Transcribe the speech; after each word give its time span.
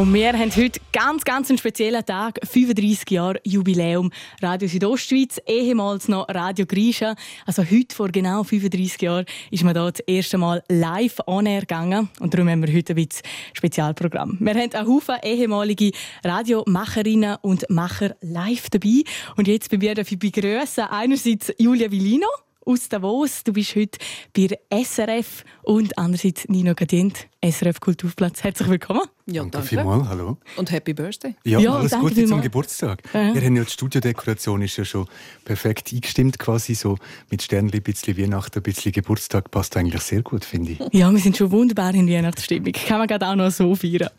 Und 0.00 0.14
wir 0.14 0.32
haben 0.32 0.56
heute 0.56 0.80
ganz, 0.94 1.24
ganz 1.24 1.50
einen 1.50 1.58
speziellen 1.58 2.02
Tag, 2.06 2.40
35 2.42 3.10
Jahre 3.10 3.38
Jubiläum 3.44 4.10
Radio 4.40 4.66
Südostschweiz, 4.66 5.38
ehemals 5.46 6.08
noch 6.08 6.26
Radio 6.30 6.64
Grisha. 6.64 7.14
Also 7.44 7.62
heute 7.62 7.94
vor 7.94 8.08
genau 8.08 8.42
35 8.42 9.02
Jahren 9.02 9.26
ist 9.50 9.62
man 9.62 9.74
da 9.74 9.90
das 9.90 10.00
erste 10.00 10.38
Mal 10.38 10.64
live 10.70 11.18
on 11.26 11.44
air 11.44 11.60
gegangen 11.60 12.08
und 12.18 12.32
darum 12.32 12.48
haben 12.48 12.66
wir 12.66 12.74
heute 12.74 12.94
ein 12.94 12.96
bisschen 12.96 13.26
Spezialprogramm. 13.52 14.38
Wir 14.40 14.54
haben 14.54 14.72
einen 14.72 14.88
Haufen 14.88 15.16
ehemalige 15.22 15.90
Radiomacherinnen 16.24 17.36
und 17.42 17.68
Macher 17.68 18.16
live 18.22 18.70
dabei 18.70 19.02
und 19.36 19.48
jetzt 19.48 19.70
bei 19.70 19.76
mir 19.76 19.94
darf 19.94 20.10
ich 20.10 20.18
begrüßen 20.18 20.84
einerseits 20.84 21.52
Julia 21.58 21.90
Villino 21.90 22.28
aus 22.64 22.88
Davos. 22.88 23.44
Du 23.44 23.52
bist 23.52 23.76
heute 23.76 23.98
bei 24.34 24.82
SRF 24.82 25.44
und 25.62 25.98
andererseits 25.98 26.48
Nino 26.48 26.74
Gadient, 26.74 27.28
SRF 27.42 27.80
Kulturplatz. 27.80 28.42
Herzlich 28.42 28.68
willkommen. 28.68 29.00
Ja, 29.24 29.42
danke. 29.44 29.66
Vielmals, 29.66 30.08
hallo. 30.08 30.36
Und 30.56 30.70
Happy 30.70 30.92
Birthday. 30.92 31.36
Ja, 31.44 31.58
ja 31.58 31.74
alles 31.74 31.92
Gute 31.92 32.26
zum 32.26 32.42
Geburtstag. 32.42 33.02
Ja. 33.14 33.34
Wir 33.34 33.40
haben 33.40 33.56
ja 33.56 33.64
die 33.64 33.70
Studiodekoration 33.70 34.60
ist 34.60 34.76
ja 34.76 34.84
schon 34.84 35.06
perfekt 35.44 35.90
eingestimmt 35.90 36.38
quasi 36.38 36.74
so 36.74 36.98
mit 37.30 37.40
Sternli, 37.40 37.78
ein 37.78 37.82
bisschen 37.82 38.18
Weihnachten, 38.18 38.58
ein 38.58 38.62
bisschen 38.62 38.92
Geburtstag 38.92 39.50
passt 39.50 39.74
eigentlich 39.78 40.02
sehr 40.02 40.20
gut, 40.22 40.44
finde 40.44 40.72
ich. 40.72 40.80
Ja, 40.92 41.10
wir 41.10 41.18
sind 41.18 41.36
schon 41.36 41.50
wunderbar 41.50 41.94
in 41.94 42.10
Weihnachtsstimmung. 42.10 42.72
Kann 42.72 42.98
man 42.98 43.08
gerade 43.08 43.26
auch 43.26 43.36
noch 43.36 43.50
so 43.50 43.74
feiern. 43.74 44.10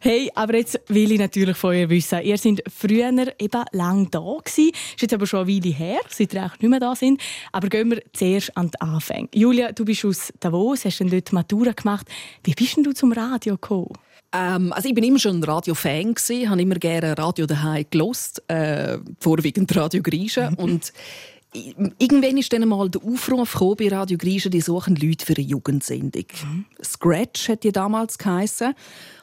Hey, 0.00 0.30
aber 0.34 0.56
jetzt 0.56 0.80
will 0.88 1.12
ich 1.12 1.18
natürlich 1.18 1.56
von 1.56 1.70
euch 1.70 1.88
wissen, 1.88 2.22
ihr 2.22 2.38
seid 2.38 2.62
früher 2.74 3.12
eben 3.38 3.64
lang 3.72 4.10
da 4.10 4.18
gewesen, 4.18 4.70
ist 4.70 5.02
jetzt 5.02 5.12
aber 5.14 5.26
schon 5.26 5.40
eine 5.40 5.48
Weile 5.48 5.74
her, 5.74 6.00
seit 6.08 6.34
ihr 6.34 6.44
auch 6.44 6.58
nicht 6.58 6.70
mehr 6.70 6.80
da 6.80 6.96
sind. 6.96 7.20
Aber 7.52 7.68
gehen 7.68 7.90
wir 7.90 8.02
zuerst 8.12 8.56
an 8.56 8.70
den 8.70 8.80
Anfang. 8.80 9.28
Julia, 9.34 9.72
du 9.72 9.84
bist 9.84 10.04
aus 10.04 10.32
Davos, 10.40 10.84
hast 10.84 11.00
dann 11.00 11.10
dort 11.10 11.32
Matura 11.32 11.72
gemacht. 11.72 12.08
Wie 12.42 12.54
bist 12.62 12.76
denn 12.76 12.84
du 12.84 12.92
zum 12.92 13.12
Radio 13.12 13.54
gekommen? 13.54 13.92
Ähm, 14.32 14.72
also 14.72 14.88
ich 14.88 14.94
bin 14.94 15.04
immer 15.04 15.18
schon 15.18 15.40
ein 15.40 15.44
Radio-Fan 15.44 16.14
habe 16.48 16.62
immer 16.62 16.76
gerne 16.76 17.18
Radio 17.18 17.46
daheim 17.46 17.84
gelost, 17.90 18.42
äh, 18.48 18.98
vorwiegend 19.20 19.74
Radio 19.76 20.02
Griechen 20.02 20.50
mhm. 20.50 20.56
und 20.56 20.92
Irgendwann 21.98 22.38
ist 22.38 22.50
dann 22.54 22.66
mal 22.66 22.88
der 22.88 23.02
Aufruf 23.04 23.76
bei 23.76 23.88
Radio 23.88 24.16
Griechen, 24.16 24.50
die 24.50 24.62
suchen 24.62 24.96
Leute 24.96 25.26
für 25.26 25.36
eine 25.36 25.44
Jugendsendung. 25.44 26.24
Mhm. 26.42 26.64
Scratch 26.82 27.50
hat 27.50 27.62
die 27.62 27.72
damals 27.72 28.16
geheißen. 28.16 28.72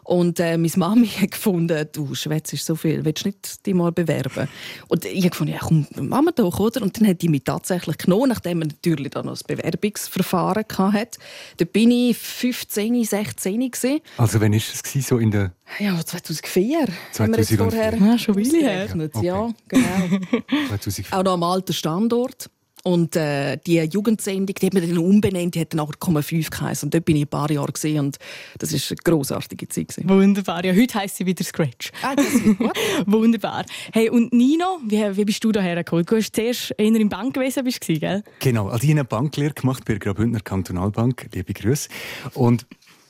Und 0.09 0.39
äh, 0.39 0.57
meine 0.57 0.71
Mami 0.75 1.07
hat 1.21 1.31
gefunden, 1.31 1.87
du 1.91 2.15
schwätzt 2.15 2.57
so 2.57 2.75
viel, 2.75 3.05
willst 3.05 3.25
du 3.25 3.29
nicht 3.29 3.63
dich 3.63 3.75
mal 3.75 3.91
bewerben? 3.91 4.47
Und 4.87 5.05
ich 5.05 5.19
habe 5.19 5.29
gefunden, 5.29 5.53
ja 5.53 5.59
komm, 5.59 5.85
machen 5.97 6.25
wir 6.25 6.31
doch, 6.31 6.59
oder? 6.59 6.81
Und 6.81 6.99
dann 6.99 7.09
hat 7.09 7.21
die 7.21 7.29
mich 7.29 7.43
tatsächlich 7.43 7.95
genommen, 7.99 8.29
nachdem 8.29 8.57
man 8.57 8.69
natürlich 8.69 9.11
dann 9.11 9.27
noch 9.27 9.33
das 9.33 9.43
Bewerbungsverfahren 9.43 10.65
hatte. 10.67 11.19
Da 11.57 11.65
bin 11.65 11.91
ich 11.91 12.17
15, 12.17 13.03
16 13.03 13.59
gewesen. 13.59 13.99
Also 14.17 14.41
wann 14.41 14.51
war 14.51 14.57
es 14.57 15.07
so 15.07 15.19
in 15.19 15.29
der... 15.29 15.53
Ja, 15.77 16.03
2004. 16.03 16.87
2004. 17.11 17.57
Vorher 17.59 17.95
ja, 17.95 18.17
schon 18.17 18.35
Weile 18.35 18.57
her. 18.57 18.87
Okay. 18.91 19.25
Ja, 19.27 19.53
genau. 19.67 20.19
2004. 20.69 21.05
Auch 21.11 21.23
noch 21.23 21.33
am 21.33 21.43
alten 21.43 21.73
Standort. 21.73 22.49
Und 22.83 23.15
äh, 23.15 23.57
die 23.57 23.79
Jugendsendung, 23.79 24.55
die 24.55 24.65
hat 24.65 24.73
man 24.73 24.87
dann 24.87 24.97
umbenannt, 24.97 25.55
die 25.55 25.59
hat 25.59 25.73
dann 25.73 25.81
auch 25.81 25.91
5 25.99 26.49
geheißen. 26.49 26.87
Und 26.87 26.93
dort 26.93 27.05
bin 27.05 27.17
ich 27.17 27.23
ein 27.23 27.27
paar 27.27 27.51
Jahre 27.51 27.71
gesehen 27.71 27.99
und 27.99 28.17
das 28.57 28.71
war 28.71 28.79
eine 28.89 28.97
grossartige 29.03 29.67
Zeit. 29.67 29.89
Gewesen. 29.89 30.09
Wunderbar. 30.09 30.63
Ja, 30.65 30.73
heute 30.73 30.93
heisst 30.95 31.17
sie 31.17 31.25
wieder 31.25 31.43
Scratch. 31.43 31.91
Ah, 32.01 32.15
das 32.15 32.27
ist 32.27 32.57
gut. 32.57 32.71
Wunderbar. 33.05 33.65
Hey, 33.91 34.09
und 34.09 34.33
Nino, 34.33 34.79
wie, 34.85 35.17
wie 35.17 35.25
bist 35.25 35.43
du 35.43 35.51
daher 35.51 35.75
gekommen? 35.75 36.05
Du 36.05 36.15
hast 36.15 36.35
zuerst 36.35 36.71
in 36.77 36.93
der 36.93 37.05
Bankwesen, 37.05 37.63
bist 37.63 37.87
du, 37.87 37.99
gell? 37.99 38.23
Genau. 38.39 38.67
Also 38.67 38.83
ich 38.83 38.89
habe 38.89 38.99
eine 38.99 39.05
Banklehre 39.05 39.53
gemacht 39.53 39.83
bei 39.85 39.93
der 39.93 39.99
Graubündner 39.99 40.41
Kantonalbank. 40.41 41.29
Liebe 41.33 41.53
Grüße. 41.53 41.89
Und 42.33 42.65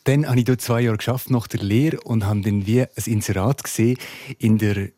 dann 0.05 0.27
habe 0.27 0.39
ich 0.39 0.45
dort 0.45 0.61
zwei 0.61 0.81
Jahre 0.81 0.97
geschafft 0.97 1.29
nach 1.29 1.47
der 1.47 1.61
Lehre 1.61 1.99
und 2.01 2.25
habe 2.25 2.41
dann 2.41 2.65
wie 2.65 2.81
ein 2.81 2.87
Inserat 3.05 3.63
gesehen 3.63 3.97
in 4.37 4.57
der 4.57 4.89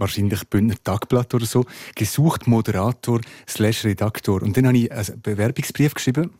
wahrscheinlich 0.00 0.44
Bündner 0.48 0.76
Tagblatt 0.82 1.34
oder 1.34 1.46
so, 1.46 1.64
gesucht 1.94 2.46
Moderator 2.46 3.20
slash 3.48 3.84
Redaktor. 3.84 4.42
Und 4.42 4.56
dann 4.56 4.66
habe 4.66 4.78
ich 4.78 4.92
einen 4.92 5.20
Bewerbungsbrief 5.22 5.94
geschrieben. 5.94 6.30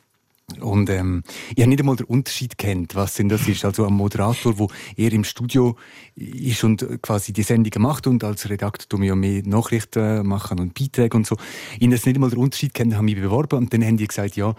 Und 0.59 0.91
ähm, 0.91 1.22
ich 1.54 1.62
habe 1.62 1.69
nicht 1.69 1.81
einmal 1.81 1.97
den 1.97 2.06
Unterschied 2.06 2.59
kennt, 2.59 2.97
was 2.97 3.15
denn 3.15 3.28
das 3.28 3.47
ist. 3.47 3.65
Also 3.65 3.87
ein 3.87 3.93
Moderator, 3.93 4.59
wo 4.59 4.69
eher 4.97 5.12
im 5.12 5.22
Studio 5.22 5.76
ist 6.16 6.65
und 6.65 6.84
quasi 7.03 7.32
die 7.32 7.44
Sendungen 7.44 7.82
macht 7.82 8.09
und 8.09 8.25
als 8.25 8.50
Redakteur 8.50 8.88
tun 8.88 9.03
wir 9.03 9.09
ja 9.09 9.15
mehr 9.15 9.43
Nachrichten 9.44 10.26
machen 10.26 10.59
und 10.59 10.75
Beiträge 10.75 11.16
und 11.16 11.26
so. 11.26 11.37
Ich 11.78 11.87
habe 11.87 11.91
nicht 11.91 12.06
einmal 12.06 12.31
den 12.31 12.41
Unterschied 12.41 12.75
kennt, 12.75 12.94
habe 12.94 13.04
mich 13.04 13.15
beworben 13.15 13.59
und 13.59 13.72
dann 13.72 13.84
haben 13.84 13.97
die 13.97 14.09
gesagt, 14.09 14.37
ja, 14.37 14.54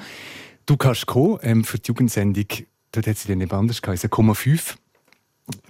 du 0.65 0.77
kannst 0.77 1.07
kommen 1.07 1.39
ähm, 1.41 1.63
für 1.63 1.79
die 1.79 1.89
Jugendsendung. 1.89 2.45
Dort 2.93 3.07
hat 3.07 3.17
sie 3.17 3.27
dann 3.27 3.41
eben 3.41 3.51
anders 3.51 3.81
geheißen, 3.81 4.09
5 4.09 4.77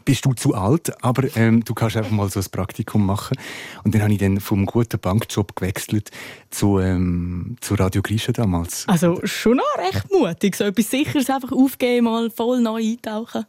bist 0.06 0.26
du 0.26 0.34
zu 0.34 0.54
alt, 0.54 1.04
aber 1.04 1.36
ähm, 1.36 1.64
du 1.64 1.74
kannst 1.74 1.98
einfach 1.98 2.12
mal 2.12 2.30
so 2.30 2.40
ein 2.40 2.46
Praktikum 2.52 3.06
machen. 3.06 3.38
Und 3.84 3.94
dann 3.94 4.04
habe 4.04 4.14
ich 4.14 4.20
dann 4.20 4.40
vom 4.40 4.66
guten 4.66 5.00
Bankjob 5.00 5.56
gewechselt 5.56 6.12
zu, 6.50 6.80
ähm, 6.80 7.56
zu 7.62 7.76
Radio 7.76 8.02
Grisha 8.02 8.32
damals. 8.32 8.88
Also 8.88 9.20
schon 9.24 9.58
noch 9.58 9.78
recht 9.78 10.12
mutig, 10.12 10.56
so 10.56 10.66
etwas 10.66 10.90
Sicheres 10.90 11.30
einfach 11.30 11.52
aufgeben, 11.52 12.06
mal 12.06 12.30
voll 12.30 12.62
neu 12.62 12.82
eintauchen. 12.82 13.46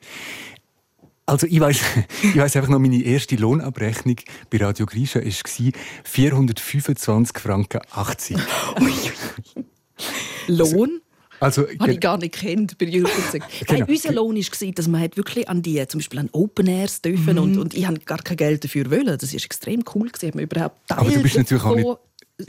Also 1.27 1.47
ich 1.47 1.61
weiß, 1.61 1.81
ich 2.23 2.37
weiß 2.37 2.57
einfach 2.57 2.71
noch, 2.71 2.79
meine 2.79 3.03
erste 3.03 3.37
Lohnabrechnung 3.37 4.17
bei 4.51 4.59
Radio 4.59 4.87
Grisha 4.87 5.21
war 5.21 5.73
425 6.05 7.39
Franken 7.39 7.81
80. 7.91 8.37
Lohn? 10.49 11.02
Also, 11.43 11.67
Habe 11.81 11.93
ich 11.93 12.01
gar 12.01 12.19
nicht 12.19 12.35
kennt 12.35 12.79
bei 12.79 12.87
genau. 12.87 13.09
Nein, 13.69 13.85
unser 13.89 14.13
Lohn 14.13 14.37
war, 14.37 14.73
dass 14.73 14.89
man 14.89 15.03
wirklich 15.15 15.49
an 15.49 15.63
die, 15.63 15.87
zum 15.89 15.99
Beispiel 15.99 16.21
an 16.21 16.29
Open 16.33 16.69
Airs 16.69 17.03
dürfen 17.03 17.35
mhm. 17.35 17.43
und, 17.43 17.59
und 17.59 17.75
ich 17.75 17.87
habe 17.87 17.99
gar 18.01 18.19
kein 18.19 18.37
Geld 18.37 18.65
dafür 18.65 18.91
wollen. 18.91 19.19
Das 19.19 19.33
war 19.33 19.43
extrem 19.43 19.83
cool 19.95 20.09
gewesen, 20.09 20.33
man 20.35 20.45
überhaupt 20.45 20.77
Aber 20.91 21.11
du 21.11 21.21
bist 21.21 21.37
natürlich 21.37 21.65
auch 21.65 21.75
nicht 21.75 21.89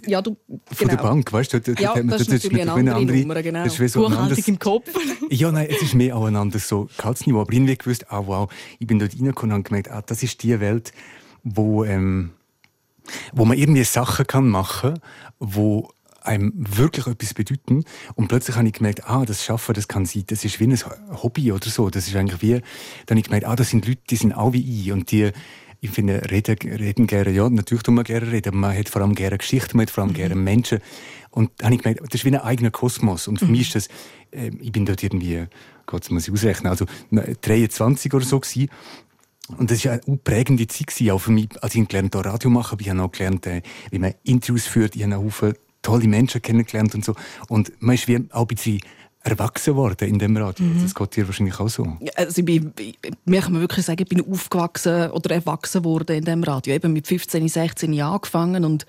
ja, 0.07 0.21
du, 0.21 0.37
Von 0.47 0.87
der 0.87 0.97
genau. 0.97 1.09
Bank, 1.09 1.31
weißt 1.31 1.53
du? 1.53 1.61
Da, 1.61 1.73
ja, 1.73 1.93
das, 1.93 2.05
das 2.05 2.21
ist 2.21 2.29
natürlich 2.29 2.61
eine 2.61 2.73
andere, 2.73 2.95
andere 2.95 3.17
Nummer, 3.17 3.43
genau. 3.43 3.63
Das 3.63 3.79
ist 3.79 3.93
so 3.93 4.07
anderes, 4.07 4.47
im 4.47 4.57
Kopf. 4.57 4.89
ja, 5.29 5.51
nein, 5.51 5.67
es 5.69 5.81
ist 5.81 5.93
mehr 5.93 6.15
auch 6.15 6.25
ein 6.25 6.35
anderes 6.35 6.67
so 6.67 6.89
Gehaltsniveau. 6.97 7.41
Aber 7.41 7.53
ich 7.53 7.59
habe 7.59 7.75
gewusst, 7.75 8.05
ah, 8.09 8.23
wow, 8.25 8.51
ich 8.79 8.87
bin 8.87 8.99
dort 8.99 9.13
reingekommen 9.13 9.55
und 9.55 9.65
gemerkt, 9.65 9.91
ah, 9.91 10.01
das 10.01 10.23
ist 10.23 10.41
die 10.41 10.59
Welt, 10.59 10.93
wo, 11.43 11.83
ähm, 11.83 12.31
wo 13.33 13.45
man 13.45 13.57
irgendwie 13.57 13.83
Sachen 13.83 14.25
kann 14.25 14.47
machen 14.47 14.93
kann, 14.93 15.01
wo 15.39 15.89
einem 16.23 16.53
wirklich 16.55 17.07
etwas 17.07 17.33
bedeuten. 17.33 17.83
Und 18.15 18.27
plötzlich 18.27 18.55
habe 18.55 18.67
ich 18.67 18.73
gemerkt, 18.73 19.07
ah, 19.07 19.25
das 19.25 19.43
Schaffen, 19.43 19.73
das 19.73 19.87
kann 19.87 20.05
sein, 20.05 20.23
das 20.27 20.45
ist 20.45 20.59
wie 20.59 20.65
ein 20.65 20.77
Hobby 21.21 21.51
oder 21.51 21.69
so. 21.69 21.89
Das 21.89 22.07
ist 22.07 22.15
eigentlich 22.15 22.41
wie, 22.41 22.53
dann 23.05 23.17
habe 23.17 23.19
ich 23.19 23.25
gemerkt, 23.25 23.45
ah, 23.45 23.55
das 23.55 23.69
sind 23.69 23.87
Leute, 23.87 24.01
die 24.09 24.15
sind 24.15 24.33
auch 24.33 24.53
wie 24.53 24.81
ich. 24.81 24.91
Und 24.91 25.11
die, 25.11 25.31
ich 25.81 25.89
finde, 25.89 26.31
reden, 26.31 26.57
reden 26.61 27.07
gerne, 27.07 27.31
ja, 27.31 27.49
natürlich 27.49 27.83
tun 27.83 27.95
wir 27.95 28.03
gerne 28.03 28.31
reden, 28.31 28.49
aber 28.49 28.57
man 28.57 28.77
hat 28.77 28.89
vor 28.89 29.01
allem 29.01 29.15
gerne 29.15 29.37
Geschichten, 29.37 29.77
man 29.77 29.85
hat 29.85 29.91
vor 29.91 30.03
allem 30.03 30.11
mhm. 30.11 30.17
gerne 30.17 30.35
Menschen. 30.35 30.79
Und 31.29 31.51
dann 31.57 31.65
habe 31.67 31.75
ich 31.75 31.81
gemerkt, 31.81 32.01
das 32.01 32.21
ist 32.21 32.25
wie 32.25 32.29
ein 32.29 32.35
eigener 32.35 32.71
Kosmos. 32.71 33.27
Und 33.27 33.39
für 33.39 33.45
mhm. 33.45 33.51
mich 33.51 33.61
ist 33.61 33.75
das, 33.75 33.87
äh, 34.31 34.51
ich 34.61 34.71
bin 34.71 34.85
dort 34.85 35.03
irgendwie, 35.03 35.45
Gott, 35.85 36.09
muss 36.11 36.27
ich 36.27 36.33
ausrechnen, 36.33 36.71
also 36.71 36.85
23 37.11 38.13
oder 38.13 38.23
so 38.23 38.39
gewesen. 38.39 38.69
Und 39.57 39.71
das 39.71 39.83
war 39.83 39.99
eine 40.07 40.17
prägende 40.17 40.67
Zeit, 40.67 40.93
auch 41.11 41.19
für 41.19 41.31
mich, 41.31 41.49
als 41.61 41.75
ich 41.75 41.87
gelernt 41.87 42.15
habe, 42.15 42.29
Radio 42.29 42.49
machen, 42.49 42.77
ich 42.79 42.89
habe 42.89 43.01
auch 43.01 43.11
gelernt, 43.11 43.45
äh, 43.45 43.61
wie 43.91 43.99
man 43.99 44.13
Interviews 44.23 44.65
führt, 44.65 44.95
ich 44.95 45.03
habe 45.03 45.17
auch 45.17 45.53
tolle 45.83 46.07
Menschen 46.07 46.41
kennengelernt 46.41 46.95
und 46.95 47.05
so. 47.05 47.13
Und 47.47 47.71
man 47.79 47.95
ist 47.95 48.07
wie 48.07 48.19
auch 48.31 48.41
ein 48.41 48.47
bisschen 48.47 48.79
erwachsen 49.23 49.75
worden 49.75 50.09
in 50.09 50.19
dem 50.19 50.35
Radio. 50.35 50.65
Mhm. 50.65 50.81
Das 50.81 50.93
geht 50.93 51.15
dir 51.15 51.27
wahrscheinlich 51.27 51.59
auch 51.59 51.69
so. 51.69 51.97
Also 52.15 52.39
ich 52.39 52.45
bin, 52.45 52.73
mir 53.25 53.41
kann 53.41 53.53
man 53.53 53.61
wirklich 53.61 53.85
sagen, 53.85 54.01
ich 54.01 54.09
bin 54.09 54.21
aufgewachsen 54.21 55.11
oder 55.11 55.35
erwachsen 55.35 55.85
worden 55.85 56.17
in 56.17 56.25
dem 56.25 56.43
Radio. 56.43 56.73
Eben 56.73 56.91
mit 56.91 57.07
15, 57.07 57.47
16 57.47 57.93
Jahren 57.93 58.15
angefangen 58.15 58.65
und 58.65 58.85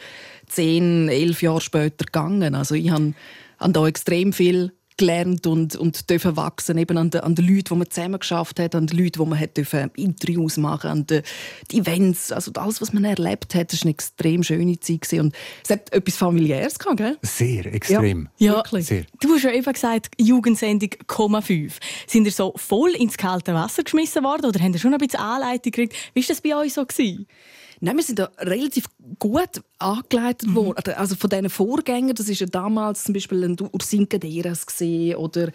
10, 0.49 1.09
11 1.09 1.43
Jahre 1.43 1.61
später 1.61 2.05
gegangen. 2.05 2.55
Also 2.55 2.75
ich 2.75 2.91
habe, 2.91 3.15
habe 3.59 3.73
da 3.73 3.87
extrem 3.87 4.33
viel 4.33 4.73
gelernt 4.97 5.47
und, 5.47 5.75
und 5.77 6.09
dürfen 6.09 6.37
wachsen 6.37 6.79
eben 6.79 6.97
an 6.97 7.11
den, 7.11 7.23
an 7.23 7.35
den 7.35 7.47
Leuten, 7.47 7.65
die 7.71 7.75
man 7.75 7.91
zusammen 7.91 8.19
geschafft 8.19 8.61
hat, 8.61 8.75
an 8.75 8.87
den 8.87 8.99
Leuten, 8.99 9.23
die 9.23 9.29
man 9.29 9.39
hat 9.39 9.57
dürfen 9.57 9.91
Interviews 9.97 10.57
machen, 10.57 10.91
an 10.91 11.07
den 11.07 11.23
die 11.71 11.79
Events, 11.79 12.31
also 12.31 12.53
alles, 12.55 12.81
was 12.81 12.93
man 12.93 13.05
erlebt 13.05 13.55
hat, 13.55 13.73
das 13.73 13.81
war 13.81 13.87
eine 13.87 13.91
extrem 13.91 14.43
schöne 14.43 14.79
Zeit 14.79 15.03
gewesen. 15.03 15.21
und 15.21 15.37
es 15.63 15.71
hat 15.71 15.93
etwas 15.93 16.17
familiäres 16.17 16.79
gehabt, 16.79 16.99
gell? 16.99 17.19
Sehr, 17.23 17.67
extrem. 17.67 18.29
Ja, 18.39 18.63
ja 18.73 18.83
Sehr. 18.83 19.05
Du 19.21 19.35
hast 19.35 19.43
ja 19.43 19.51
eben 19.51 19.73
gesagt, 19.73 20.15
Jugendsendung 20.19 20.91
5. 21.09 21.79
Sind 22.07 22.27
ihr 22.27 22.33
so 22.33 22.55
voll 22.57 22.91
ins 22.91 23.17
kalte 23.17 23.55
Wasser 23.55 23.83
geschmissen 23.83 24.23
worden 24.23 24.47
oder 24.47 24.61
habt 24.61 24.75
ihr 24.75 24.81
schon 24.81 24.93
ein 24.93 24.99
bisschen 24.99 25.21
Anleitung 25.21 25.73
gekriegt? 25.73 25.95
Wie 26.15 26.21
war 26.21 26.29
das 26.29 26.41
bei 26.41 26.57
euch 26.57 26.73
so 26.73 26.85
gewesen? 26.85 27.27
Nein, 27.85 27.97
wir 27.99 28.03
sind 28.03 28.19
da 28.19 28.31
relativ 28.39 28.87
gut 29.19 29.61
angeleitet 29.79 30.49
mhm. 30.49 30.55
worden. 30.55 30.95
Also 30.95 31.17
von 31.17 31.29
diesen 31.29 31.51
Vorgängern, 31.51 32.15
das 32.15 32.29
war 32.29 32.35
ja 32.35 32.47
damals 32.47 33.05
zum 33.05 33.13
Beispiel 33.13 33.45
ein 33.45 33.57
Ursin 33.61 34.09
Caderas 34.09 34.65
oder 35.17 35.51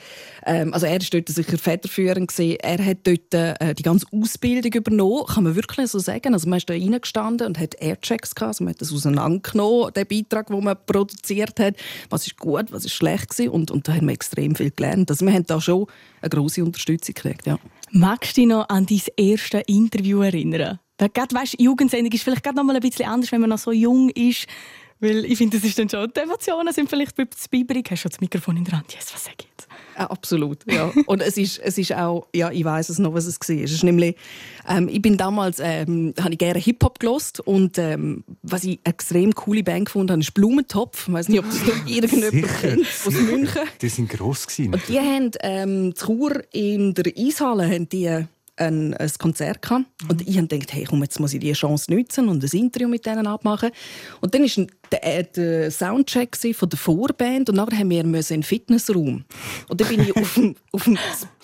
ähm, 0.45 0.71
also 0.71 0.85
er 0.85 1.01
ist 1.01 1.11
dort 1.11 1.27
sicher 1.27 1.57
federführend 1.57 2.27
gewesen. 2.27 2.57
Er 2.61 2.85
hat 2.85 2.99
dort 3.05 3.33
äh, 3.33 3.73
die 3.73 3.81
ganze 3.81 4.05
Ausbildung 4.11 4.71
übernommen, 4.73 5.25
kann 5.25 5.43
man 5.43 5.55
wirklich 5.55 5.87
so 5.89 5.97
sagen. 5.97 6.35
Also 6.35 6.47
man 6.47 6.57
ist 6.57 6.69
da 6.69 6.75
reingestanden 6.75 7.47
und 7.47 7.57
hat 7.57 7.81
Airchecks 7.81 8.35
gehabt, 8.35 8.49
also 8.49 8.63
man 8.63 8.73
hat 8.73 8.81
das 8.81 8.93
auseinandergenommen, 8.93 9.91
den 9.93 10.05
Beitrag, 10.05 10.47
den 10.47 10.63
man 10.63 10.77
produziert 10.85 11.59
hat. 11.59 11.77
Was 12.11 12.27
ist 12.27 12.37
gut, 12.37 12.71
was 12.71 12.85
ist 12.85 12.93
schlecht 12.93 13.31
gewesen. 13.31 13.49
und, 13.49 13.71
und 13.71 13.87
da 13.87 13.95
haben 13.95 14.05
wir 14.05 14.13
extrem 14.13 14.53
viel 14.53 14.69
gelernt. 14.69 15.09
Also 15.09 15.25
wir 15.25 15.33
haben 15.33 15.47
da 15.47 15.59
schon 15.59 15.87
eine 16.21 16.29
grosse 16.29 16.63
Unterstützung 16.63 17.15
gekriegt, 17.15 17.47
ja. 17.47 17.57
Magst 17.89 18.37
du 18.37 18.41
dich 18.41 18.49
noch 18.49 18.69
an 18.69 18.85
dein 18.85 19.01
erstes 19.17 19.63
Interview 19.65 20.21
erinnern? 20.21 20.79
Gerade, 21.07 21.35
weißt, 21.35 21.59
Jugendsendung 21.59 22.11
ist 22.11 22.23
vielleicht 22.23 22.43
gerade 22.43 22.57
noch 22.57 22.63
mal 22.63 22.75
ein 22.75 22.81
bisschen 22.81 23.05
anders, 23.05 23.31
wenn 23.31 23.41
man 23.41 23.49
noch 23.49 23.57
so 23.57 23.71
jung 23.71 24.09
ist. 24.09 24.47
Weil 25.01 25.23
ich 25.23 25.37
finde, 25.37 25.57
das 25.57 25.65
ist 25.65 25.79
dann 25.79 25.87
schon, 25.87 26.11
die 26.13 26.19
Emotionen 26.19 26.73
sind 26.73 26.89
vielleicht 26.89 27.17
ein 27.17 27.27
bisschen 27.27 27.49
bibrig. 27.49 27.89
Hast 27.89 28.03
du 28.03 28.09
das 28.09 28.19
Mikrofon 28.19 28.57
in 28.57 28.65
der 28.65 28.77
Hand? 28.77 28.93
Yes, 28.93 29.13
was 29.13 29.23
sag 29.23 29.35
ich 29.39 29.47
jetzt? 29.49 29.67
Ja, 29.97 30.09
absolut, 30.09 30.59
ja. 30.69 30.91
Und 31.05 31.21
es 31.21 31.37
ist, 31.37 31.59
es 31.59 31.77
ist 31.77 31.93
auch, 31.93 32.27
ja, 32.35 32.51
ich 32.51 32.65
weiß 32.65 32.89
es 32.89 32.99
noch, 32.99 33.13
was 33.13 33.25
es 33.25 33.39
war. 33.39 33.55
Es 33.55 33.71
ist 33.71 33.83
nämlich, 33.83 34.17
ähm, 34.67 34.89
ich 34.89 35.01
bin 35.01 35.15
damals, 35.15 35.59
ähm, 35.61 36.13
habe 36.19 36.33
ich 36.33 36.37
gerne 36.37 36.59
Hip-Hop 36.59 36.99
gelost 36.99 37.39
und 37.39 37.77
ähm, 37.77 38.25
was 38.43 38.65
ich 38.65 38.79
eine 38.83 38.93
extrem 38.93 39.33
coole 39.33 39.63
Band 39.63 39.85
gefunden 39.85 40.11
habe, 40.11 40.21
ist 40.21 40.33
Blumentopf. 40.33 41.07
Ich 41.07 41.13
weiß 41.13 41.29
nicht, 41.29 41.39
ob 41.39 41.45
das 41.45 41.65
noch 41.65 41.85
irgendjemand 41.87 42.61
kennt, 42.61 42.81
aus 42.81 43.13
München. 43.13 43.61
Die 43.81 43.89
sind 43.89 44.09
gross 44.09 44.47
gewesen. 44.47 44.73
Und 44.73 44.87
die 44.89 44.99
haben, 44.99 45.31
ähm, 45.41 45.93
Chur 45.95 46.43
in 46.51 46.93
der 46.93 47.13
Eishalle, 47.17 47.69
haben 47.69 47.87
die 47.87 48.25
ein, 48.59 48.93
ein 48.93 49.11
Konzert 49.17 49.61
gehabt. 49.61 49.85
Und 50.09 50.27
ich 50.27 50.37
habe 50.37 50.47
gedacht, 50.47 50.73
hey, 50.73 50.83
komm, 50.83 51.01
jetzt 51.03 51.19
muss 51.19 51.33
ich 51.33 51.39
diese 51.39 51.53
Chance 51.53 51.93
nutzen 51.93 52.29
und 52.29 52.43
ein 52.43 52.59
Interview 52.59 52.87
mit 52.87 53.05
denen 53.05 53.27
abmachen. 53.27 53.71
Und 54.21 54.33
dann 54.33 54.43
war 54.43 54.67
der, 54.91 55.19
äh, 55.19 55.23
der 55.23 55.71
Soundcheck 55.71 56.35
von 56.53 56.69
der 56.69 56.79
Vorband 56.79 57.49
und 57.49 57.55
nachher 57.55 57.79
haben 57.79 57.89
wir 57.89 58.01
in 58.01 58.15
einen 58.15 58.43
Fitnessraum. 58.43 59.25
Und 59.67 59.81
dann 59.81 59.87
bin 59.87 60.01
ich 60.01 60.15
auf 60.15 60.33
dem, 60.35 60.55
auf 60.71 60.83
dem, 60.83 60.97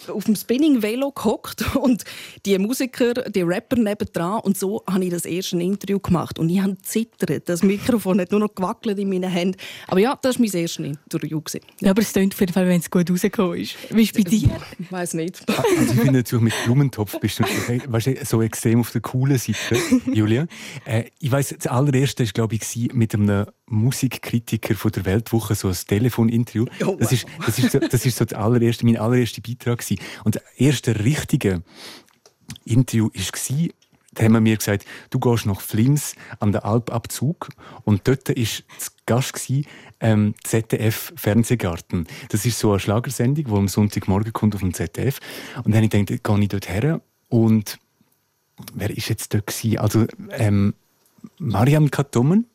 auf 0.08 0.24
dem 0.26 0.36
Spinning-Velo 0.36 1.12
gehockt 1.12 1.76
und 1.76 2.04
die 2.46 2.58
Musiker, 2.58 3.14
die 3.14 3.42
Rapper 3.42 3.78
nebendran 3.78 4.42
und 4.42 4.58
so 4.58 4.84
habe 4.90 5.06
ich 5.06 5.12
das 5.12 5.26
erste 5.26 5.58
Interview 5.62 6.00
gemacht. 6.00 6.40
Und 6.40 6.50
ich 6.50 6.60
habe 6.60 6.78
zittert. 6.82 7.48
Das 7.50 7.64
Mikrofon 7.64 8.20
hat 8.20 8.32
nur 8.32 8.40
noch 8.40 8.54
gewackelt 8.54 9.00
in 9.00 9.10
meinen 9.10 9.30
Händen. 9.30 9.58
Aber 9.88 10.00
ja, 10.00 10.18
das 10.22 10.36
war 10.36 10.46
mein 10.46 10.62
erstes 10.62 10.86
Interview. 10.86 11.42
Ja, 11.82 11.92
aber 11.92 12.02
es 12.02 12.14
klingt 12.14 12.34
auf 12.34 12.40
jeden 12.40 12.54
Fall, 12.54 12.68
wenn 12.68 12.80
es 12.80 12.90
gut 12.90 13.10
rausgekommen 13.10 13.60
ist. 13.60 13.76
Wie 13.90 14.04
ist 14.04 14.18
es 14.18 14.24
bei 14.24 14.30
dir? 14.30 14.50
Ich 14.80 14.92
weiß 14.92 15.14
nicht. 15.16 15.44
Also 15.48 15.64
ich 15.82 16.00
finde 16.00 16.14
natürlich 16.14 16.44
mit 16.44 16.54
Blumentopf 16.66 17.20
bist 17.20 17.40
du 17.40 17.44
weißt, 17.44 18.26
so 18.26 18.42
extrem 18.42 18.80
auf 18.80 18.92
der 18.92 19.02
coolen 19.02 19.38
Seite, 19.38 19.78
Julia. 20.12 20.48
Äh, 20.86 21.06
ich 21.20 21.32
weiß, 21.32 21.56
das 21.58 21.68
allererste 21.68 22.24
war, 22.26 22.32
glaube 22.32 22.56
ich, 22.56 22.94
mit 22.94 23.14
einem 23.14 23.35
Musikkritiker 23.68 24.76
von 24.76 24.92
der 24.92 25.06
Weltwoche, 25.06 25.56
so 25.56 25.68
ein 25.68 25.76
Telefoninterview. 25.76 26.66
Oh, 26.86 26.98
das, 27.00 27.12
ist, 27.12 27.26
das, 27.46 27.60
ist 27.60 27.72
so, 27.72 27.80
das 27.80 28.06
ist 28.06 28.18
so 28.18 28.26
das 28.26 28.38
allererste, 28.38 28.86
mein 28.86 28.98
allererster 28.98 29.42
Beitrag. 29.42 29.80
Gewesen. 29.80 30.02
Und 30.24 30.36
das 30.36 30.44
erste 30.58 31.04
richtige 31.04 31.64
Interview 32.66 33.10
war, 33.14 33.70
da 34.16 34.24
haben 34.24 34.32
wir 34.32 34.42
mir 34.42 34.56
gesagt, 34.56 34.86
du 35.10 35.20
gehst 35.20 35.46
nach 35.46 35.62
Flims 35.62 36.16
an 36.40 36.52
den 36.52 36.62
Alpabzug 36.62 37.50
und 37.84 38.08
dort 38.08 38.30
war 38.30 38.36
das 38.36 38.92
Gast 39.06 39.34
gewesen, 39.34 39.66
ähm, 40.00 40.34
ZDF 40.44 41.14
Fernsehgarten. 41.16 42.08
Das 42.30 42.46
ist 42.46 42.58
so 42.58 42.72
eine 42.72 42.80
Schlagersendung, 42.80 43.46
die 43.46 43.52
am 43.52 43.68
Sonntagmorgen 43.68 44.34
kommt 44.34 44.56
auf 44.56 44.62
dem 44.62 44.74
ZDF. 44.74 45.20
Und 45.58 45.68
dann 45.68 45.84
habe 45.84 45.86
ich 45.86 45.92
gedacht, 45.92 46.24
gehe 46.24 46.40
ich 46.40 46.48
dort 46.48 46.70
her 46.70 47.02
und 47.30 47.78
wer 48.74 48.90
ist 48.90 49.10
jetzt 49.10 49.34
dort 49.34 49.48
gewesen? 49.48 49.78
Also 49.80 50.06
ähm, 50.32 50.74
Mariam 51.38 51.92
Katomen, 51.92 52.48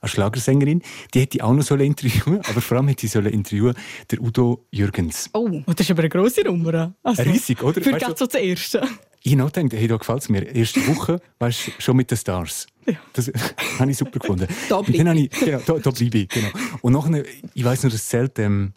eine 0.00 0.08
Schlagersängerin, 0.08 0.82
die 1.14 1.20
hätte 1.20 1.38
ich 1.38 1.42
auch 1.42 1.52
noch 1.52 1.70
interviewen 1.70 2.40
aber 2.48 2.60
vor 2.60 2.76
allem 2.78 2.88
hätte 2.88 3.06
ich 3.06 3.14
interviewen 3.14 3.74
der 4.10 4.20
Udo 4.20 4.64
Jürgens. 4.70 5.30
Oh, 5.32 5.62
das 5.66 5.80
ist 5.80 5.90
aber 5.90 6.00
eine 6.00 6.08
grosse 6.08 6.42
Nummer. 6.42 6.94
Also, 7.02 7.22
Riesig, 7.22 7.62
oder? 7.62 7.80
Für 7.80 7.92
weißt 7.92 8.18
so 8.18 8.26
das 8.26 8.34
Erste. 8.34 8.86
Ich 9.22 9.34
noch 9.34 9.52
gedacht, 9.52 9.72
hey, 9.72 9.88
da 9.88 9.96
gefällt 9.96 10.22
es 10.22 10.28
mir. 10.28 10.54
Erste 10.54 10.86
Woche, 10.86 11.20
weißt 11.38 11.72
schon 11.78 11.96
mit 11.96 12.10
den 12.10 12.16
Stars. 12.16 12.66
Ja. 12.86 12.94
Das 13.12 13.30
habe 13.78 13.90
ich 13.90 13.96
super 13.96 14.18
gefunden. 14.18 14.46
da 14.68 14.80
bleibe 14.80 15.18
ich. 15.18 15.30
Genau, 15.30 15.60
da, 15.66 15.78
da 15.78 15.90
bleibe 15.90 16.18
ich, 16.18 16.28
genau. 16.28 16.48
Und 16.82 16.92
nachher, 16.92 17.24
ich 17.54 17.64
weiß 17.64 17.84
noch, 17.84 17.90
das 17.90 18.06
Zelt, 18.06 18.38
ähm, 18.38 18.72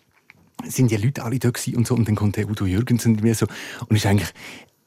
sind 0.66 0.92
die 0.92 0.98
Leute 0.98 1.24
alle 1.24 1.40
da 1.40 1.52
und 1.76 1.88
so, 1.88 1.96
und 1.96 2.08
dann 2.08 2.16
kommt 2.16 2.38
der 2.38 2.50
Udo 2.50 2.66
Jürgens 2.66 3.06
und 3.06 3.22
mir 3.24 3.36
so, 3.36 3.48
und 3.88 3.96
ist 3.96 4.06
eigentlich 4.06 4.30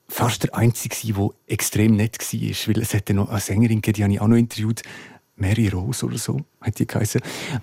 fast 0.08 0.44
der 0.44 0.54
Einzige, 0.54 0.94
der 1.14 1.30
extrem 1.46 1.96
nett 1.96 2.18
war, 2.20 2.74
weil 2.74 2.82
es 2.82 2.92
hätte 2.92 3.14
noch 3.14 3.30
eine 3.30 3.40
Sängerin 3.40 3.80
gegeben, 3.80 3.96
die 3.96 4.02
habe 4.04 4.12
ich 4.12 4.20
auch 4.20 4.28
noch 4.28 4.36
interviewt, 4.36 4.82
Mary 5.36 5.68
Rose 5.68 6.06
oder 6.06 6.18
so, 6.18 6.40
hat 6.60 6.78
die 6.78 6.86
geheißen. 6.86 7.20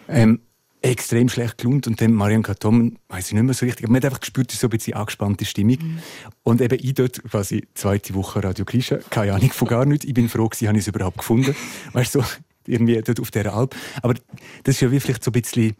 Ähm, 0.07 0.41
extrem 0.81 1.29
schlecht 1.29 1.59
gelohnt 1.59 1.85
und 1.85 2.01
dann 2.01 2.13
Marianne 2.13 2.43
Katom, 2.43 2.97
weiß 3.09 3.27
ich 3.27 3.33
nicht 3.33 3.43
mehr 3.43 3.53
so 3.53 3.65
richtig, 3.65 3.85
aber 3.85 3.91
man 3.91 3.97
hat 3.97 4.05
einfach 4.05 4.19
gespürt, 4.19 4.51
so 4.51 4.67
ein 4.67 4.71
bisschen 4.71 4.95
angespannte 4.95 5.45
Stimmung. 5.45 5.77
Mhm. 5.79 5.99
Und 6.43 6.61
eben 6.61 6.79
ich 6.81 6.93
dort 6.95 7.21
quasi 7.23 7.67
zweite 7.75 8.15
Woche 8.15 8.43
Radio 8.43 8.65
Grisha, 8.65 8.97
keine 9.09 9.33
Ahnung 9.33 9.51
von 9.51 9.67
gar 9.67 9.85
nichts. 9.85 10.05
Ich 10.05 10.13
bin 10.13 10.27
froh 10.27 10.47
gewesen, 10.47 10.67
habe 10.67 10.77
ich 10.77 10.83
es 10.83 10.87
überhaupt 10.87 11.19
gefunden. 11.19 11.55
Weißt 11.93 12.15
du, 12.15 12.21
so, 12.21 12.27
irgendwie 12.65 12.99
dort 13.01 13.19
auf 13.19 13.29
dieser 13.29 13.53
Alp. 13.53 13.75
Aber 14.01 14.15
das 14.63 14.75
ist 14.75 14.81
ja 14.81 14.91
wie 14.91 14.99
vielleicht 14.99 15.23
so 15.23 15.29
ein 15.29 15.39
bisschen 15.39 15.75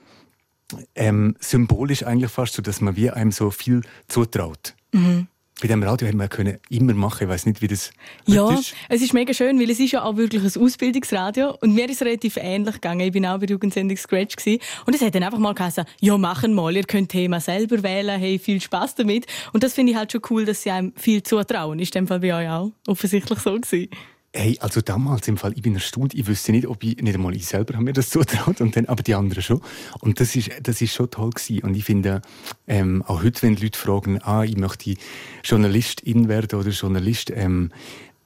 ähm, 0.96 1.36
symbolisch 1.40 2.04
eigentlich 2.04 2.32
fast 2.32 2.54
so, 2.54 2.62
dass 2.62 2.80
man 2.80 2.96
wie 2.96 3.10
einem 3.10 3.32
so 3.32 3.50
viel 3.50 3.82
zutraut. 4.08 4.76
Mhm 4.92 5.28
bei 5.62 5.68
dem 5.68 5.84
Radio 5.84 6.08
hätten 6.08 6.18
wir 6.18 6.28
können 6.28 6.58
immer 6.69 6.94
machen. 6.94 7.24
Ich 7.24 7.30
weiß 7.30 7.46
nicht, 7.46 7.62
wie 7.62 7.68
das 7.68 7.92
ja, 8.25 8.52
ist. 8.52 8.74
es 8.90 9.02
ist 9.02 9.13
mega 9.13 9.31
schön, 9.34 9.60
weil 9.60 9.69
es 9.69 9.80
ist 9.80 9.92
ja 9.92 10.04
auch 10.04 10.18
wirklich 10.18 10.44
ein 10.44 10.62
Ausbildungsradio 10.62 11.56
und 11.62 11.75
mir 11.75 11.86
ist 11.86 12.02
es 12.02 12.02
relativ 12.02 12.38
ähnlich 12.38 12.75
gegangen. 12.75 13.02
Ich 13.02 13.12
bin 13.12 13.25
auch 13.25 13.40
bei 13.40 13.46
Jugendsendung 13.46 13.96
Scratch 13.96 14.36
gewesen. 14.36 14.60
und 14.88 14.96
es 14.96 15.02
hat 15.02 15.13
dann 15.13 15.24
einfach 15.24 15.38
mal 15.38 15.54
gesagt, 15.54 15.90
ja 16.00 16.18
machen 16.18 16.56
mal, 16.56 16.75
ihr 16.75 16.84
könnt 16.84 17.10
Thema 17.10 17.40
selber 17.40 17.84
wählen, 17.84 18.19
hey 18.19 18.40
viel 18.40 18.60
Spaß 18.60 18.96
damit 18.96 19.28
und 19.54 19.63
das 19.63 19.74
finde 19.74 19.92
ich 19.92 19.98
halt 19.98 20.12
schon 20.12 20.22
cool, 20.31 20.46
dass 20.46 20.63
sie 20.63 20.72
einem 20.72 20.94
viel 20.96 21.22
zutrauen. 21.22 21.78
Ist 21.80 21.96
in 21.96 22.06
dem 22.06 22.07
Fall 22.07 22.19
bei 22.19 22.34
euch 22.34 22.50
auch 22.50 22.72
offensichtlich 22.88 23.40
so 23.40 23.54
gewesen. 23.54 23.90
Hey, 24.33 24.57
also 24.62 24.80
damals 24.80 25.28
im 25.28 25.36
Fall, 25.36 25.51
ich 25.56 25.62
bin 25.62 25.74
erstaunt. 25.74 26.13
Ich 26.13 26.25
wüsste 26.25 26.54
nicht, 26.54 26.66
ob 26.66 26.81
ich, 26.83 26.95
nicht 27.01 27.16
einmal 27.16 27.36
ich 27.36 27.45
selber 27.45 27.74
habe 27.74 27.83
mir 27.83 27.92
das 27.92 28.10
zutraut, 28.12 28.62
und 28.62 28.75
dann, 28.78 28.86
aber 28.86 29.04
die 29.04 29.13
anderen 29.13 29.44
schon. 29.44 29.62
Und 30.00 30.22
das 30.22 30.36
ist, 30.38 30.51
das 30.63 30.81
ist 30.81 30.94
schon 30.94 31.10
toll 31.10 31.31
gewesen. 31.31 31.63
Und 31.63 31.75
ich 31.75 31.83
finde, 31.83 32.22
ähm, 32.66 33.04
auch 33.07 33.24
heute, 33.24 33.42
wenn 33.42 33.57
Leute 33.57 33.78
fragen, 33.78 34.22
ah, 34.22 34.44
ich 34.44 34.56
möchte 34.56 34.95
Journalistin 35.44 36.30
werden 36.30 36.57
oder 36.57 36.69
Journalist, 36.69 37.30
ähm, 37.36 37.72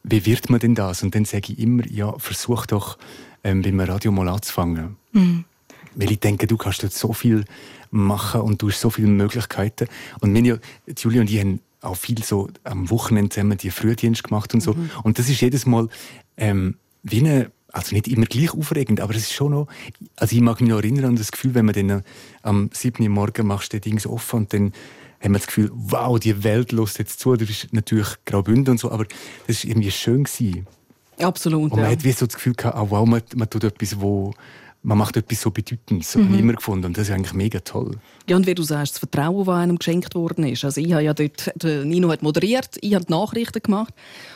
wie 0.03 0.25
wird 0.27 0.51
man 0.51 0.59
denn 0.59 0.75
das? 0.75 1.01
Und 1.01 1.15
dann 1.15 1.25
sage 1.25 1.53
ich 1.53 1.59
immer, 1.59 1.85
ja, 1.87 2.17
versuch 2.19 2.67
doch, 2.67 2.99
ähm, 3.43 3.63
beim 3.63 3.79
Radio 3.79 4.11
mal 4.11 4.29
anzufangen. 4.29 4.97
Mhm. 5.11 5.45
Weil 5.95 6.11
ich 6.11 6.19
denke, 6.19 6.45
du 6.45 6.57
kannst 6.57 6.83
dort 6.83 6.93
so 6.93 7.13
viel 7.13 7.45
machen 7.89 8.41
und 8.41 8.61
du 8.61 8.69
hast 8.69 8.81
so 8.81 8.91
viele 8.91 9.07
Möglichkeiten. 9.07 9.87
Und 10.19 10.35
ja, 10.35 10.57
Julia 10.97 11.21
und 11.21 11.31
ich 11.31 11.39
haben 11.39 11.61
auch 11.81 11.95
viel 11.95 12.23
so 12.23 12.49
am 12.63 12.89
Wochenende 12.89 13.29
zusammen 13.29 13.57
die 13.57 13.71
Frühdienst 13.71 14.23
gemacht 14.23 14.53
und 14.53 14.61
so. 14.61 14.73
Mhm. 14.73 14.89
Und 15.03 15.19
das 15.19 15.29
ist 15.29 15.41
jedes 15.41 15.65
Mal 15.65 15.87
ähm, 16.37 16.77
wie 17.03 17.19
eine, 17.19 17.51
also 17.71 17.93
nicht 17.93 18.07
immer 18.07 18.25
gleich 18.25 18.53
aufregend, 18.53 19.01
aber 19.01 19.13
es 19.13 19.23
ist 19.23 19.33
schon 19.33 19.51
noch, 19.51 19.67
also 20.15 20.35
ich 20.35 20.41
mag 20.41 20.61
mich 20.61 20.69
noch 20.69 20.77
erinnern 20.77 21.05
an 21.05 21.15
das 21.15 21.31
Gefühl, 21.31 21.53
wenn 21.53 21.65
man 21.65 21.75
dann 21.75 22.03
am 22.41 22.69
7. 22.73 23.03
Uhr 23.03 23.09
Morgen 23.09 23.47
machst 23.47 23.73
du 23.73 23.79
Dings 23.79 24.07
offen 24.07 24.41
und 24.41 24.53
dann 24.53 24.73
haben 25.21 25.33
wir 25.33 25.39
das 25.39 25.47
Gefühl, 25.47 25.71
wow, 25.73 26.19
die 26.19 26.43
Welt 26.43 26.71
lässt 26.71 26.99
jetzt 26.99 27.19
zu. 27.19 27.35
Du 27.35 27.45
bist 27.45 27.73
natürlich 27.73 28.07
Graubünden 28.25 28.73
und 28.73 28.79
so, 28.79 28.91
aber 28.91 29.05
das 29.47 29.63
war 29.63 29.69
irgendwie 29.69 29.91
schön. 29.91 30.23
Gewesen. 30.23 30.67
Absolut. 31.19 31.71
Und 31.71 31.77
man 31.77 31.85
ja. 31.85 31.91
hat 31.91 32.03
wie 32.03 32.11
so 32.11 32.25
das 32.25 32.35
Gefühl 32.35 32.53
gehabt, 32.53 32.77
oh, 32.77 32.87
wow, 32.89 33.07
man, 33.07 33.21
man 33.35 33.49
tut 33.49 33.63
etwas, 33.63 33.99
wo 33.99 34.33
man 34.85 34.99
macht 34.99 35.17
etwas 35.17 35.41
so 35.41 35.49
Bedeutendes, 35.49 36.11
so 36.11 36.19
mhm. 36.19 36.25
habe 36.25 36.33
ich 36.35 36.41
immer 36.41 36.53
gefunden. 36.53 36.85
Und 36.85 36.97
das 36.97 37.09
ist 37.09 37.13
eigentlich 37.13 37.33
mega 37.33 37.59
toll. 37.59 37.97
Ja, 38.29 38.35
und 38.35 38.45
wie 38.45 38.53
du 38.53 38.61
sagst, 38.61 38.93
das 38.93 38.99
Vertrauen, 38.99 39.45
das 39.45 39.55
einem 39.55 39.77
geschenkt 39.79 40.13
worden 40.13 40.45
ist. 40.45 40.63
Also 40.63 40.79
ich 40.79 40.93
habe 40.93 41.03
ja 41.03 41.13
dort, 41.13 41.51
Nino 41.63 42.11
hat 42.11 42.21
moderiert, 42.21 42.77
ich 42.81 42.93
habe 42.93 43.05
die 43.05 43.11
Nachrichten 43.11 43.61
gemacht. 43.63 43.93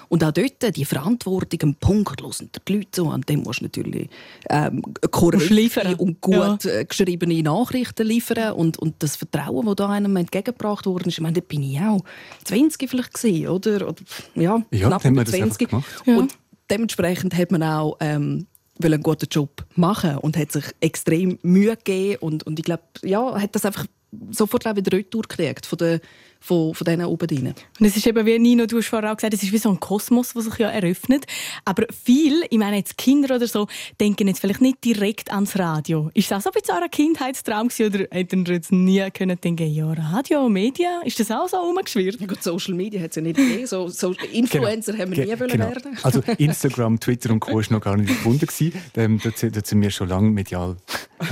Und 0.07 0.23
auch 0.23 0.31
dort 0.31 0.75
die 0.75 0.85
Verantwortung, 0.85 1.59
einen 1.61 1.75
Punkt 1.75 2.21
und 2.23 2.49
die 2.67 2.73
Leute 2.73 2.87
so, 2.95 3.09
an 3.09 3.21
dem 3.21 3.43
musst 3.43 3.61
du 3.61 3.65
natürlich 3.65 4.09
ähm, 4.49 4.81
korrekte 5.11 5.95
und 5.97 6.19
gut 6.19 6.63
ja. 6.63 6.71
Äh, 6.71 6.85
geschriebene 6.85 7.43
Nachrichten 7.43 8.07
liefern. 8.07 8.53
Und, 8.53 8.79
und 8.79 8.95
das 8.99 9.17
Vertrauen, 9.17 9.67
das 9.67 9.75
da 9.75 9.89
einem 9.89 10.15
entgegengebracht 10.15 10.87
worden 10.87 11.09
ist, 11.09 11.19
ich 11.19 11.21
meine, 11.21 11.33
da 11.33 11.41
bin 11.41 11.61
ich 11.61 11.79
auch 11.79 12.03
20 12.45 12.89
vielleicht 12.89 13.13
gesehen, 13.13 13.49
oder? 13.49 13.87
oder? 13.87 14.01
Ja, 14.33 14.63
ja 14.71 14.87
knapp 14.87 15.05
über 15.05 15.25
20. 15.25 15.71
Ja. 15.71 16.17
Und 16.17 16.33
dementsprechend 16.71 17.37
hat 17.37 17.51
man 17.51 17.61
auch 17.61 17.97
ähm, 17.99 18.47
einen 18.86 19.03
guten 19.03 19.27
Job 19.29 19.65
machen 19.75 20.17
und 20.17 20.38
hat 20.38 20.51
sich 20.51 20.65
extrem 20.79 21.38
Mühe 21.41 21.75
gegeben 21.75 22.17
und, 22.21 22.45
und 22.45 22.59
ich 22.59 22.65
glaube, 22.65 22.83
ja, 23.03 23.39
hat 23.39 23.55
das 23.55 23.65
einfach 23.65 23.86
sofort 24.31 24.65
wieder 24.65 24.98
retour 24.98 25.24
gekriegt 25.24 25.65
von 25.65 25.77
den 25.77 26.00
von, 26.39 26.74
von 26.74 26.86
denen 26.86 27.05
oben 27.05 27.27
drin. 27.27 27.53
Und 27.79 27.86
es 27.86 27.98
ist 27.98 28.08
eben, 28.08 28.25
wie 28.25 28.39
Nino, 28.39 28.65
du 28.65 28.77
hast 28.77 28.88
vorher 28.88 29.12
auch 29.12 29.17
gesagt, 29.17 29.34
es 29.34 29.43
ist 29.43 29.51
wie 29.51 29.58
so 29.58 29.69
ein 29.69 29.79
Kosmos, 29.79 30.34
der 30.34 30.41
sich 30.41 30.58
ja 30.58 30.69
eröffnet. 30.69 31.25
Aber 31.65 31.86
viel, 31.91 32.43
ich 32.50 32.58
meine 32.58 32.77
jetzt 32.77 32.98
Kinder 32.98 33.36
oder 33.36 33.48
so, 33.48 33.67
denken 34.00 34.27
jetzt 34.27 34.39
vielleicht 34.39 34.62
nicht 34.62 34.84
direkt 34.84 35.31
ans 35.31 35.58
Radio. 35.60 36.10
Ist 36.13 36.31
das 36.31 36.39
auch 36.39 36.51
so 36.51 36.51
ein 36.51 36.62
bisschen 36.62 36.84
ein 36.84 36.89
Kindheitstraum 36.89 37.67
gewesen, 37.67 37.93
oder 37.93 38.08
hätten 38.12 38.46
ihr 38.46 38.53
jetzt 38.53 38.72
nie 38.72 39.10
können 39.12 39.39
denken, 39.41 39.67
ja, 39.67 39.91
Radio, 39.91 40.48
Medien, 40.50 41.01
ist 41.03 41.19
das 41.19 41.31
auch 41.31 41.48
so 41.48 41.58
rumgeschwirrt? 41.58 42.22
Ja 42.22 42.27
gut, 42.27 42.41
Social 42.41 42.74
Media 42.74 43.01
hat 43.01 43.12
es 43.12 43.17
ja 43.17 43.22
nicht 43.22 43.38
gegeben. 43.38 43.67
So, 43.67 43.89
so 43.89 44.13
Influencer 44.31 44.93
genau. 44.93 45.03
haben 45.03 45.15
wir 45.15 45.25
nie 45.25 45.36
Ge 45.36 45.48
genau. 45.48 45.69
werden 45.69 45.98
Also 46.03 46.22
Instagram, 46.38 47.00
Twitter 47.00 47.31
und 47.31 47.41
Co. 47.41 47.55
war 47.55 47.63
noch 47.69 47.81
gar 47.81 47.98
nicht 47.98 48.10
gefunden. 48.10 48.48
Ähm, 48.96 49.19
dort, 49.24 49.41
dort 49.43 49.67
sind 49.67 49.81
wir 49.81 49.91
schon 49.91 50.10
lange 50.10 50.29
medial 50.29 50.77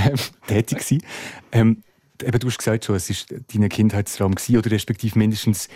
ähm, 0.05 0.15
tätig 0.47 0.79
gewesen. 0.79 1.03
Ähm, 1.51 1.83
eben, 2.23 2.39
du 2.39 2.47
hast 2.47 2.57
gesagt, 2.57 2.85
schon, 2.85 2.95
es 2.95 3.09
war 3.09 3.39
dein 3.53 3.69
Kindheitsraum 3.69 4.35
gewesen, 4.35 4.57
oder 4.57 4.71
respektive 4.71 5.17
mindestens 5.17 5.67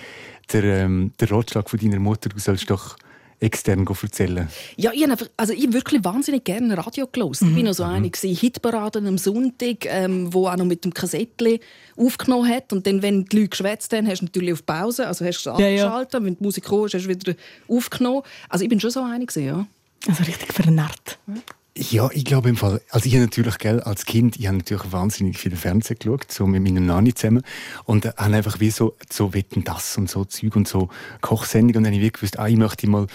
der, 0.51 0.63
ähm, 0.63 1.13
der 1.19 1.31
Ratschlag 1.31 1.69
von 1.69 1.79
deiner 1.79 1.99
Mutter, 1.99 2.29
du 2.29 2.39
sollst 2.39 2.69
doch 2.69 2.97
extern 3.41 3.87
erzählen? 3.87 4.47
Ja, 4.77 4.91
ich 4.93 5.03
habe 5.03 5.29
also 5.35 5.53
ich 5.53 5.73
wirklich 5.73 6.03
wahnsinnig 6.03 6.43
gerne 6.43 6.77
Radio 6.77 7.07
gelesen. 7.07 7.51
Mhm. 7.51 7.57
Ich 7.57 7.63
war 7.63 7.69
noch 7.69 7.73
so 7.73 7.85
mhm. 7.85 8.11
eine 8.23 8.33
Hitparaden 8.35 9.07
am 9.07 9.17
Sonntag, 9.17 9.85
ähm, 9.85 10.31
wo 10.33 10.47
auch 10.47 10.55
noch 10.55 10.65
mit 10.65 10.85
dem 10.85 10.93
Kassettchen 10.93 11.59
aufgenommen 11.97 12.47
hat. 12.47 12.71
Und 12.71 12.85
dann, 12.85 13.01
wenn 13.01 13.25
die 13.25 13.37
Leute 13.37 13.49
geschwätzt 13.49 13.91
haben, 13.93 14.07
hast 14.07 14.19
du 14.19 14.25
natürlich 14.25 14.53
auf 14.53 14.65
Pause, 14.65 15.07
also 15.07 15.25
hast 15.25 15.43
du 15.43 15.49
es 15.49 15.59
ja, 15.59 15.67
abgeschaltet. 15.67 16.13
Ja. 16.13 16.23
Wenn 16.23 16.37
die 16.37 16.43
Musik 16.43 16.65
kam, 16.65 16.83
hast 16.83 16.93
du 16.93 17.09
wieder 17.09 17.33
aufgenommen. 17.67 18.21
Also 18.47 18.63
ich 18.63 18.69
bin 18.69 18.79
schon 18.79 18.91
so 18.91 19.01
eine 19.01 19.25
ja. 19.35 19.65
Also 20.07 20.23
richtig 20.23 20.53
vernarrt. 20.53 21.19
Mhm. 21.25 21.41
Ja, 21.77 22.09
ich 22.11 22.25
glaube 22.25 22.49
im 22.49 22.57
Fall, 22.57 22.81
also 22.89 23.05
ich 23.05 23.13
habe 23.13 23.23
natürlich, 23.23 23.57
gell, 23.57 23.79
als 23.79 24.05
Kind, 24.05 24.37
ich 24.37 24.47
habe 24.47 24.57
natürlich 24.57 24.91
wahnsinnig 24.91 25.37
viel 25.37 25.55
Fernsehen 25.55 25.97
geschaut, 25.97 26.29
so 26.29 26.45
mit 26.45 26.61
meinem 26.61 26.85
Nani 26.85 27.13
zusammen 27.13 27.43
und 27.85 28.03
äh, 28.03 28.11
habe 28.17 28.35
einfach 28.35 28.59
wie 28.59 28.71
so, 28.71 28.97
so 29.09 29.33
Wetten, 29.33 29.63
das 29.63 29.97
und 29.97 30.09
so 30.09 30.25
Zeug 30.25 30.57
und 30.57 30.67
so 30.67 30.89
Kochsendungen 31.21 31.77
und 31.77 31.83
dann 31.85 31.93
habe 31.93 32.05
ich 32.05 32.11
gewusst, 32.11 32.37
ah, 32.39 32.47
ich 32.49 32.57
möchte 32.57 32.89
mal 32.89 33.07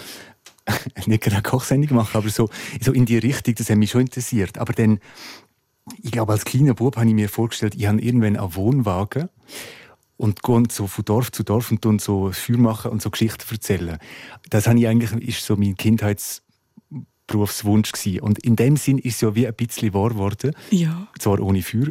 nicht 1.06 1.22
gerade 1.22 1.36
eine 1.36 1.42
Kochsendung 1.42 1.96
machen, 1.96 2.16
aber 2.16 2.30
so, 2.30 2.48
so 2.80 2.92
in 2.92 3.04
die 3.04 3.18
Richtung, 3.18 3.54
das 3.56 3.68
hat 3.68 3.76
mich 3.76 3.90
schon 3.90 4.00
interessiert. 4.00 4.56
Aber 4.56 4.72
dann, 4.72 5.00
ich 6.02 6.10
glaube, 6.10 6.32
als 6.32 6.46
kleiner 6.46 6.72
Bub 6.72 6.96
habe 6.96 7.06
ich 7.06 7.14
mir 7.14 7.28
vorgestellt, 7.28 7.74
ich 7.74 7.86
habe 7.86 8.00
irgendwann 8.00 8.38
einen 8.38 8.54
Wohnwagen 8.54 9.28
und 10.16 10.42
gehe 10.42 10.62
so 10.70 10.86
von 10.86 11.04
Dorf 11.04 11.30
zu 11.30 11.42
Dorf 11.42 11.70
und 11.70 11.84
dann 11.84 11.98
so 11.98 12.32
Feuer 12.32 12.56
machen 12.56 12.90
und 12.90 13.02
so 13.02 13.10
Geschichten 13.10 13.44
erzählen. 13.50 13.98
Das 14.48 14.66
habe 14.66 14.78
ich 14.78 14.88
eigentlich, 14.88 15.12
ist 15.12 15.44
so 15.44 15.56
mein 15.56 15.76
Kindheits 15.76 16.42
Berufswunsch 17.26 17.92
gewesen. 17.92 18.20
Und 18.20 18.38
in 18.40 18.56
dem 18.56 18.76
Sinn 18.76 18.98
ist 18.98 19.16
es 19.16 19.20
ja 19.20 19.34
wie 19.34 19.46
ein 19.46 19.54
bisschen 19.54 19.94
wahr 19.94 20.10
geworden. 20.10 20.52
Ja. 20.70 21.08
Zwar 21.18 21.40
ohne 21.40 21.62
Feuer. 21.62 21.88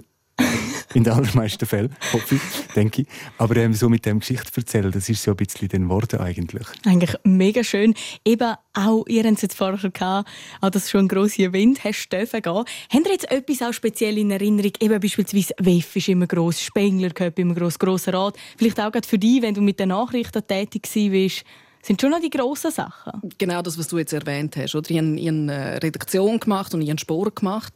in 0.93 1.03
den 1.03 1.13
allermeisten 1.13 1.65
Fällen, 1.65 1.95
hoffe 2.13 2.35
ich, 2.35 2.41
denke 2.73 3.03
ich. 3.03 3.07
Aber 3.37 3.55
ähm, 3.57 3.73
so 3.73 3.89
mit 3.89 4.05
dem 4.05 4.19
Geschichte 4.19 4.51
erzählen, 4.55 4.91
das 4.91 5.09
ist 5.09 5.23
so 5.23 5.31
ein 5.31 5.37
bisschen 5.37 5.67
den 5.67 5.89
Worten 5.89 6.19
eigentlich. 6.19 6.67
Eigentlich 6.85 7.15
mega 7.23 7.63
schön. 7.63 7.93
Eben 8.23 8.53
auch, 8.73 9.05
ihr 9.07 9.23
habt 9.23 9.35
es 9.35 9.41
jetzt 9.41 9.57
vorher 9.57 9.89
gehabt, 9.89 10.29
auch 10.61 10.69
das 10.69 10.89
schon 10.89 11.05
ein 11.05 11.07
grosser 11.07 11.43
Event, 11.43 11.83
hast 11.83 12.09
dürfen 12.09 12.41
gehen. 12.41 12.53
Habt 12.53 13.05
ihr 13.05 13.11
jetzt 13.11 13.31
etwas 13.31 13.61
auch 13.61 13.73
speziell 13.73 14.17
in 14.17 14.31
Erinnerung? 14.31 14.71
Eben 14.79 14.99
beispielsweise 14.99 15.53
WEF 15.59 15.95
ist 15.95 16.09
immer 16.09 16.27
gross, 16.27 16.61
Spengler 16.61 17.09
gehört 17.09 17.39
immer 17.39 17.55
gross, 17.55 17.79
grosser 17.79 18.13
Rat. 18.13 18.37
Vielleicht 18.57 18.79
auch 18.79 18.91
gerade 18.91 19.07
für 19.07 19.19
dich, 19.19 19.41
wenn 19.41 19.53
du 19.53 19.61
mit 19.61 19.79
den 19.79 19.89
Nachrichten 19.89 20.45
tätig 20.47 20.83
warst, 20.93 21.45
sind 21.85 22.01
schon 22.01 22.09
noch 22.09 22.19
die 22.19 22.29
grossen 22.29 22.71
Sachen. 22.71 23.21
Genau 23.37 23.61
das, 23.61 23.77
was 23.77 23.87
du 23.87 23.97
jetzt 23.97 24.13
erwähnt 24.13 24.57
hast. 24.57 24.73
Oder? 24.75 24.89
Ich 24.89 24.97
habe 24.97 25.07
eine 25.07 25.79
Redaktion 25.83 26.39
gemacht 26.39 26.73
und 26.73 26.81
ich 26.81 26.89
habe 26.89 26.99
Sport 26.99 27.37
gemacht. 27.37 27.73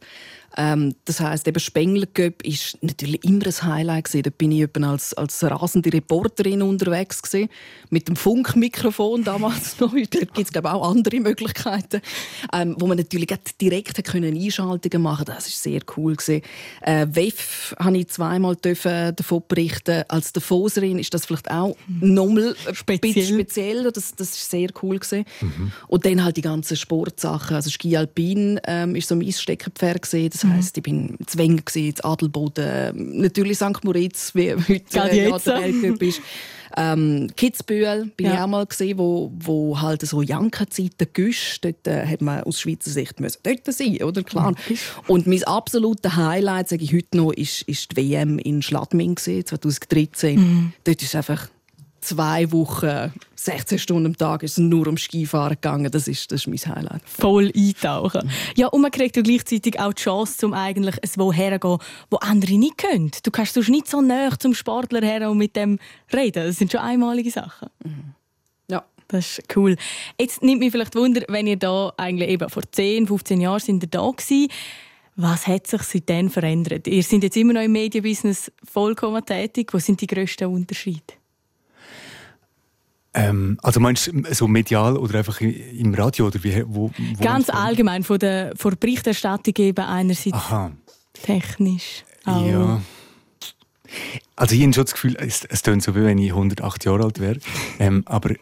Ähm, 0.58 0.96
das 1.06 1.20
heißt, 1.20 1.48
eben 1.48 1.60
Spengler 1.60 2.08
Cup 2.08 2.42
ist 2.44 2.78
natürlich 2.82 3.24
immer 3.24 3.46
ein 3.46 3.64
Highlight 3.64 4.06
gewesen. 4.06 4.24
Da 4.24 4.30
bin 4.36 4.52
ich 4.52 4.62
eben 4.62 4.84
als, 4.84 5.14
als 5.14 5.44
rasende 5.44 5.92
Reporterin 5.94 6.62
unterwegs 6.62 7.22
gewesen, 7.22 7.50
mit 7.90 8.08
dem 8.08 8.16
Funkmikrofon 8.16 9.24
damals 9.24 9.80
noch. 9.80 9.94
Dort 9.94 10.12
gibt 10.34 10.38
es 10.38 10.52
glaube 10.52 10.72
auch 10.74 10.90
andere 10.90 11.20
Möglichkeiten, 11.20 12.02
ähm, 12.54 12.76
wo 12.80 12.88
man 12.88 12.98
natürlich 12.98 13.30
direkt 13.62 14.04
können 14.06 14.36
Einschaltungen 14.36 15.02
machen. 15.02 15.26
Das 15.26 15.48
ist 15.48 15.62
sehr 15.62 15.82
cool 15.98 16.16
gewesen. 16.16 16.42
Äh, 16.82 17.08
WEF 17.10 17.76
habe 17.80 17.98
ich 17.98 18.08
zweimal 18.08 18.56
dürfen 18.56 19.16
davon 19.16 19.44
berichten. 19.48 20.04
Als 20.08 20.34
Davoserin 20.34 21.00
ist 21.00 21.14
das 21.14 21.26
vielleicht 21.26 21.50
auch 21.52 21.76
nochmal 21.88 22.56
speziell. 22.74 23.26
speziell. 23.26 23.92
Das, 23.92 24.16
das 24.16 24.30
ist 24.30 24.50
sehr 24.50 24.70
cool 24.82 25.00
gewesen. 25.00 25.26
Mhm. 25.42 25.72
Und 25.88 26.06
dann 26.06 26.24
halt 26.24 26.38
die 26.38 26.42
ganzen 26.42 26.78
Sportsachen. 26.78 27.56
Also 27.56 27.70
Ski 27.70 27.96
Alpin 27.98 28.60
ähm, 28.66 28.96
ist 28.96 29.08
so 29.08 29.16
mein 29.16 29.32
Steckenpferd 29.32 30.02
gewesen. 30.02 30.39
Das 30.42 30.52
heisst, 30.52 30.78
ich 30.78 30.84
bin 30.84 31.18
zu 31.26 31.38
Wenger, 31.38 31.64
in 31.76 31.94
Adelboden, 32.02 33.20
natürlich 33.20 33.58
St. 33.58 33.84
Moritz, 33.84 34.34
wie 34.36 34.54
heute 34.54 34.74
äh, 34.74 35.30
ja, 35.30 35.38
der 35.38 35.60
Weltcup 35.60 36.02
ist. 36.02 36.22
Ähm, 36.78 37.28
Kitzbühel 37.36 38.12
bin 38.16 38.28
ja. 38.28 38.34
ich 38.34 38.40
auch 38.40 38.48
mal 38.48 38.66
gesehen, 38.66 38.98
wo, 38.98 39.32
wo 39.36 39.82
halt 39.82 40.02
so 40.04 40.22
Jankenzeiten 40.22 41.08
güsch. 41.14 41.60
Dort 41.62 41.88
äh, 41.88 42.06
hat 42.06 42.22
man 42.22 42.44
aus 42.44 42.62
Schweizer 42.62 42.92
Sicht 42.92 43.20
müssen 43.20 43.40
dort 43.44 43.66
sein, 43.74 44.02
oder 44.04 44.24
klar. 44.24 44.54
Ja. 44.70 44.76
Und 45.08 45.28
mein 45.28 45.44
absolutes 45.44 46.16
Highlight, 46.16 46.70
sage 46.70 46.84
ich 46.84 46.94
heute 46.94 47.18
noch, 47.18 47.34
ist, 47.34 47.64
ist 47.64 47.92
die 47.92 48.12
WM 48.12 48.38
in 48.38 48.62
Schladming 48.62 49.18
2013. 49.18 50.40
Mhm. 50.40 50.74
Dort 50.84 51.02
ist 51.02 51.16
einfach 51.16 51.50
zwei 52.02 52.52
Wochen, 52.52 53.14
16 53.36 53.80
Stunden 53.80 54.08
am 54.08 54.18
Tag, 54.18 54.44
ist 54.44 54.54
es 54.54 54.58
nur 54.58 54.88
um 54.88 54.98
Skifahren 54.98 55.56
gegangen. 55.56 55.92
Das 55.92 56.08
ist, 56.08 56.32
das 56.32 56.46
ist 56.46 56.48
mein 56.48 56.76
Highlight. 56.76 57.02
Voll 57.06 57.52
eintauchen. 57.56 58.30
Ja, 58.56 58.68
und 58.68 58.82
man 58.82 58.92
kriegt 58.92 59.16
ja 59.16 59.22
gleichzeitig 59.22 59.80
auch 59.80 59.94
die 59.94 60.04
Chance, 60.04 60.46
um 60.46 60.54
eigentlich 60.54 60.96
ein 60.96 61.32
herzugehen, 61.32 61.80
wo 62.10 62.18
andere 62.18 62.54
nicht 62.54 62.78
können. 62.78 63.12
Du 63.24 63.32
kannst 63.32 63.54
sonst 63.54 63.70
nicht 63.70 63.88
so 63.88 64.02
näher 64.02 64.38
zum 64.40 64.54
Sportler 64.54 65.02
her 65.02 65.30
und 65.30 65.38
mit 65.38 65.56
dem 65.56 65.80
reden. 66.14 66.46
Das 66.46 66.58
sind 66.58 66.72
schon 66.72 66.82
einmalige 66.82 67.32
Sachen. 67.32 67.70
Mhm. 67.84 68.14
Ja. 68.70 68.84
Das 69.08 69.40
ist 69.40 69.56
cool. 69.56 69.76
Jetzt 70.20 70.44
nimmt 70.44 70.60
mich 70.60 70.72
vielleicht 70.72 70.96
Wunder, 70.96 71.24
wenn 71.28 71.48
ihr 71.48 71.58
da 71.58 71.94
eigentlich 71.98 72.30
eben 72.30 72.50
vor 72.50 72.64
10, 72.70 73.08
15 73.08 73.42
Jahren 73.42 73.60
sind 73.60 73.84
ihr 73.84 73.90
da 73.90 74.10
gewesen. 74.10 74.50
Was 75.16 75.48
hat 75.48 75.68
sich 75.68 75.82
seitdem 75.82 76.30
verändert? 76.30 76.88
Ihr 76.88 77.04
seid 77.04 77.24
jetzt 77.24 77.36
immer 77.36 77.52
noch 77.52 77.62
im 77.62 77.74
Medienbusiness 77.74 78.52
vollkommen 78.64 79.26
tätig. 79.26 79.74
Was 79.74 79.86
sind 79.86 80.00
die 80.00 80.08
grössten 80.08 80.46
Unterschiede? 80.46 81.19
Ähm, 83.14 83.58
also 83.64 83.80
meinst 83.80 84.08
du 84.08 84.34
so 84.34 84.48
medial 84.48 84.98
oder 84.98 85.20
einfach 85.20 85.42
im 85.42 85.94
Radio? 85.94 86.28
Oder 86.28 86.44
wie, 86.44 86.64
wo, 86.68 86.92
wo 87.16 87.24
Ganz 87.24 87.50
allgemein, 87.50 88.04
von 88.04 88.20
der, 88.20 88.54
von 88.56 88.72
der 88.72 88.78
Berichterstattung 88.78 89.54
eben 89.58 89.84
einerseits 89.86 90.34
Aha. 90.34 90.72
technisch. 91.14 92.04
Auch. 92.26 92.46
Ja. 92.46 92.82
Also 94.36 94.56
ich 94.56 94.62
habe 94.62 94.74
schon 94.74 94.84
das 94.84 94.94
Gefühl, 94.94 95.18
es, 95.20 95.46
es 95.46 95.64
klingt 95.64 95.82
so, 95.82 95.96
wie 95.96 96.04
wenn 96.04 96.20
ich 96.20 96.32
108 96.32 96.86
Jahre 96.86 97.04
alt 97.04 97.20
wäre. 97.20 97.40
Ähm, 97.80 98.04
aber 98.06 98.36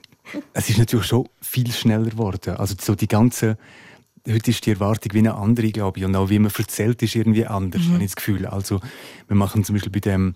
es 0.53 0.69
ist 0.69 0.77
natürlich 0.77 1.05
schon 1.05 1.29
viel 1.41 1.71
schneller 1.71 2.09
geworden. 2.09 2.57
Also 2.57 2.75
so 2.79 2.95
die 2.95 3.07
ganze 3.07 3.57
heute 4.29 4.51
ist 4.51 4.65
die 4.65 4.71
Erwartung 4.71 5.13
wie 5.13 5.19
eine 5.19 5.36
andere, 5.36 5.71
glaube 5.71 6.00
ich. 6.00 6.05
Und 6.05 6.15
auch 6.15 6.29
wie 6.29 6.39
man 6.39 6.51
erzählt, 6.55 7.01
ist 7.01 7.15
irgendwie 7.15 7.45
anders, 7.45 7.83
mhm. 7.83 7.93
habe 7.93 8.03
ich 8.03 8.09
das 8.09 8.15
Gefühl. 8.15 8.45
Also 8.45 8.79
wir 9.27 9.36
machen 9.36 9.63
zum 9.63 9.75
Beispiel 9.75 9.91
bei 9.91 10.00
dem 10.00 10.36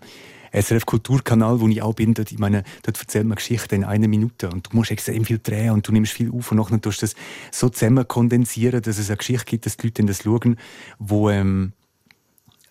SRF 0.52 0.86
Kulturkanal, 0.86 1.62
wo 1.62 1.68
ich 1.68 1.82
auch 1.82 1.94
bin, 1.94 2.14
dort, 2.14 2.32
ich 2.32 2.40
meine, 2.40 2.64
dort 2.84 3.00
erzählt 3.00 3.26
man 3.26 3.36
Geschichten 3.36 3.76
in 3.76 3.84
einer 3.84 4.08
Minute 4.08 4.50
und 4.50 4.72
du 4.72 4.76
musst 4.76 4.92
extrem 4.92 5.26
viel 5.26 5.40
drehen 5.42 5.72
und 5.72 5.88
du 5.88 5.92
nimmst 5.92 6.14
viel 6.14 6.32
auf 6.32 6.52
und 6.52 6.58
nachher 6.58 6.82
tust 6.82 7.02
du 7.02 7.06
das 7.06 7.16
so 7.52 7.70
zusammen 7.70 8.08
kondensieren, 8.08 8.82
dass 8.82 8.98
es 8.98 9.10
eine 9.10 9.18
Geschichte 9.18 9.46
gibt, 9.46 9.66
dass 9.66 9.78
die 9.78 9.88
Leute 9.88 10.04
das 10.04 10.24
schauen, 10.24 10.58
wo 11.00 11.30
ähm, 11.30 11.74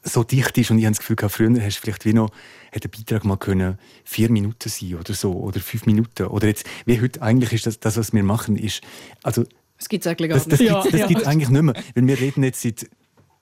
so 0.02 0.24
dicht 0.24 0.56
ist 0.58 0.70
und 0.70 0.78
ich 0.78 0.84
habe 0.84 0.92
das 0.92 1.00
Gefühl, 1.00 1.16
gehabt, 1.16 1.34
früher 1.34 1.50
hast 1.62 1.76
du 1.76 1.80
vielleicht 1.82 2.04
wie 2.04 2.12
noch 2.12 2.30
hätte 2.72 2.88
ein 2.88 2.90
Beitrag 2.90 3.24
mal 3.24 3.36
können 3.36 3.78
vier 4.04 4.30
Minuten 4.30 4.68
sein 4.68 4.94
oder 4.94 5.12
so 5.12 5.32
oder 5.32 5.60
fünf 5.60 5.86
Minuten 5.86 6.26
oder 6.26 6.46
jetzt 6.46 6.66
wie 6.86 7.00
heute 7.00 7.20
eigentlich 7.20 7.52
ist 7.52 7.66
das, 7.66 7.80
das 7.80 7.96
was 7.96 8.12
wir 8.12 8.22
machen 8.22 8.56
ist 8.56 8.80
also 9.22 9.44
das 9.80 9.88
gibt 9.88 10.04
es 10.04 10.10
eigentlich 10.10 10.28
gar 10.28 10.36
nicht. 10.36 10.52
Das, 10.52 10.58
das 10.58 10.68
ja, 10.68 11.06
gibt 11.06 11.20
es 11.20 11.24
ja. 11.24 11.30
eigentlich 11.30 11.48
nicht 11.48 11.62
mehr. 11.62 11.74
Weil 11.94 12.06
wir 12.06 12.20
reden 12.20 12.44
jetzt 12.44 12.60
seit, 12.60 12.88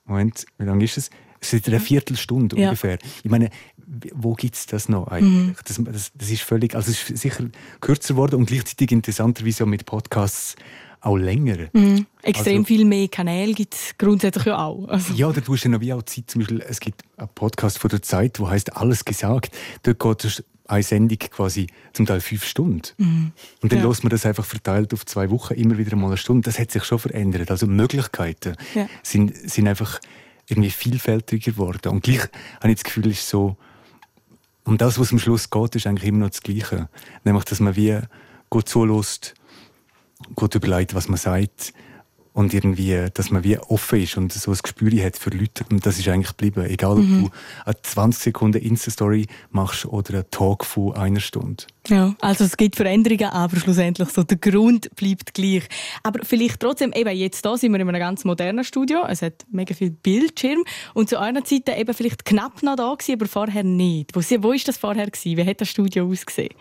Moment, 0.05 0.45
wie 0.57 0.63
lange 0.63 0.85
ist 0.85 0.97
es? 0.97 1.09
Seit 1.41 1.67
einer 1.67 1.81
Viertelstunde 1.81 2.57
ja. 2.57 2.69
ungefähr. 2.69 2.97
Ich 3.23 3.29
meine, 3.29 3.49
wo 4.13 4.33
gibt 4.33 4.55
es 4.55 4.65
das 4.65 4.89
noch 4.89 5.07
eigentlich? 5.07 5.47
Mhm. 5.47 5.55
Das, 5.65 5.81
das, 5.83 6.11
das, 6.13 6.29
ist 6.29 6.41
völlig, 6.41 6.75
also 6.75 6.91
es 6.91 7.09
ist 7.09 7.21
sicher 7.21 7.45
kürzer 7.81 8.13
geworden 8.13 8.35
und 8.35 8.45
gleichzeitig 8.45 8.91
interessanterweise 8.91 9.63
auch 9.63 9.67
mit 9.67 9.85
Podcasts 9.85 10.55
auch 11.01 11.17
länger. 11.17 11.69
Mhm. 11.73 12.05
Extrem 12.21 12.57
also, 12.57 12.65
viel 12.65 12.85
mehr 12.85 13.07
Kanäle 13.07 13.53
gibt 13.53 13.73
es 13.73 13.97
grundsätzlich 13.97 14.45
ja 14.45 14.65
auch. 14.65 14.87
Also. 14.87 15.13
Ja, 15.13 15.31
da 15.31 15.41
tust 15.41 15.65
du 15.65 15.69
ja 15.69 15.81
wie 15.81 15.93
auch 15.93 16.03
Zeit. 16.03 16.29
Zum 16.29 16.39
Beispiel, 16.39 16.61
es 16.67 16.79
gibt 16.79 17.03
einen 17.17 17.29
Podcast 17.33 17.79
von 17.79 17.89
der 17.89 18.01
Zeit, 18.01 18.39
der 18.39 18.49
heißt 18.49 18.75
«Alles 18.75 19.05
gesagt». 19.05 19.55
Dort 19.83 19.99
geht 19.99 20.43
eine 20.67 20.83
Sendung 20.83 21.17
quasi 21.17 21.67
zum 21.93 22.05
Teil 22.05 22.21
fünf 22.21 22.45
Stunden. 22.45 22.81
Mhm. 22.97 23.31
Und 23.61 23.71
dann 23.71 23.79
ja. 23.79 23.87
lässt 23.87 24.03
man 24.03 24.11
das 24.11 24.25
einfach 24.25 24.45
verteilt 24.45 24.93
auf 24.93 25.05
zwei 25.05 25.29
Wochen 25.31 25.53
immer 25.55 25.77
wieder 25.77 25.95
mal 25.95 26.07
eine 26.07 26.17
Stunde. 26.17 26.45
Das 26.45 26.59
hat 26.59 26.71
sich 26.71 26.83
schon 26.83 26.99
verändert. 26.99 27.49
Also 27.49 27.65
Möglichkeiten 27.65 28.55
ja. 28.75 28.87
sind, 29.01 29.35
sind 29.35 29.67
einfach 29.67 29.99
irgendwie 30.47 30.69
vielfältiger 30.69 31.51
geworden. 31.51 31.89
Und 31.89 32.03
gleich 32.03 32.27
habe 32.59 32.69
ich 32.69 32.75
das 32.75 32.83
Gefühl, 32.83 33.07
ist 33.07 33.27
so, 33.27 33.57
um 34.69 34.77
das, 34.77 34.99
was 34.99 35.11
am 35.11 35.19
Schluss 35.19 35.49
geht, 35.49 35.75
ist 35.75 35.87
eigentlich 35.87 36.07
immer 36.07 36.19
noch 36.19 36.29
das 36.29 36.41
Gleiche. 36.41 36.89
Nämlich, 37.23 37.43
dass 37.45 37.59
man 37.59 37.75
wie 37.75 37.99
gut 38.49 38.69
zulässt, 38.69 39.33
gut 40.35 40.53
überlegt, 40.53 40.93
was 40.93 41.07
man 41.07 41.17
sagt 41.17 41.73
und 42.33 42.53
irgendwie, 42.53 43.07
dass 43.13 43.31
man 43.31 43.43
wie 43.43 43.57
offen 43.57 44.01
ist 44.01 44.17
und 44.17 44.31
so 44.31 44.51
ein 44.51 44.57
Gespür 44.61 44.91
hat 45.03 45.17
für 45.17 45.29
Leute. 45.31 45.65
Und 45.69 45.85
das 45.85 45.99
ist 45.99 46.07
eigentlich 46.07 46.35
geblieben. 46.37 46.65
Egal, 46.65 46.91
ob 46.91 46.99
Mhm. 46.99 47.23
du 47.25 47.29
eine 47.65 47.81
20 47.81 48.23
Sekunden 48.23 48.61
Insta-Story 48.61 49.27
machst 49.51 49.85
oder 49.85 50.13
einen 50.13 50.31
Talk 50.31 50.65
von 50.65 50.95
einer 50.95 51.19
Stunde. 51.19 51.63
Ja, 51.87 52.15
also 52.21 52.43
es 52.43 52.55
gibt 52.55 52.75
Veränderungen, 52.75 53.29
aber 53.31 53.57
schlussendlich 53.57 54.09
so 54.09 54.23
der 54.23 54.37
Grund 54.37 54.93
bleibt 54.95 55.33
gleich. 55.33 55.63
Aber 56.03 56.23
vielleicht 56.23 56.59
trotzdem, 56.59 56.93
eben 56.93 57.15
jetzt 57.17 57.43
da 57.45 57.57
sind 57.57 57.71
wir 57.73 57.79
in 57.79 57.89
einem 57.89 57.99
ganz 57.99 58.23
modernen 58.25 58.63
Studio, 58.63 59.05
es 59.07 59.21
hat 59.21 59.45
mega 59.51 59.73
viel 59.73 59.89
Bildschirm 59.91 60.63
und 60.93 61.09
zu 61.09 61.19
einer 61.19 61.43
Zeit 61.43 61.67
eben 61.69 61.93
vielleicht 61.93 62.25
knapp 62.25 62.61
noch 62.61 62.75
da 62.75 62.93
gewesen, 62.93 63.13
aber 63.13 63.27
vorher 63.27 63.63
nicht. 63.63 64.15
Wo, 64.15 64.19
wo 64.43 64.51
ist 64.51 64.67
das 64.67 64.77
vorher 64.77 65.09
gewesen? 65.09 65.37
Wie 65.37 65.45
hat 65.45 65.61
das 65.61 65.69
Studio 65.69 66.05
ausgesehen? 66.07 66.53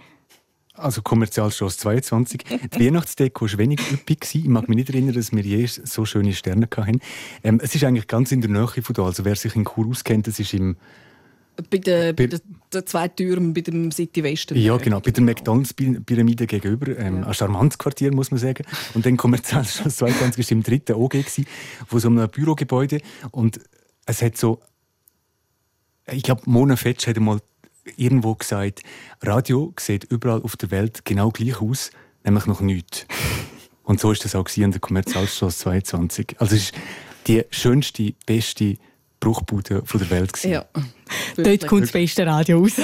Also 0.78 1.02
Kommerzialstrasse 1.02 1.76
22. 1.78 2.44
Die 2.74 2.80
Weihnachtsdeko 2.86 3.46
war 3.46 3.58
wenig 3.58 3.80
üppig. 3.92 4.20
gewesen. 4.20 4.38
Ich 4.42 4.48
mag 4.48 4.68
mich 4.68 4.76
nicht 4.76 4.90
erinnern, 4.90 5.14
dass 5.14 5.32
wir 5.32 5.42
je 5.42 5.66
so 5.66 6.04
schöne 6.04 6.32
Sterne 6.32 6.68
hatten. 6.76 7.00
Ähm, 7.42 7.60
es 7.62 7.74
ist 7.74 7.84
eigentlich 7.84 8.06
ganz 8.06 8.32
in 8.32 8.40
der 8.40 8.50
Nähe 8.50 8.66
von 8.68 8.94
da. 8.94 9.04
Also 9.04 9.24
wer 9.24 9.34
sich 9.36 9.54
in 9.56 9.64
Chur 9.64 9.86
auskennt, 9.88 10.26
das 10.26 10.38
ist 10.38 10.54
im... 10.54 10.76
Bei, 11.70 11.78
der, 11.78 12.12
bei 12.12 12.28
Bei- 12.28 12.36
den, 12.36 12.40
den 12.72 12.86
zwei 12.86 13.08
Türmen 13.08 13.52
bei 13.52 13.62
dem 13.62 13.90
City 13.90 14.22
Western. 14.22 14.56
Ja, 14.58 14.76
genau. 14.76 15.00
Bei 15.00 15.10
der 15.10 15.24
McDonalds-Pyramide 15.24 16.46
gegenüber. 16.46 16.96
Ähm, 16.96 17.24
ein 17.24 17.34
charmantes 17.34 17.78
Quartier, 17.78 18.14
muss 18.14 18.30
man 18.30 18.38
sagen. 18.38 18.64
Und 18.94 19.04
dann 19.04 19.16
Kommerzialstrasse 19.16 19.96
22 19.96 20.46
war 20.46 20.52
im 20.52 20.62
dritten 20.62 20.92
OG, 20.94 21.10
gewesen, 21.10 21.46
wo 21.88 21.98
so 21.98 22.08
einem 22.08 22.28
Bürogebäude. 22.28 23.00
Und 23.32 23.58
es 24.06 24.22
hat 24.22 24.36
so... 24.36 24.60
Ich 26.12 26.22
glaube, 26.22 26.42
Mona 26.46 26.76
Fetsch 26.76 27.06
hat 27.08 27.18
mal 27.18 27.40
irgendwo 27.96 28.34
gesagt, 28.34 28.82
Radio 29.22 29.72
sieht 29.78 30.04
überall 30.04 30.42
auf 30.42 30.56
der 30.56 30.70
Welt 30.70 31.04
genau 31.04 31.30
gleich 31.30 31.60
aus, 31.60 31.90
nämlich 32.24 32.46
noch 32.46 32.60
nichts. 32.60 33.06
Und 33.84 34.00
so 34.00 34.12
ist 34.12 34.24
das 34.24 34.34
auch 34.34 34.46
an 34.58 34.70
der 34.70 34.80
Kommerzialstrasse 34.80 35.58
22. 35.58 36.36
Also 36.38 36.56
es 36.56 36.64
ist 36.64 36.74
die 37.26 37.44
schönste, 37.50 38.12
beste 38.26 38.76
Bruchbude 39.20 39.82
von 39.84 40.00
der 40.00 40.10
Welt. 40.10 40.32
gewesen. 40.32 40.50
Ja. 40.50 40.66
Dort 41.36 41.66
kommt 41.66 41.82
das 41.84 41.92
beste 41.92 42.26
Radio 42.26 42.60
raus. 42.60 42.74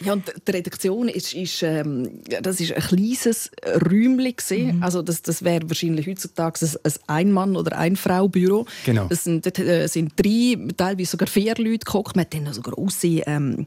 Ja, 0.00 0.12
und 0.12 0.24
die 0.46 0.50
Redaktion 0.50 1.08
ist, 1.08 1.34
ist, 1.34 1.62
ähm, 1.62 2.20
das 2.42 2.60
ist 2.60 2.72
ein 2.72 2.82
kleines 2.82 3.50
Räumchen. 3.64 4.36
gewesen. 4.36 4.82
Also 4.82 5.02
das, 5.02 5.22
das 5.22 5.44
wäre 5.44 5.68
wahrscheinlich 5.68 6.06
heutzutage 6.06 6.66
ein, 6.66 6.70
ein 6.82 6.92
Ein-Mann- 7.06 7.56
oder 7.56 7.78
Ein-Frau-Büro. 7.78 8.66
Genau. 8.84 9.06
Das 9.06 9.24
sind, 9.24 9.46
dort 9.46 9.58
äh, 9.60 9.86
sind 9.86 10.12
drei, 10.16 10.56
teilweise 10.76 11.10
sogar 11.10 11.28
vier 11.28 11.54
Leute 11.56 11.84
gekocht. 11.84 12.16
Man 12.16 12.24
hat 12.24 12.34
dann 12.34 12.44
noch 12.44 12.54
so 12.54 12.62
grosse 12.62 13.22
ähm, 13.26 13.60
äh, 13.60 13.64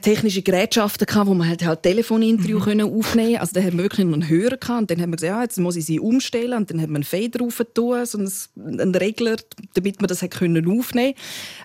technische 0.00 0.42
Gerätschaften 0.42 1.06
gehabt, 1.06 1.28
wo 1.28 1.34
man 1.34 1.48
halt, 1.48 1.64
halt 1.64 1.82
Telefoninterview 1.82 2.60
können 2.60 2.92
aufnehmen 2.92 3.38
Also 3.38 3.52
da 3.54 3.60
haben 3.60 3.78
wir 3.78 3.84
wirklich 3.84 4.06
noch 4.06 4.14
einen 4.14 4.28
Hörer 4.28 4.56
gehabt. 4.56 4.80
Und 4.82 4.90
dann 4.90 5.00
haben 5.00 5.10
wir 5.10 5.16
gesagt, 5.16 5.36
ja, 5.36 5.42
jetzt 5.42 5.58
muss 5.58 5.74
ich 5.74 5.86
sie 5.86 5.98
umstellen. 5.98 6.58
Und 6.58 6.70
dann 6.70 6.80
haben 6.80 6.90
wir 6.90 6.96
einen 6.96 7.04
Fader 7.04 7.40
drauf 7.40 7.60
tun, 7.74 8.06
so 8.06 8.18
einen, 8.18 8.80
einen 8.80 8.94
Regler, 8.94 9.36
damit 9.74 10.00
man 10.00 10.06
das 10.06 10.22
hat 10.22 10.30
können 10.30 10.78
aufnehmen 10.78 11.14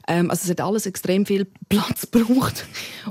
ähm, 0.08 0.32
Also 0.32 0.46
es 0.46 0.50
hat 0.50 0.62
alles 0.62 0.88
extrem 0.88 1.28
viel 1.28 1.46
Platz 1.70 2.10
gebraucht. 2.10 2.66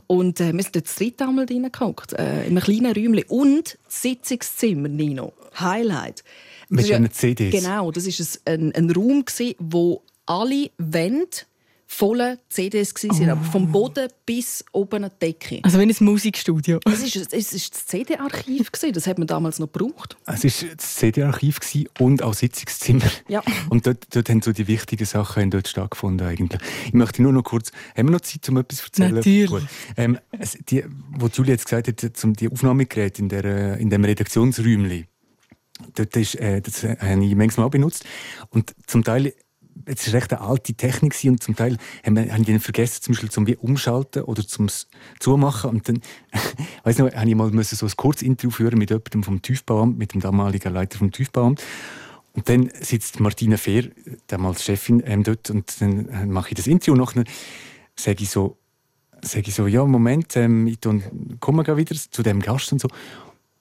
Und 0.08 0.40
äh, 0.40 0.52
wir 0.52 0.62
sind 0.62 0.74
dort 0.74 0.86
das 0.86 0.96
dritte 0.96 1.26
Mal 1.26 1.46
drin 1.46 1.68
gehockt, 1.70 2.12
äh, 2.14 2.44
in 2.46 2.58
einem 2.58 2.60
kleinen 2.60 2.92
Räumchen. 2.92 3.24
Und 3.28 3.78
das 3.84 4.02
Sitzungszimmer, 4.02 4.88
Nino, 4.88 5.34
Highlight. 5.58 6.24
Mit 6.68 6.88
diesen 6.88 7.10
CDs. 7.12 7.52
Genau, 7.52 7.92
das 7.92 8.06
war 8.06 8.52
ein, 8.52 8.74
ein 8.74 8.90
Raum, 8.90 9.24
gewesen, 9.24 9.54
wo 9.60 10.02
alle 10.26 10.70
Wände 10.78 11.28
voller 11.86 12.38
CDs 12.48 12.92
waren, 12.94 13.30
aber 13.30 13.44
vom 13.44 13.70
Boden 13.70 14.08
bis 14.26 14.64
oben 14.72 15.04
an 15.04 15.10
die 15.22 15.26
Decke. 15.26 15.60
Also 15.62 15.78
wie 15.78 15.84
ein 15.84 15.94
Musikstudio. 16.00 16.80
Es 16.84 17.02
ist, 17.02 17.32
es 17.32 17.52
ist 17.52 17.74
das 17.74 17.86
CD-Archiv, 17.86 18.72
gewesen, 18.72 18.92
das 18.92 19.06
hat 19.06 19.18
man 19.18 19.26
damals 19.26 19.58
noch 19.58 19.70
gebraucht. 19.70 20.16
Es 20.26 20.44
war 20.44 20.68
das 20.76 20.94
CD-Archiv 20.96 21.60
gewesen 21.60 21.88
und 22.00 22.22
auch 22.22 22.34
Sitzungszimmer. 22.34 23.04
Ja. 23.28 23.42
Und 23.70 23.86
dort, 23.86 24.14
dort 24.14 24.28
haben 24.28 24.42
so 24.42 24.52
die 24.52 24.66
wichtigen 24.66 25.04
Sachen 25.04 25.50
dort 25.50 25.68
stattgefunden 25.68 26.26
eigentlich. 26.26 26.60
Ich 26.86 26.94
möchte 26.94 27.22
nur 27.22 27.32
noch 27.32 27.44
kurz, 27.44 27.70
haben 27.96 28.08
wir 28.08 28.12
noch 28.12 28.20
Zeit, 28.20 28.48
um 28.48 28.56
etwas 28.58 28.78
zu 28.78 28.84
erzählen? 28.86 29.14
Natürlich. 29.14 29.50
Gut. 29.50 29.62
Ähm, 29.96 30.18
die, 30.68 30.84
wo 31.10 31.28
Julia 31.28 31.52
jetzt 31.52 31.64
gesagt 31.64 31.88
hat, 31.88 32.16
zum 32.16 32.34
die 32.34 32.50
Aufnahmegeräte 32.50 33.22
in, 33.22 33.28
der, 33.28 33.78
in 33.78 33.90
dem 33.90 34.04
Redaktionsräumli, 34.04 35.06
dort 35.94 36.16
ist, 36.16 36.34
äh, 36.36 36.60
das 36.60 36.82
habe 36.82 37.24
ich 37.24 37.34
manchmal 37.34 37.66
auch 37.66 37.70
benutzt. 37.70 38.04
Und 38.50 38.74
zum 38.86 39.04
Teil 39.04 39.32
es 39.84 40.06
war 40.06 40.14
recht 40.14 40.32
eine 40.32 40.42
alte 40.42 40.74
Technik 40.74 41.14
und 41.24 41.42
zum 41.42 41.54
Teil 41.54 41.76
haben 42.04 42.16
wir, 42.16 42.32
haben 42.32 42.44
die 42.44 42.58
vergessen, 42.58 43.02
zum 43.02 43.14
Beispiel 43.14 43.30
zum 43.30 43.46
umschalten 43.46 44.22
oder 44.22 44.46
zum 44.46 44.68
Zumachen. 45.20 45.70
Und 45.70 45.88
dann, 45.88 46.00
weiß 46.84 46.98
noch, 46.98 47.12
habe 47.12 47.28
ich 47.28 47.34
mal 47.34 47.50
müssen 47.50 47.76
so 47.76 47.86
ein 47.86 47.92
Kurzinterview 47.96 48.50
führen 48.50 48.78
mit 48.78 48.90
jemandem 48.90 49.22
vom 49.22 49.42
Tiefbauamt, 49.42 49.98
mit 49.98 50.14
dem 50.14 50.20
damaligen 50.20 50.72
Leiter 50.72 50.98
vom 50.98 51.12
Tiefbauamt. 51.12 51.62
Und 52.32 52.48
dann 52.48 52.70
sitzt 52.80 53.18
Martina 53.20 53.56
Fehr, 53.56 53.90
damals 54.26 54.62
Chefin, 54.62 55.02
ähm, 55.06 55.22
dort 55.22 55.50
und 55.50 55.80
dann 55.80 56.08
äh, 56.08 56.26
mache 56.26 56.50
ich 56.50 56.54
das 56.54 56.66
Interview 56.66 56.92
und 56.92 57.00
nachher 57.00 57.24
sage 57.98 58.22
ich 58.22 58.28
so, 58.28 58.58
sage 59.22 59.48
ich 59.48 59.54
so, 59.54 59.66
ja, 59.66 59.84
Moment, 59.84 60.36
ähm, 60.36 60.66
ich 60.66 60.78
komme 61.40 61.64
wieder 61.78 61.96
zu 61.96 62.22
dem 62.22 62.40
Gast 62.40 62.72
und 62.72 62.80
so. 62.80 62.88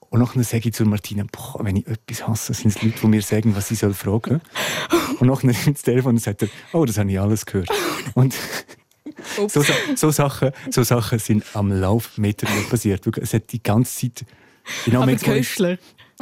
Und 0.10 0.20
nachher 0.20 0.44
sage 0.44 0.70
ich 0.70 0.74
zu 0.74 0.86
Martina, 0.86 1.26
boah, 1.32 1.64
wenn 1.64 1.78
ich 1.78 1.88
etwas 1.88 2.28
hasse, 2.28 2.54
sind 2.54 2.76
es 2.76 2.82
Leute, 2.82 3.00
die 3.02 3.08
mir 3.08 3.22
sagen, 3.22 3.56
was 3.56 3.72
ich 3.72 3.80
soll 3.80 3.94
fragen. 3.94 4.42
Und 5.20 5.28
nachher 5.28 5.54
das 5.72 5.82
Telefon 5.82 6.14
und 6.14 6.20
sagt 6.20 6.44
er, 6.44 6.50
oh, 6.74 6.86
das 6.86 6.98
habe 6.98 7.12
ich 7.12 7.20
alles 7.20 7.46
gehört. 7.46 7.70
Und 8.14 8.34
so, 9.48 9.64
so, 9.96 10.12
Sachen, 10.12 10.52
so 10.70 10.84
Sachen 10.84 11.20
sind 11.20 11.44
am 11.54 11.72
Laufmeter 11.72 12.48
passiert. 12.70 13.06
Es 13.18 13.34
hat 13.34 13.52
die 13.52 13.62
ganze 13.62 14.10
Zeit... 14.10 14.26
Genau, 14.86 15.04
Aber 15.04 15.16
Köstler. 15.16 15.78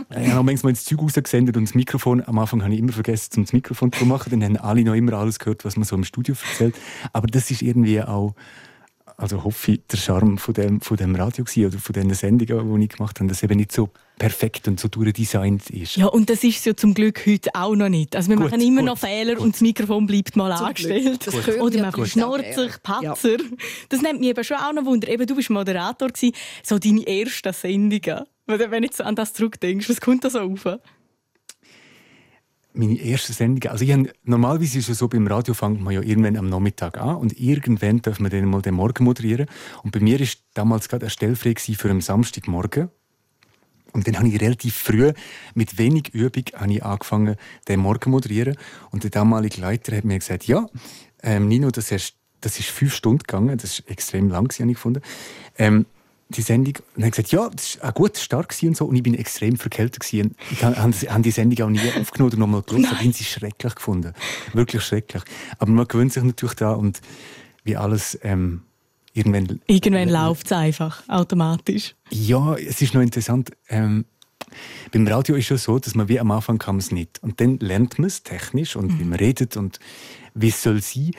ich 0.09 0.29
habe 0.31 0.43
manchmal 0.43 0.71
ins 0.71 0.83
Zeug 0.83 0.99
rausgesendet 0.99 1.55
und 1.55 1.65
das 1.65 1.75
Mikrofon, 1.75 2.23
am 2.25 2.39
Anfang 2.39 2.61
habe 2.61 2.73
ich 2.73 2.79
immer 2.79 2.91
vergessen, 2.91 3.31
zum 3.31 3.43
das 3.45 3.53
Mikrofon 3.53 3.91
zu 3.91 4.05
machen. 4.05 4.31
Dann 4.31 4.43
haben 4.43 4.57
alle 4.57 4.83
noch 4.83 4.95
immer 4.95 5.13
alles 5.13 5.39
gehört, 5.39 5.63
was 5.63 5.77
man 5.77 5.85
so 5.85 5.95
im 5.95 6.03
Studio 6.03 6.35
erzählt. 6.49 6.75
Aber 7.13 7.27
das 7.27 7.51
ist 7.51 7.61
irgendwie 7.61 8.01
auch, 8.01 8.35
also 9.23 9.43
hoffe 9.43 9.71
ich, 9.71 9.81
der 9.89 9.97
Charme 9.97 10.37
von 10.37 10.53
dem, 10.53 10.81
von 10.81 10.97
dem 10.97 11.15
Radio 11.15 11.45
gewesen, 11.45 11.65
oder 11.67 11.79
von 11.79 11.93
den 11.93 12.13
Sendungen, 12.13 12.79
die 12.79 12.83
ich 12.83 12.89
gemacht 12.89 13.19
habe, 13.19 13.29
dass 13.29 13.37
es 13.37 13.43
eben 13.43 13.55
nicht 13.57 13.71
so 13.71 13.89
perfekt 14.19 14.67
und 14.67 14.79
so 14.79 14.89
durchdesignt 14.89 15.69
ist. 15.69 15.95
Ja, 15.95 16.07
und 16.07 16.29
das 16.29 16.43
ist 16.43 16.59
es 16.59 16.65
ja 16.65 16.75
zum 16.75 16.93
Glück 16.93 17.25
heute 17.25 17.49
auch 17.53 17.73
noch 17.73 17.89
nicht. 17.89 18.15
Also 18.15 18.29
wir 18.29 18.35
Gut, 18.35 18.51
machen 18.51 18.61
immer 18.61 18.81
gut, 18.81 18.89
noch 18.89 18.97
Fehler 18.97 19.39
und 19.39 19.55
das 19.55 19.61
Mikrofon 19.61 20.05
bleibt 20.05 20.35
mal 20.35 20.55
Zum 20.55 20.67
angestellt. 20.67 21.27
Oder 21.59 21.75
ja 21.75 21.81
man 21.83 21.91
verschnurrt 21.93 22.53
sich, 22.53 22.71
Ja. 22.71 22.77
Patzer. 22.83 23.37
Das 23.89 24.01
nimmt 24.01 24.19
mich 24.19 24.29
eben 24.29 24.43
schon 24.43 24.57
auch 24.57 24.73
noch 24.73 24.85
Wunder. 24.85 25.07
Eben, 25.07 25.25
du 25.25 25.35
bist 25.35 25.49
Moderator 25.49 26.09
gewesen. 26.09 26.35
So 26.61 26.77
deine 26.77 27.07
ersten 27.07 27.53
Sendungen. 27.53 28.25
Wenn 28.45 28.59
du 28.59 28.71
wenn 28.71 28.81
du 28.81 28.87
jetzt 28.87 29.01
an 29.01 29.15
das 29.15 29.33
zurückdenkst, 29.33 29.89
was 29.89 30.01
kommt 30.01 30.25
da 30.25 30.29
so 30.29 30.41
auf? 30.41 30.65
Meine 32.73 32.99
erste 32.99 33.33
Sendung, 33.33 33.71
also 33.71 33.85
ich 33.85 33.91
habe, 33.91 34.11
normalerweise 34.23 34.79
ist 34.79 34.89
es 34.89 34.97
so, 34.97 35.07
beim 35.07 35.27
Radio 35.27 35.53
fängt 35.53 35.81
man 35.81 35.93
ja 35.93 36.01
irgendwann 36.01 36.37
am 36.37 36.49
Nachmittag 36.49 36.97
an 36.97 37.17
und 37.17 37.39
irgendwann 37.39 38.01
darf 38.01 38.19
man 38.19 38.31
dann 38.31 38.45
mal 38.45 38.61
den 38.61 38.73
Morgen 38.73 39.03
moderieren. 39.03 39.47
Und 39.83 39.91
bei 39.91 39.99
mir 39.99 40.19
ist 40.19 40.43
damals 40.53 40.89
gerade 40.89 41.05
eine 41.05 41.11
Stelle 41.11 41.35
frei 41.35 41.53
gewesen 41.53 41.75
für 41.75 41.89
einen 41.89 42.01
Samstagmorgen. 42.01 42.89
Und 43.93 44.07
dann 44.07 44.17
habe 44.17 44.27
ich 44.27 44.41
relativ 44.41 44.75
früh, 44.75 45.13
mit 45.53 45.77
wenig 45.77 46.09
Übung, 46.13 46.45
ich 46.67 46.83
angefangen, 46.83 47.35
den 47.67 47.79
Morgen 47.79 48.09
moderieren. 48.09 48.57
Und 48.89 49.03
der 49.03 49.11
damalige 49.11 49.61
Leiter 49.61 49.95
hat 49.95 50.03
mir 50.03 50.17
gesagt, 50.17 50.47
ja, 50.47 50.65
ähm, 51.21 51.47
Nino, 51.47 51.69
das 51.69 51.91
ist, 51.91 52.15
das 52.41 52.59
ist 52.59 52.69
fünf 52.69 52.95
Stunden 52.95 53.19
gegangen, 53.19 53.57
das 53.57 53.79
ist 53.79 53.89
extrem 53.89 54.29
lang, 54.29 54.51
habe 54.51 54.69
ich 54.69 54.75
gefunden. 54.75 55.01
Ähm, 55.59 55.85
die 56.35 56.41
Sendung, 56.41 56.75
und 56.95 57.03
hat 57.03 57.11
gesagt, 57.11 57.31
ja, 57.31 57.49
das 57.49 57.79
war 57.79 57.89
ein 57.89 57.93
guter 57.93 58.19
Start 58.19 58.49
gewesen 58.49 58.69
und 58.69 58.77
so. 58.77 58.85
Und 58.85 58.95
ich 58.95 59.03
bin 59.03 59.13
extrem 59.13 59.57
verkältet 59.57 60.01
gewesen. 60.01 60.35
Ich 60.51 60.63
habe 60.63 61.21
die 61.21 61.31
Sendung 61.31 61.65
auch 61.65 61.69
nie 61.69 61.79
aufgenommen 61.99 62.31
oder 62.31 62.39
nochmal 62.39 62.61
geschaut. 62.61 62.81
Ich 62.81 62.91
habe 62.91 63.13
sie 63.13 63.23
schrecklich 63.23 63.75
gefunden. 63.75 64.13
Wirklich 64.53 64.83
schrecklich. 64.83 65.23
Aber 65.59 65.71
man 65.71 65.87
gewöhnt 65.87 66.13
sich 66.13 66.23
natürlich 66.23 66.55
da 66.55 66.71
und 66.71 67.01
wie 67.63 67.77
alles, 67.77 68.19
ähm, 68.23 68.61
irgendwann 69.13 69.61
Irgendwann 69.67 70.09
läuft 70.09 70.47
es 70.47 70.51
einfach, 70.51 71.07
automatisch. 71.07 71.95
ja, 72.09 72.55
es 72.55 72.81
ist 72.81 72.93
noch 72.93 73.01
interessant. 73.01 73.51
Ähm, 73.69 74.05
beim 74.91 75.07
Radio 75.07 75.35
ist 75.35 75.49
es 75.51 75.63
so, 75.63 75.79
dass 75.79 75.95
man 75.95 76.09
wie 76.09 76.19
am 76.19 76.29
Anfang 76.31 76.57
kann 76.59 76.77
es 76.77 76.91
nicht. 76.91 77.21
Und 77.23 77.39
dann 77.41 77.57
lernt 77.59 77.97
man 77.97 78.07
es 78.07 78.23
technisch 78.23 78.75
und 78.75 78.99
wie 78.99 79.03
man 79.03 79.17
redet 79.17 79.57
und 79.57 79.79
wie 80.33 80.49
es 80.49 80.61
soll 80.61 80.81
sein. 80.81 81.11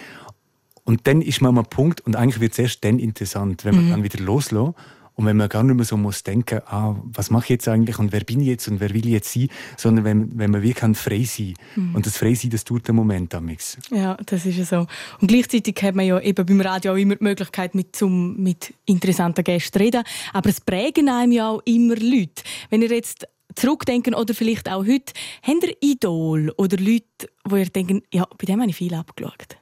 Und 0.85 1.07
dann 1.07 1.23
ist 1.23 1.41
man 1.41 1.57
am 1.57 1.65
Punkt 1.65 2.03
und 2.03 2.15
eigentlich 2.15 2.41
wird 2.41 2.53
es 2.53 2.59
erst 2.59 2.85
dann 2.85 2.99
interessant, 2.99 3.65
wenn 3.65 3.75
man 3.75 3.91
dann 3.91 4.03
wieder 4.05 4.23
loslässt. 4.23 4.75
Und 5.17 5.27
wenn 5.27 5.37
man 5.37 5.49
gar 5.49 5.63
nicht 5.63 5.77
mehr 5.77 5.85
so 5.85 5.97
muss 5.97 6.23
denken, 6.25 6.61
ah, 6.67 6.97
was 7.05 7.31
mache 7.31 7.45
ich 7.45 7.51
jetzt 7.51 7.69
eigentlich 7.69 7.99
und 7.99 8.13
wer 8.13 8.25
bin 8.25 8.41
ich 8.41 8.49
jetzt 8.49 8.67
und 8.69 8.81
wer 8.81 8.91
will 8.91 9.07
ich 9.07 9.13
jetzt 9.13 9.33
sein, 9.33 9.49
sondern 9.77 10.05
wenn, 10.05 10.39
wenn 10.39 10.51
man 10.51 10.63
wirklich 10.63 10.75
kann 10.75 10.95
frei 10.95 11.23
sein 11.23 11.55
Und 11.95 12.05
das 12.05 12.17
frei 12.17 12.35
sein, 12.35 12.51
das 12.51 12.65
tut 12.65 12.87
der 12.87 12.95
Moment 12.95 13.35
amix. 13.35 13.79
Ja, 13.91 14.17
das 14.27 14.45
ist 14.45 14.57
ja 14.57 14.65
so. 14.65 14.87
Und 15.21 15.29
gleichzeitig 15.29 15.81
hat 15.83 15.95
man 15.95 16.05
ja 16.05 16.19
eben 16.21 16.45
beim 16.45 16.61
Radio 16.61 16.93
auch 16.93 16.97
immer 16.97 17.17
die 17.17 17.25
Möglichkeit, 17.25 17.75
mit, 17.75 17.95
zum, 17.95 18.37
mit 18.43 18.75
interessanten 18.87 19.45
Gästen 19.45 19.79
zu 19.79 19.85
reden. 19.85 20.03
Aber 20.33 20.51
es 20.51 20.61
prägen 20.61 21.09
einem 21.09 21.33
ja 21.33 21.49
auch 21.49 21.63
immer 21.65 21.95
Leute. 21.97 22.43
Wenn 22.71 22.83
ihr 22.83 22.91
jetzt 22.91 23.27
zurückdenken 23.55 24.15
oder 24.15 24.35
vielleicht 24.35 24.69
auch 24.69 24.85
heute, 24.85 25.13
habt 25.43 25.65
ihr 25.65 25.77
Idol 25.81 26.53
oder 26.57 26.77
Leute, 26.77 27.31
wo 27.45 27.57
ihr 27.57 27.67
denkt, 27.67 28.05
ja, 28.13 28.27
bei 28.37 28.47
dem 28.47 28.61
habe 28.61 28.71
ich 28.71 28.77
viel 28.77 28.95
abgeschaut? 28.95 29.57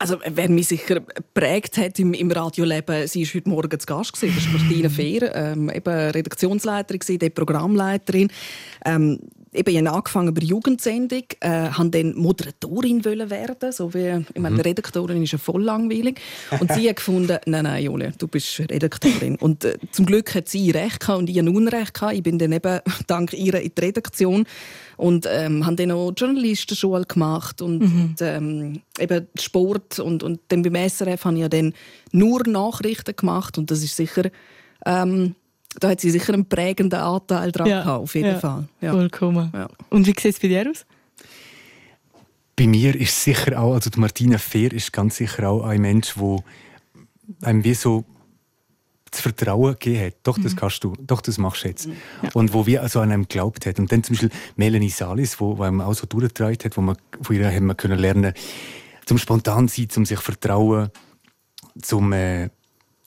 Also, 0.00 0.18
wer 0.24 0.48
mich 0.48 0.68
sicher 0.68 1.00
geprägt 1.00 1.76
hat 1.76 1.98
im, 1.98 2.14
im 2.14 2.32
Radioleben, 2.32 3.06
sie 3.06 3.26
war 3.26 3.34
heute 3.34 3.48
Morgen 3.50 3.78
zu 3.78 3.86
Gast. 3.86 4.14
Gewesen. 4.14 4.34
Das 4.34 4.46
ist 4.46 4.50
Martina 4.50 4.88
Fehr, 4.88 5.36
ähm, 5.36 5.68
eben 5.68 5.94
Redaktionsleiterin, 5.94 7.00
gewesen, 7.00 7.34
Programmleiterin. 7.34 8.30
Ähm, 8.86 9.18
eben, 9.52 9.76
ich 9.76 9.88
angefangen 9.88 10.32
bei 10.32 10.42
Jugendsendung, 10.42 11.24
äh, 11.40 11.70
habe 11.70 11.90
dann 11.90 12.14
Moderatorin 12.14 13.04
werden, 13.04 13.72
so 13.72 13.92
wie, 13.94 14.24
ich 14.32 14.40
meine, 14.40 14.56
mhm. 14.56 14.60
Redaktorin 14.60 15.22
ist 15.22 15.32
ja 15.32 15.38
voll 15.38 15.62
langweilig. 15.62 16.20
Und 16.60 16.72
sie 16.72 16.88
hat 16.88 16.96
gefunden, 16.96 17.38
nein, 17.46 17.64
nein, 17.64 17.84
Julia, 17.84 18.12
du 18.16 18.28
bist 18.28 18.60
Redaktorin. 18.60 19.36
Und 19.36 19.64
äh, 19.64 19.78
zum 19.90 20.06
Glück 20.06 20.34
hat 20.34 20.48
sie 20.48 20.70
Recht 20.70 21.00
gehabt 21.00 21.18
und 21.18 21.30
ich 21.30 21.38
ein 21.38 21.48
Unrecht 21.48 21.94
gehabt. 21.94 22.14
Ich 22.14 22.22
bin 22.22 22.38
dann 22.38 22.52
eben 22.52 22.80
dank 23.06 23.32
ihr 23.32 23.54
in 23.54 23.72
die 23.76 23.80
Redaktion 23.80 24.46
und 24.96 25.26
ähm, 25.30 25.64
habe 25.66 25.76
dann 25.76 25.92
auch 25.92 26.12
Journalistenschule 26.16 27.04
gemacht 27.06 27.62
und, 27.62 27.80
mhm. 27.80 28.02
und 28.02 28.22
ähm, 28.22 28.82
eben 28.98 29.26
Sport 29.38 29.98
und, 29.98 30.22
und 30.22 30.40
dann 30.48 30.62
beim 30.62 30.88
SRF 30.88 31.24
habe 31.24 31.36
ich 31.36 31.42
ja 31.42 31.48
dann 31.48 31.72
nur 32.12 32.46
Nachrichten 32.46 33.16
gemacht 33.16 33.58
und 33.58 33.70
das 33.70 33.82
ist 33.82 33.96
sicher 33.96 34.30
ähm, 34.86 35.34
da 35.78 35.90
hat 35.90 36.00
sie 36.00 36.10
sicher 36.10 36.34
einen 36.34 36.48
prägenden 36.48 36.98
Anteil 36.98 37.52
dran 37.52 37.68
ja, 37.68 37.82
gehabt, 37.82 38.02
auf 38.02 38.14
jeden 38.14 38.28
ja, 38.28 38.38
Fall. 38.38 38.68
Ja. 38.80 38.92
Vollkommen. 38.92 39.50
Ja. 39.54 39.68
Und 39.88 40.06
wie 40.06 40.14
sieht 40.18 40.34
es 40.34 40.40
bei 40.40 40.48
dir 40.48 40.68
aus? 40.68 40.84
Bei 42.56 42.66
mir 42.66 42.94
ist 42.94 43.22
sicher 43.22 43.60
auch, 43.60 43.74
also 43.74 43.88
Martina 43.96 44.38
Fehr 44.38 44.72
ist 44.72 44.92
ganz 44.92 45.16
sicher 45.16 45.48
auch 45.48 45.64
ein 45.64 45.80
Mensch, 45.80 46.14
der 46.14 46.38
einem 47.42 47.64
wie 47.64 47.74
so 47.74 48.04
das 49.10 49.22
Vertrauen 49.22 49.72
gegeben 49.72 50.06
hat. 50.06 50.14
Doch, 50.22 50.38
das 50.38 50.52
mhm. 50.52 50.56
kannst 50.56 50.84
du. 50.84 50.94
Doch, 51.00 51.20
das 51.20 51.38
machst 51.38 51.64
du 51.64 51.68
jetzt. 51.68 51.86
Ja. 51.86 52.30
Und 52.34 52.52
wo 52.52 52.66
wir 52.66 52.82
also 52.82 53.00
an 53.00 53.10
einem 53.10 53.22
geglaubt 53.22 53.66
haben. 53.66 53.78
Und 53.78 53.92
dann 53.92 54.04
zum 54.04 54.14
Beispiel 54.14 54.30
Melanie 54.56 54.90
Salis, 54.90 55.40
wo, 55.40 55.58
wo 55.58 55.62
einem 55.62 55.80
auch 55.80 55.94
so 55.94 56.06
durchgetragen 56.06 56.58
hat, 56.62 56.76
wo 56.76 56.80
man 56.80 56.96
von 57.20 57.36
ihr 57.36 57.50
haben 57.50 57.66
wir 57.66 57.74
können 57.74 57.98
lernen, 57.98 58.34
zum 59.06 59.18
spontan 59.18 59.68
sein, 59.68 59.88
zum 59.88 60.04
sich 60.04 60.20
vertrauen, 60.20 60.90
zum 61.80 62.12
äh, 62.12 62.50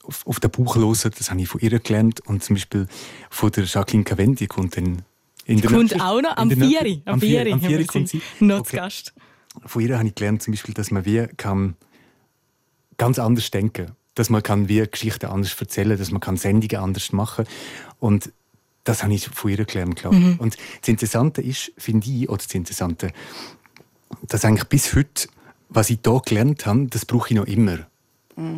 auf, 0.06 0.26
auf 0.26 0.40
den 0.40 0.50
Bauch 0.50 0.76
hören, 0.76 1.12
das 1.16 1.30
habe 1.30 1.40
ich 1.40 1.48
von 1.48 1.60
ihr 1.60 1.78
gelernt. 1.78 2.20
Und 2.26 2.42
zum 2.42 2.56
Beispiel 2.56 2.86
von 3.30 3.50
der 3.50 3.64
Jacqueline 3.64 4.04
Cavendi 4.04 4.46
kommt 4.46 4.76
dann 4.76 5.02
in 5.46 5.60
der 5.60 5.70
kommt 5.70 6.00
auch 6.00 6.22
noch 6.22 6.36
am 6.36 6.50
Vieri. 6.50 7.02
Am 7.04 7.20
Vieri, 7.20 7.52
am 7.52 7.60
Vieri 7.60 7.84
kommt 7.84 8.08
sie. 8.08 8.22
Noch 8.40 8.60
okay. 8.60 8.76
Gast. 8.76 9.12
Von 9.66 9.82
ihr 9.82 9.98
habe 9.98 10.08
ich 10.08 10.14
gelernt, 10.14 10.42
zum 10.42 10.52
Beispiel, 10.52 10.74
dass 10.74 10.90
man 10.90 11.04
wie 11.04 11.26
kann 11.36 11.76
ganz 12.96 13.18
anders 13.18 13.50
denken 13.50 13.92
dass 14.16 14.30
man 14.30 14.44
kann 14.44 14.68
wie 14.68 14.86
Geschichten 14.86 15.26
anders 15.26 15.60
erzählen 15.60 15.98
dass 15.98 16.12
man 16.12 16.20
kann 16.20 16.36
Sendungen 16.36 16.76
anders 16.76 17.12
machen 17.12 17.46
und 17.98 18.32
das 18.84 19.02
habe 19.02 19.14
ich 19.14 19.28
von 19.28 19.50
ihr 19.50 19.64
gelernt, 19.64 19.96
glaube 19.96 20.16
ich. 20.16 20.22
Mhm. 20.22 20.36
Und 20.36 20.56
das 20.80 20.88
Interessante 20.88 21.40
ist, 21.40 21.72
finde 21.78 22.06
ich, 22.06 22.28
oder 22.28 22.42
das 22.42 22.54
Interessante, 22.54 23.12
dass 24.28 24.44
eigentlich 24.44 24.68
bis 24.68 24.94
heute, 24.94 25.26
was 25.70 25.88
ich 25.88 26.00
hier 26.04 26.20
gelernt 26.24 26.66
habe, 26.66 26.86
das 26.88 27.06
brauche 27.06 27.30
ich 27.30 27.34
noch 27.34 27.46
immer. 27.46 27.78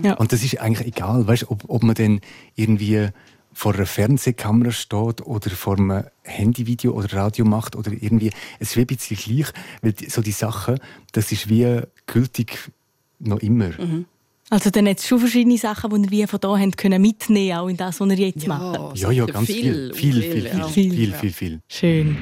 Ja. 0.02 0.14
Und 0.14 0.32
das 0.32 0.42
ist 0.42 0.58
eigentlich 0.60 0.86
egal, 0.86 1.26
weißt, 1.26 1.50
ob, 1.50 1.64
ob 1.68 1.82
man 1.82 1.94
dann 1.94 2.20
irgendwie 2.54 3.08
vor 3.52 3.74
einer 3.74 3.86
Fernsehkamera 3.86 4.70
steht 4.70 5.22
oder 5.22 5.50
vor 5.50 5.78
einem 5.78 6.04
Handyvideo 6.24 6.92
oder 6.92 7.12
Radio 7.14 7.44
macht 7.44 7.74
oder 7.74 7.90
irgendwie, 7.90 8.30
es 8.58 8.70
ist 8.70 8.76
wie 8.76 8.80
ein 8.80 8.86
bisschen 8.86 9.16
gleich, 9.16 9.52
weil 9.80 9.94
so 10.08 10.20
die 10.20 10.32
Sachen, 10.32 10.78
das 11.12 11.32
ist 11.32 11.48
wie 11.48 11.80
gültig 12.06 12.70
noch 13.18 13.38
immer. 13.38 13.70
Mhm. 13.78 14.04
Also 14.50 14.70
dann 14.70 14.86
jetzt 14.86 15.06
schon 15.06 15.18
verschiedene 15.18 15.58
Sachen, 15.58 16.02
die 16.02 16.10
wir 16.10 16.28
von 16.28 16.38
hier 16.40 16.50
haben 16.50 16.70
können 16.72 17.02
mitnehmen, 17.02 17.56
auch 17.56 17.68
in 17.68 17.76
das, 17.76 17.98
was 17.98 18.08
ihr 18.10 18.28
jetzt 18.28 18.42
ja, 18.42 18.48
macht. 18.48 18.98
Ja, 18.98 19.10
ja, 19.10 19.24
ganz 19.24 19.46
viel. 19.46 19.92
Viel, 19.94 20.22
viel, 20.22 20.22
viel, 20.22 20.42
viel, 20.42 20.64
viel, 20.68 20.92
viel, 20.92 21.12
viel, 21.12 21.32
viel. 21.32 21.60
Schön. 21.68 22.18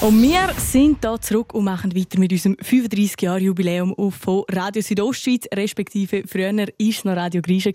Und 0.00 0.22
wir 0.22 0.54
sind 0.56 0.98
hier 1.02 1.20
zurück 1.20 1.52
und 1.52 1.64
machen 1.64 1.94
weiter 1.94 2.18
mit 2.18 2.32
unserem 2.32 2.54
35-Jahr-Jubiläum 2.54 3.94
von 4.10 4.44
Radio 4.50 4.80
Südostschweiz, 4.80 5.46
respektive 5.54 6.22
früher 6.26 6.56
war 6.56 6.66
es 6.78 7.04
noch 7.04 7.16
Radio 7.16 7.42
Grische 7.42 7.72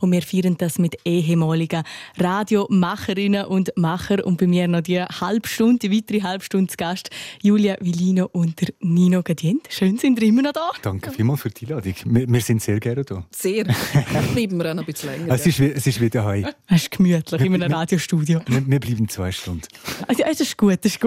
und 0.00 0.12
wir 0.12 0.22
feiern 0.22 0.56
das 0.58 0.78
mit 0.78 0.96
ehemaligen 1.04 1.82
Radiomacherinnen 2.18 3.46
und 3.46 3.72
Macher 3.76 4.24
und 4.26 4.38
bei 4.38 4.46
mir 4.46 4.68
noch 4.68 4.82
die 4.82 5.00
halbe 5.00 5.48
Stunde, 5.48 5.88
die 5.88 5.96
weitere 5.96 6.22
halbe 6.22 6.44
Stunde 6.44 6.70
zu 6.70 6.76
Gast, 6.76 7.10
Julia 7.42 7.76
Villino 7.80 8.28
und 8.32 8.60
der 8.60 8.74
Nino 8.80 9.22
Gadient. 9.22 9.68
Schön, 9.70 9.96
sind 9.96 10.20
ihr 10.20 10.28
immer 10.28 10.42
noch 10.42 10.52
da. 10.52 10.70
Danke 10.82 11.10
vielmals 11.12 11.40
für 11.40 11.50
die 11.50 11.66
Einladung. 11.66 11.94
Wir, 12.04 12.28
wir 12.28 12.40
sind 12.40 12.62
sehr 12.62 12.78
gerne 12.78 13.04
da. 13.04 13.24
Sehr. 13.30 13.64
bleiben 14.34 14.58
wir 14.58 14.70
auch 14.70 14.74
noch 14.74 14.82
ein 14.82 14.92
bisschen 14.92 15.10
länger. 15.10 15.34
Es 15.34 15.46
ist, 15.46 15.60
es 15.60 15.86
ist 15.86 16.00
wieder 16.00 16.24
heim. 16.24 16.46
Es 16.68 16.82
ist 16.82 16.90
gemütlich 16.90 17.40
in 17.40 17.54
einem 17.54 17.72
Radiostudio. 17.72 18.40
Wir, 18.46 18.66
wir 18.66 18.80
bleiben 18.80 19.08
zwei 19.08 19.32
Stunden. 19.32 19.66
Also, 20.06 20.22
das 20.22 20.40
ist 20.40 20.56
gut, 20.56 20.78
das 20.82 20.92
ist 20.92 21.00
gut. 21.00 21.05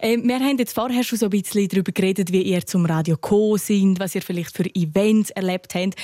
Ähm, 0.00 0.28
wir 0.28 0.38
haben 0.38 0.58
jetzt 0.58 0.74
vorher 0.74 1.02
schon 1.02 1.18
so 1.18 1.26
ein 1.26 1.30
bisschen 1.30 1.68
darüber 1.68 1.92
geredet, 1.92 2.32
wie 2.32 2.42
ihr 2.42 2.64
zum 2.66 2.84
Radio 2.84 3.14
gekommen 3.16 3.58
sind, 3.58 3.98
was 3.98 4.14
ihr 4.14 4.22
vielleicht 4.22 4.56
für 4.56 4.64
Events 4.74 5.30
erlebt 5.30 5.74
habt. 5.74 5.94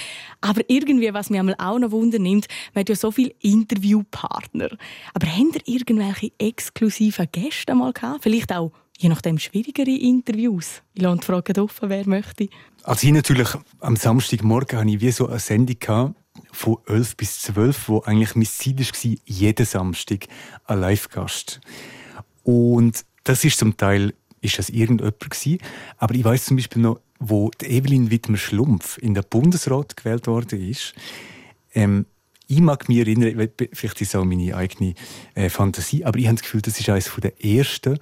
Aber 0.41 0.63
irgendwie, 0.69 1.13
was 1.13 1.31
mich 1.31 1.41
auch 1.41 1.79
noch 1.79 1.91
Wunder 1.91 2.19
nimmt, 2.19 2.47
man 2.73 2.81
hat 2.81 2.89
ja 2.89 2.97
so 2.97 3.11
viele 3.11 3.33
Interviewpartner. 3.41 4.71
Aber 5.13 5.27
habt 5.27 5.69
ihr 5.69 5.75
irgendwelche 5.75 6.33
exklusiven 6.39 7.29
Gäste 7.31 7.75
mal 7.75 7.93
gehabt? 7.93 8.23
Vielleicht 8.23 8.53
auch 8.53 8.73
je 8.99 9.09
nachdem 9.09 9.39
schwierigere 9.39 9.91
Interviews. 9.91 10.83
Ich 10.95 11.03
lasse 11.03 11.19
die 11.19 11.27
Frage 11.27 11.63
offen, 11.63 11.89
wer 11.89 12.09
möchte. 12.09 12.49
Also 12.83 13.07
ich 13.07 13.13
natürlich 13.13 13.49
am 13.81 13.97
Samstagmorgen 13.97 14.79
hatte 14.79 14.91
ich 14.91 15.01
wie 15.01 15.11
so 15.11 15.29
eine 15.29 15.39
Sendung 15.39 15.79
gehabt, 15.79 16.15
von 16.53 16.79
11 16.87 17.17
bis 17.17 17.43
12, 17.43 17.89
wo 17.89 18.01
eigentlich 18.01 18.35
mein 18.35 18.47
Ziel 18.47 18.79
war, 18.79 19.17
jeden 19.25 19.67
Samstag 19.67 20.27
ein 20.65 20.81
Live-Gast. 20.81 21.61
Und 22.45 23.05
das 23.25 23.45
ist 23.45 23.59
zum 23.59 23.77
Teil 23.77 24.15
ist 24.41 24.59
das 24.59 24.69
irgendjemand 24.69 25.19
gewesen. 25.19 25.59
Aber 25.97 26.15
ich 26.15 26.25
weiß 26.25 26.45
zum 26.45 26.57
Beispiel 26.57 26.83
noch, 26.83 27.01
wo 27.19 27.51
Evelyn 27.63 28.11
Wittmer-Schlumpf 28.11 28.99
in 28.99 29.15
der 29.15 29.23
Bundesrat 29.23 29.97
gewählt 29.97 30.27
worden 30.27 30.61
ist. 30.61 30.95
Ähm, 31.75 32.07
ich 32.47 32.61
mag 32.61 32.89
mich 32.89 32.99
erinnern, 32.99 33.49
vielleicht 33.73 34.01
ist 34.03 34.09
es 34.09 34.15
auch 34.15 34.25
meine 34.25 34.55
eigene 34.55 34.95
äh, 35.35 35.49
Fantasie, 35.49 36.05
aber 36.05 36.19
ich 36.19 36.27
habe 36.27 36.37
das 36.37 36.43
Gefühl, 36.43 36.61
das 36.61 36.79
ist 36.79 36.89
eines 36.91 37.11
der 37.17 37.43
ersten 37.43 37.99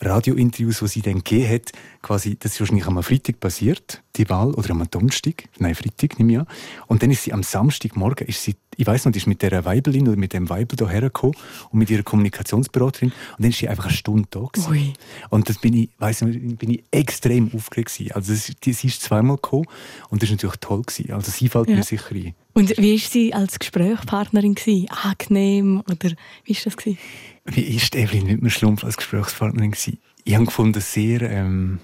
Radiointerviews, 0.00 0.80
die 0.80 0.88
sie 0.88 1.02
dann 1.02 1.24
gegeben 1.24 1.54
hat, 1.54 1.72
quasi, 2.08 2.38
das 2.38 2.52
ist 2.52 2.60
wahrscheinlich 2.60 2.86
am 2.86 3.02
Freitag 3.02 3.38
passiert, 3.38 4.02
die 4.16 4.28
Wahl, 4.30 4.54
oder 4.54 4.70
am 4.70 4.82
Donnerstag, 4.90 5.44
nein, 5.58 5.74
Freitag, 5.74 6.18
nehme 6.18 6.32
ich 6.32 6.38
an. 6.38 6.46
Und 6.86 7.02
dann 7.02 7.10
ist 7.10 7.22
sie 7.22 7.34
am 7.34 7.42
Samstagmorgen, 7.42 8.26
ist 8.26 8.42
sie, 8.42 8.56
ich 8.78 8.86
weiß 8.86 9.04
noch, 9.04 9.12
die 9.12 9.18
ist 9.18 9.26
mit 9.26 9.42
der 9.42 9.62
Weibelin 9.66 10.08
oder 10.08 10.16
mit 10.16 10.32
dem 10.32 10.48
Weibel 10.48 10.78
hierher 10.78 11.02
gekommen 11.02 11.34
und 11.70 11.78
mit 11.78 11.90
ihrer 11.90 12.02
Kommunikationsberaterin 12.02 13.10
und 13.10 13.42
dann 13.42 13.50
ist 13.50 13.58
sie 13.58 13.68
einfach 13.68 13.84
eine 13.84 13.92
Stunde 13.92 14.26
da 14.30 14.40
gewesen. 14.40 14.70
Ui. 14.70 14.92
Und 15.28 15.50
das 15.50 15.58
bin 15.58 15.74
ich, 15.74 15.90
weiss 15.98 16.22
nicht, 16.22 16.58
bin 16.58 16.70
ich 16.70 16.84
extrem 16.90 17.52
aufgeregt 17.54 17.92
gewesen. 17.92 18.12
Also 18.12 18.32
das, 18.32 18.52
die, 18.64 18.72
sie 18.72 18.86
ist 18.86 19.02
zweimal 19.02 19.36
gekommen 19.36 19.66
und 20.08 20.22
das 20.22 20.30
war 20.30 20.36
natürlich 20.36 20.56
toll 20.60 20.82
gewesen. 20.82 21.12
Also 21.12 21.30
sie 21.30 21.50
fällt 21.50 21.68
ja. 21.68 21.76
mir 21.76 21.82
sicher 21.82 22.14
ein. 22.14 22.34
Und 22.54 22.70
wie 22.78 22.92
war 22.94 23.08
sie 23.10 23.34
als 23.34 23.58
Gesprächspartnerin? 23.58 24.54
Gewesen? 24.54 24.88
Angenehm 25.02 25.82
oder 25.90 26.10
wie 26.44 26.54
war 26.54 26.62
das? 26.64 26.76
Gewesen? 26.78 26.98
Wie 27.44 27.76
ist 27.76 27.94
Evelyn 27.94 28.24
nicht 28.24 28.40
mehr 28.40 28.50
Schlumpf 28.50 28.82
als 28.82 28.96
Gesprächspartnerin 28.96 29.72
gewesen? 29.72 29.98
Ich 30.24 30.34
habe 30.34 30.46
gefunden, 30.46 30.80
sehr, 30.80 31.22
ähm, 31.22 31.80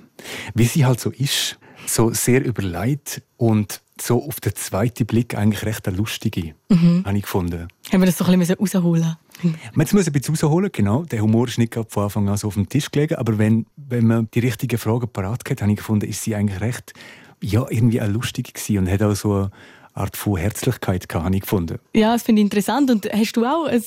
wie 0.55 0.65
sie 0.65 0.85
halt 0.85 1.01
so 1.01 1.11
ist, 1.11 1.59
so 1.87 2.13
sehr 2.13 2.45
überlegt 2.45 3.23
und 3.37 3.83
so 4.01 4.23
auf 4.27 4.41
den 4.41 4.55
zweiten 4.55 5.07
Blick 5.07 5.37
eigentlich 5.37 5.65
recht 5.65 5.87
eine 5.87 5.97
lustige, 5.97 6.55
mhm. 6.69 7.05
habe 7.05 7.17
ich 7.17 7.23
gefunden. 7.23 7.69
Haben 7.93 8.01
wir 8.01 8.07
das 8.07 8.17
doch 8.17 8.29
ein 8.29 8.39
bisschen 8.39 8.57
rausholen 8.59 9.17
man 9.75 9.87
muss 9.93 10.07
ein 10.07 10.13
bisschen 10.13 10.35
rausholen, 10.35 10.71
genau. 10.73 11.05
Der 11.05 11.21
Humor 11.21 11.49
ist 11.49 11.59
nicht 11.59 11.75
von 11.75 12.05
Anfang 12.05 12.29
an 12.29 12.37
so 12.37 12.49
auf 12.49 12.55
dem 12.55 12.69
Tisch 12.69 12.91
gelegen, 12.91 13.17
aber 13.17 13.37
wenn, 13.37 13.67
wenn 13.77 14.07
man 14.07 14.29
die 14.33 14.39
richtigen 14.39 14.79
Fragen 14.79 15.09
parat 15.09 15.49
hat, 15.49 15.61
habe 15.61 15.71
ich 15.73 15.79
gefunden, 15.79 16.09
ist 16.09 16.23
sie 16.23 16.35
eigentlich 16.35 16.61
recht, 16.61 16.93
ja, 17.43 17.67
irgendwie 17.69 18.01
eine 18.01 18.13
lustige 18.13 18.53
gewesen 18.53 18.79
und 18.79 18.91
hat 18.91 19.03
auch 19.03 19.15
so 19.15 19.35
eine 19.35 19.51
Art 19.93 20.17
von 20.17 20.37
Herzlichkeit 20.37 21.09
gehabt, 21.09 21.27
habe 21.27 21.35
ich 21.35 21.43
gefunden. 21.43 21.79
Ja, 21.95 22.13
das 22.13 22.23
finde 22.23 22.41
ich 22.41 22.45
interessant. 22.45 22.91
Und 22.91 23.09
hast 23.13 23.37
du 23.37 23.45
auch 23.45 23.67
ein 23.67 23.83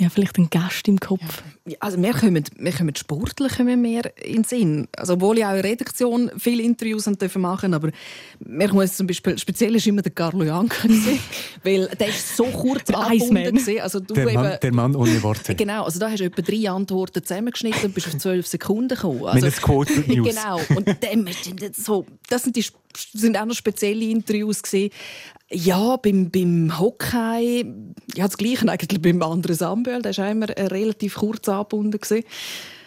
ja, 0.00 0.08
vielleicht 0.08 0.38
ein 0.38 0.48
Gast 0.48 0.88
im 0.88 0.98
Kopf. 0.98 1.42
Ja, 1.66 1.76
also 1.80 2.00
wir 2.00 2.14
kommen, 2.14 2.42
wir 2.56 2.72
kommen 2.72 2.96
sportlich 2.96 3.52
kommen 3.54 3.82
mehr 3.82 4.10
in 4.24 4.36
den 4.36 4.44
Sinn. 4.44 4.88
Also 4.96 5.12
obwohl 5.12 5.36
ich 5.36 5.44
auch 5.44 5.52
in 5.52 5.60
Redaktion 5.60 6.30
viele 6.38 6.62
Interviews 6.62 7.04
dürfen 7.04 7.42
machen, 7.42 7.74
aber 7.74 7.90
mir 8.38 8.72
muss 8.72 8.96
zum 8.96 9.06
Beispiel 9.06 9.38
speziell 9.38 9.76
ist 9.76 9.86
immer 9.86 10.00
der 10.00 10.12
Carlo 10.12 10.42
Janka 10.42 10.88
weil 11.64 11.86
der 11.88 12.08
ist 12.08 12.34
so 12.34 12.44
kurz 12.44 12.88
angebunden 12.90 13.60
also 13.80 14.00
du 14.00 14.14
der, 14.14 14.26
eben, 14.28 14.34
Mann, 14.34 14.58
der 14.62 14.72
Mann 14.72 14.96
ohne 14.96 15.22
Worte. 15.22 15.54
Genau, 15.54 15.84
also 15.84 16.00
da 16.00 16.10
hast 16.10 16.20
du 16.20 16.24
etwa 16.24 16.40
drei 16.40 16.70
Antworten 16.70 17.22
zusammengeschnitten 17.22 17.84
und 17.84 17.94
bist 17.94 18.06
auf 18.06 18.16
zwölf 18.16 18.46
Sekunden 18.46 18.88
gekommen. 18.88 19.26
Also, 19.26 19.50
Quote 19.60 19.92
News. 20.06 20.34
genau, 20.34 20.60
und 20.74 20.86
dem, 21.02 21.28
so, 21.74 22.06
das 22.30 22.44
sind 22.44 22.56
die 22.56 22.64
sind 23.12 23.36
auch 23.36 23.44
noch 23.44 23.54
spezielle 23.54 24.06
Interviews 24.06 24.62
gewesen. 24.62 24.90
Ja, 25.52 25.96
beim, 25.96 26.30
beim 26.30 26.78
Hockey, 26.78 27.66
ja, 28.14 28.24
das 28.26 28.36
Gleiche 28.36 28.68
eigentlich 28.68 29.02
beim 29.02 29.20
anderen 29.22 29.56
Samböl, 29.56 30.00
der 30.00 30.16
war 30.16 30.30
immer 30.30 30.48
relativ 30.48 31.16
kurz 31.16 31.48
angebunden. 31.48 31.98
Gewesen. 32.00 32.24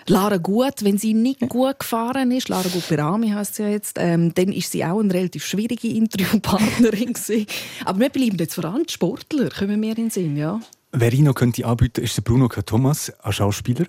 Lara 0.07 0.37
Gut, 0.37 0.83
wenn 0.83 0.97
sie 0.97 1.13
nicht 1.13 1.41
gut 1.41 1.79
gefahren 1.79 2.31
ist, 2.31 2.49
Lara 2.49 2.67
Gut 2.67 2.87
Berami 2.87 3.29
heisst 3.29 3.55
sie 3.55 3.63
ja 3.63 3.69
jetzt, 3.69 3.97
ähm, 3.99 4.33
dann 4.33 4.51
ist 4.51 4.71
sie 4.71 4.83
auch 4.83 4.99
eine 4.99 5.13
relativ 5.13 5.45
schwierige 5.45 5.89
Interviewpartnerin 5.89 7.13
gewesen. 7.13 7.45
Aber 7.85 7.99
wir 7.99 8.09
bleiben 8.09 8.37
jetzt 8.37 8.55
vor 8.55 8.65
allem 8.65 8.87
Sportler, 8.87 9.49
kommen 9.49 9.81
wir 9.81 9.89
in 9.89 9.95
den 9.95 10.09
Sinn, 10.09 10.35
ja. 10.37 10.59
Noch 10.91 11.35
könnte 11.35 11.65
anbieten, 11.65 12.01
ist 12.03 12.17
der 12.17 12.21
Bruno 12.21 12.47
K. 12.49 12.61
Thomas, 12.61 13.11
ein 13.23 13.33
Schauspieler, 13.33 13.85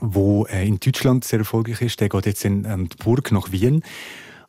der 0.00 0.44
äh, 0.50 0.66
in 0.68 0.78
Deutschland 0.80 1.24
sehr 1.24 1.40
erfolgreich 1.40 1.80
ist. 1.80 2.00
Der 2.00 2.08
geht 2.08 2.26
jetzt 2.26 2.44
in, 2.44 2.64
in 2.64 2.88
die 2.88 2.96
Burg 2.96 3.32
nach 3.32 3.50
Wien 3.50 3.82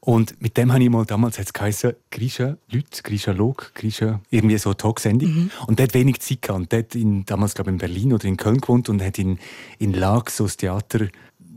Und 0.06 0.40
mit 0.40 0.56
dem 0.56 0.72
habe 0.72 0.84
ich 0.84 0.90
mal 0.90 1.04
damals, 1.04 1.40
es 1.40 1.52
geheißen, 1.52 1.94
Grisha 2.12 2.58
Leute, 2.72 3.02
Grisha 3.02 3.32
Log, 3.32 3.72
Grisha, 3.74 4.22
irgendwie 4.30 4.60
so 4.60 4.70
eine 4.70 4.78
Talksendung. 4.78 5.30
Mhm. 5.30 5.52
Und 5.66 5.80
der 5.80 5.88
hat 5.88 5.96
wenig 5.96 6.20
Zeit 6.20 6.44
gehabt. 6.44 6.60
Und 6.60 6.72
der 6.72 6.80
hat 6.80 6.94
in, 6.94 7.26
damals, 7.26 7.56
glaube 7.56 7.72
ich, 7.72 7.74
in 7.74 7.78
Berlin 7.80 8.14
oder 8.14 8.26
in 8.26 8.38
Köln 8.38 8.62
gewohnt 8.62 8.88
und 8.88 9.02
hat 9.02 9.18
in, 9.18 9.40
in 9.80 9.94
Lag 9.94 10.30
so 10.30 10.44
das 10.44 10.58
Theater 10.58 11.08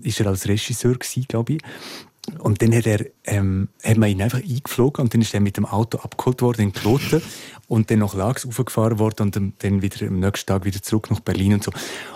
ist 0.03 0.21
er 0.21 0.29
als 0.29 0.49
Regisseur 0.49 0.95
gewesen, 0.95 1.27
glaube 1.29 1.55
ich. 1.55 1.63
Und 2.39 2.63
dann 2.63 2.75
hat, 2.75 2.87
er, 2.87 3.07
ähm, 3.25 3.69
hat 3.83 3.97
man 3.97 4.11
ihn 4.11 4.23
einfach 4.23 4.39
eingeflogen 4.39 5.05
und 5.05 5.15
dann 5.15 5.21
ist 5.21 5.35
er 5.35 5.41
mit 5.41 5.57
dem 5.57 5.67
Auto 5.67 5.99
abgeholt 5.99 6.43
worden 6.43 6.63
in 6.63 6.73
Kloten 6.73 7.23
und 7.69 7.91
dann 7.91 7.99
nach 8.01 8.15
Lags 8.15 8.47
aufgefahren 8.47 8.99
worden 8.99 9.31
und 9.35 9.55
dann 9.63 9.83
wieder 9.83 10.07
am 10.07 10.21
nächsten 10.21 10.47
Tag 10.47 10.65
wieder 10.65 10.83
zurück 10.83 11.11
nach 11.11 11.21
Berlin 11.21 11.55
und 11.55 11.65
so. 11.65 11.71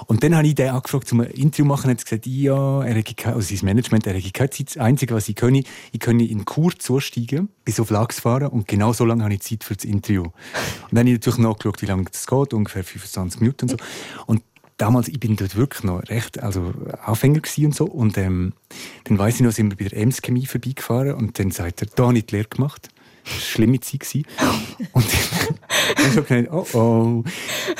Und 0.07 0.25
dann 0.25 0.35
habe 0.35 0.47
ich 0.47 0.55
den 0.55 0.71
angefragt, 0.71 1.09
zum 1.09 1.21
Interview 1.23 1.65
machen, 1.65 1.91
und 1.91 1.97
er 1.97 1.99
hat 1.99 2.05
gesagt, 2.05 2.27
ja, 2.27 2.83
er 2.83 2.99
hat 2.99 3.17
keine, 3.17 3.37
also 3.37 3.55
sein 3.55 3.65
Management, 3.65 4.07
er 4.07 4.15
hat 4.15 4.35
keine 4.35 4.51
Zeit. 4.51 4.69
Das 4.69 4.77
Einzige, 4.79 5.15
was 5.15 5.29
ich 5.29 5.37
kann, 5.37 5.55
ich 5.55 5.67
kann 6.01 6.21
in 6.21 6.45
Kur 6.45 6.73
zusteigen, 6.79 7.49
bis 7.65 7.81
auf 7.81 7.91
Lags 7.91 8.21
fahren 8.21 8.49
und 8.49 8.67
genau 8.67 8.93
so 8.93 9.05
lange 9.05 9.25
habe 9.25 9.35
ich 9.35 9.41
Zeit 9.41 9.65
für 9.65 9.75
das 9.75 9.85
Interview. 9.85 10.23
Und 10.23 10.33
dann 10.93 11.01
habe 11.01 11.11
ich 11.11 11.15
natürlich 11.17 11.39
nachgeschaut, 11.39 11.83
wie 11.83 11.87
lange 11.87 12.05
das 12.05 12.27
geht, 12.27 12.55
ungefähr 12.55 12.85
25 12.85 13.41
Minuten 13.41 13.63
und 13.63 13.71
so. 13.71 13.77
Und 14.27 14.43
damals, 14.83 15.07
ich 15.07 15.21
bin 15.21 15.37
dort 15.37 15.55
wirklich 15.55 15.85
noch 15.85 16.03
recht, 16.09 16.43
also 16.43 16.75
Aufhänger 17.05 17.41
und 17.59 17.75
so. 17.75 17.85
Und 17.85 18.19
ähm, 18.19 18.53
dann 19.05 19.17
weiss 19.17 19.37
ich 19.37 19.43
noch, 19.43 19.53
sind 19.53 19.71
wir 19.71 19.77
bei 19.77 19.89
der 19.89 20.03
Ems 20.03 20.23
Chemie 20.23 20.45
vorbeigefahren 20.45 21.15
und 21.15 21.39
dann 21.39 21.53
sagt 21.53 21.83
er, 21.83 21.89
da 21.95 22.09
habe 22.09 22.19
ich 22.19 22.27
die 22.27 22.37
Lehre 22.37 22.49
gemacht. 22.49 22.89
Das 23.23 23.33
war 23.33 23.65
eine 23.65 23.79
schlimme 23.79 23.81
Zeit. 23.81 24.03
Und 24.93 25.07
dann 25.07 26.07
habe 26.07 26.21
ich 26.21 26.27
gedacht, 26.27 26.49
oh 26.51 26.77
oh, 26.77 27.25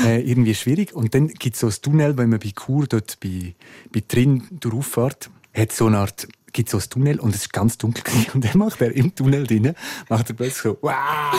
äh, 0.05 0.21
irgendwie 0.21 0.55
schwierig. 0.55 0.95
Und 0.95 1.17
dann 1.17 1.27
gibt 1.27 1.57
es 1.57 1.61
so 1.63 1.67
ein 1.67 1.75
Tunnel, 1.83 2.17
wenn 2.17 2.31
man 2.31 2.39
bei 2.39 2.53
Chur 2.55 2.87
dort 2.87 3.19
bei, 3.19 3.57
bei 3.93 4.05
drin 4.07 4.45
durchfährt, 4.61 5.31
hat 5.53 5.73
so 5.73 5.87
eine 5.87 5.99
Art 5.99 6.29
gibt 6.53 6.69
so 6.69 6.79
ein 6.79 6.85
Tunnel 6.89 7.21
und 7.21 7.35
es 7.35 7.43
ist 7.43 7.53
ganz 7.53 7.79
dunkel 7.79 8.05
und 8.35 8.45
dann 8.45 8.59
macht 8.59 8.81
er 8.81 8.93
im 8.93 9.15
Tunnel 9.15 9.47
drin, 9.47 9.75
macht 10.09 10.31
er 10.31 10.35
plötzlich 10.35 10.63
so 10.63 10.79
wow 10.83 11.35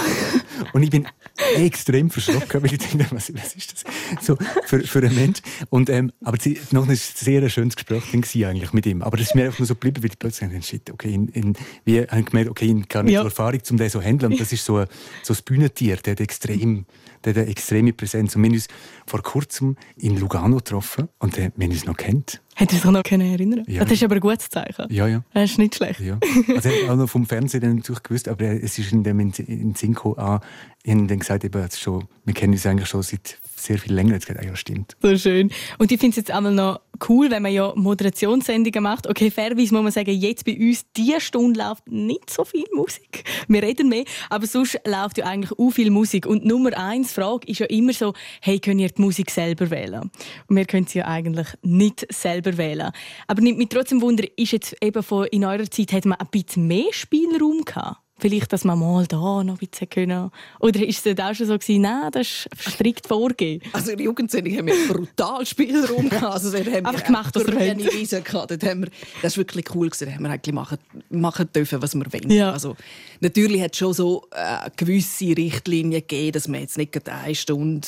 und 0.73 0.83
ich 0.83 0.89
bin 0.89 1.07
extrem 1.55 2.09
verschrocken, 2.09 2.63
weil 2.63 2.73
ich 2.73 2.79
denke, 2.79 3.07
was, 3.11 3.33
was 3.33 3.55
ist 3.55 3.73
das 3.73 4.25
so 4.25 4.37
für, 4.65 4.81
für 4.81 4.99
einen 4.99 5.15
Mensch 5.15 5.39
und 5.69 5.89
ähm, 5.89 6.11
aber 6.23 6.37
sie, 6.39 6.59
noch 6.71 6.87
ein 6.87 6.95
sehr 6.95 7.47
schönes 7.49 7.75
Gespräch 7.75 8.03
eigentlich 8.13 8.73
mit 8.73 8.85
ihm, 8.85 9.01
aber 9.01 9.17
das 9.17 9.27
ist 9.27 9.35
mir 9.35 9.45
einfach 9.45 9.59
nur 9.59 9.67
so 9.67 9.75
geblieben, 9.75 10.03
weil 10.03 10.11
ich 10.11 10.19
plötzlich 10.19 10.49
dachte, 10.49 10.63
shit, 10.63 10.89
okay, 10.91 11.13
in, 11.13 11.27
in, 11.29 11.53
wie 11.85 12.01
habe 12.01 12.23
gemerkt, 12.23 12.49
okay, 12.49 12.65
ich 12.65 12.95
habe 12.95 13.05
nicht 13.05 13.13
ja. 13.13 13.23
Erfahrung, 13.23 13.61
um 13.69 13.77
den 13.77 13.89
so 13.89 13.99
zu 13.99 14.05
handeln 14.05 14.33
und 14.33 14.41
das 14.41 14.51
ist 14.51 14.65
so, 14.65 14.77
ein, 14.77 14.87
so 15.21 15.33
ein 15.33 15.39
Bühnentier, 15.45 15.97
der 15.97 16.13
hat 16.13 16.19
extrem 16.19 16.85
der 17.23 17.33
hat 17.33 17.41
eine 17.41 17.49
extreme 17.49 17.93
Präsenz. 17.93 18.35
Und 18.35 18.43
wir 18.43 18.49
haben 18.49 18.55
uns 18.55 18.67
vor 19.05 19.21
kurzem 19.21 19.77
in 19.95 20.19
Lugano 20.19 20.57
getroffen 20.57 21.09
und 21.19 21.37
wir 21.37 21.45
haben 21.45 21.71
uns 21.71 21.85
noch 21.85 21.97
kennt. 21.97 22.41
Hätte 22.55 22.75
ich 22.75 22.81
sich 22.81 22.91
noch 22.91 23.03
erinnern 23.03 23.63
ja. 23.67 23.83
Das 23.83 23.91
ist 23.91 24.03
aber 24.03 24.15
ein 24.15 24.21
gutes 24.21 24.49
Zeichen. 24.49 24.85
Ja, 24.89 25.07
ja. 25.07 25.23
Das 25.33 25.51
ist 25.51 25.57
nicht 25.57 25.75
schlecht. 25.75 25.99
Ja. 25.99 26.19
Also 26.55 26.69
ich 26.69 26.89
auch 26.89 26.95
noch 26.95 27.09
vom 27.09 27.25
Fernsehen 27.25 27.75
natürlich 27.75 28.03
gewusst, 28.03 28.27
aber 28.27 28.45
es 28.45 28.77
ist 28.77 28.91
in 28.91 29.03
dem 29.03 29.19
in, 29.19 29.31
in 29.31 29.75
Synco 29.75 30.13
an, 30.13 30.39
ich 30.83 30.93
habe 30.93 31.07
dann 31.07 31.19
gesagt, 31.19 31.43
eben, 31.43 31.67
schon, 31.75 32.05
wir 32.25 32.33
kennen 32.33 32.53
uns 32.53 32.65
eigentlich 32.65 32.89
schon 32.89 33.01
seit 33.01 33.39
sehr 33.63 33.79
viel 33.79 33.93
länger. 33.93 34.13
Jetzt 34.13 34.27
gesagt, 34.27 34.45
ja, 34.45 34.55
stimmt. 34.55 34.95
So 35.01 35.17
schön. 35.17 35.51
Und 35.77 35.91
ich 35.91 35.99
finde 35.99 36.11
es 36.11 36.17
jetzt 36.17 36.31
einmal 36.31 36.53
noch 36.53 36.81
cool, 37.09 37.31
wenn 37.31 37.41
man 37.41 37.51
ja 37.51 37.73
Moderationssendungen 37.75 38.83
macht. 38.83 39.07
Okay, 39.07 39.31
fairerweise 39.31 39.73
muss 39.73 39.83
man 39.83 39.91
sagen, 39.91 40.11
jetzt 40.11 40.45
bei 40.45 40.57
uns, 40.57 40.85
diese 40.95 41.21
Stunde 41.21 41.59
läuft 41.59 41.87
nicht 41.87 42.29
so 42.29 42.45
viel 42.45 42.65
Musik. 42.73 43.23
Wir 43.47 43.63
reden 43.63 43.89
mehr, 43.89 44.03
aber 44.29 44.45
sonst 44.47 44.79
läuft 44.85 45.17
ja 45.17 45.25
eigentlich 45.25 45.57
auch 45.57 45.71
viel 45.71 45.91
Musik. 45.91 46.25
Und 46.25 46.45
Nummer 46.45 46.77
eins 46.77 47.13
Frage 47.13 47.47
ist 47.47 47.59
ja 47.59 47.65
immer 47.67 47.93
so, 47.93 48.13
hey, 48.41 48.59
könnt 48.59 48.81
ihr 48.81 48.89
die 48.89 49.01
Musik 49.01 49.31
selber 49.31 49.69
wählen? 49.69 50.11
Und 50.47 50.55
wir 50.55 50.65
können 50.65 50.87
sie 50.87 50.99
ja 50.99 51.07
eigentlich 51.07 51.47
nicht 51.61 52.05
selber 52.13 52.57
wählen. 52.57 52.91
Aber 53.27 53.41
nimmt 53.41 53.57
mich 53.57 53.69
trotzdem 53.69 54.01
Wunder, 54.01 54.25
ist 54.37 54.51
jetzt 54.51 54.75
eben 54.81 55.03
von, 55.03 55.25
in 55.27 55.45
eurer 55.45 55.69
Zeit, 55.69 55.93
hat 55.93 56.05
man 56.05 56.19
ein 56.19 56.27
bisschen 56.31 56.67
mehr 56.67 56.91
Spielraum 56.91 57.63
gehabt? 57.65 58.02
Vielleicht, 58.23 58.53
dass 58.53 58.63
man 58.63 58.79
mal 58.79 59.05
da 59.05 59.43
noch 59.43 59.59
ein 59.59 59.67
bisschen 59.67 59.89
können. 59.89 60.31
Oder 60.59 60.85
ist 60.87 61.05
es 61.05 61.19
auch 61.19 61.35
schon 61.35 61.47
so 61.47 61.57
gewesen, 61.57 61.81
nein, 61.81 62.09
das 62.11 62.27
ist 62.27 62.49
strikt 62.57 63.05
vorgegeben? 63.05 63.69
Also 63.73 63.91
in 63.91 63.97
der 63.97 64.05
Jugendsendung 64.05 64.57
haben 64.57 64.67
wir 64.67 64.87
brutal 64.87 65.45
Spielraum 65.45 66.09
gehabt. 66.09 66.33
Also 66.33 66.51
dort 66.51 66.67
haben 66.67 66.85
Einfach 66.85 67.03
gemacht, 67.03 67.35
was 67.35 67.45
wir 67.45 67.53
wollen. 67.53 68.47
Dort 68.47 68.63
haben 68.63 68.81
wir, 68.81 68.89
das 69.21 69.37
war 69.37 69.41
wirklich 69.41 69.65
cool 69.75 69.89
gewesen. 69.89 70.05
Da 70.05 70.15
haben 70.15 70.23
wir 70.23 70.31
eigentlich 70.31 70.55
machen, 70.55 70.77
machen 71.09 71.49
dürfen, 71.53 71.81
was 71.81 71.93
wir 71.95 72.05
wollen. 72.13 72.31
Ja. 72.31 72.51
Also, 72.51 72.77
natürlich 73.19 73.61
hat 73.61 73.73
es 73.73 73.77
schon 73.77 73.93
so 73.93 74.25
äh, 74.31 74.69
gewisse 74.77 75.35
Richtlinien 75.35 76.01
gegeben, 76.01 76.31
dass 76.31 76.47
man 76.47 76.61
jetzt 76.61 76.77
nicht 76.77 77.09
eine 77.09 77.35
Stunde 77.35 77.87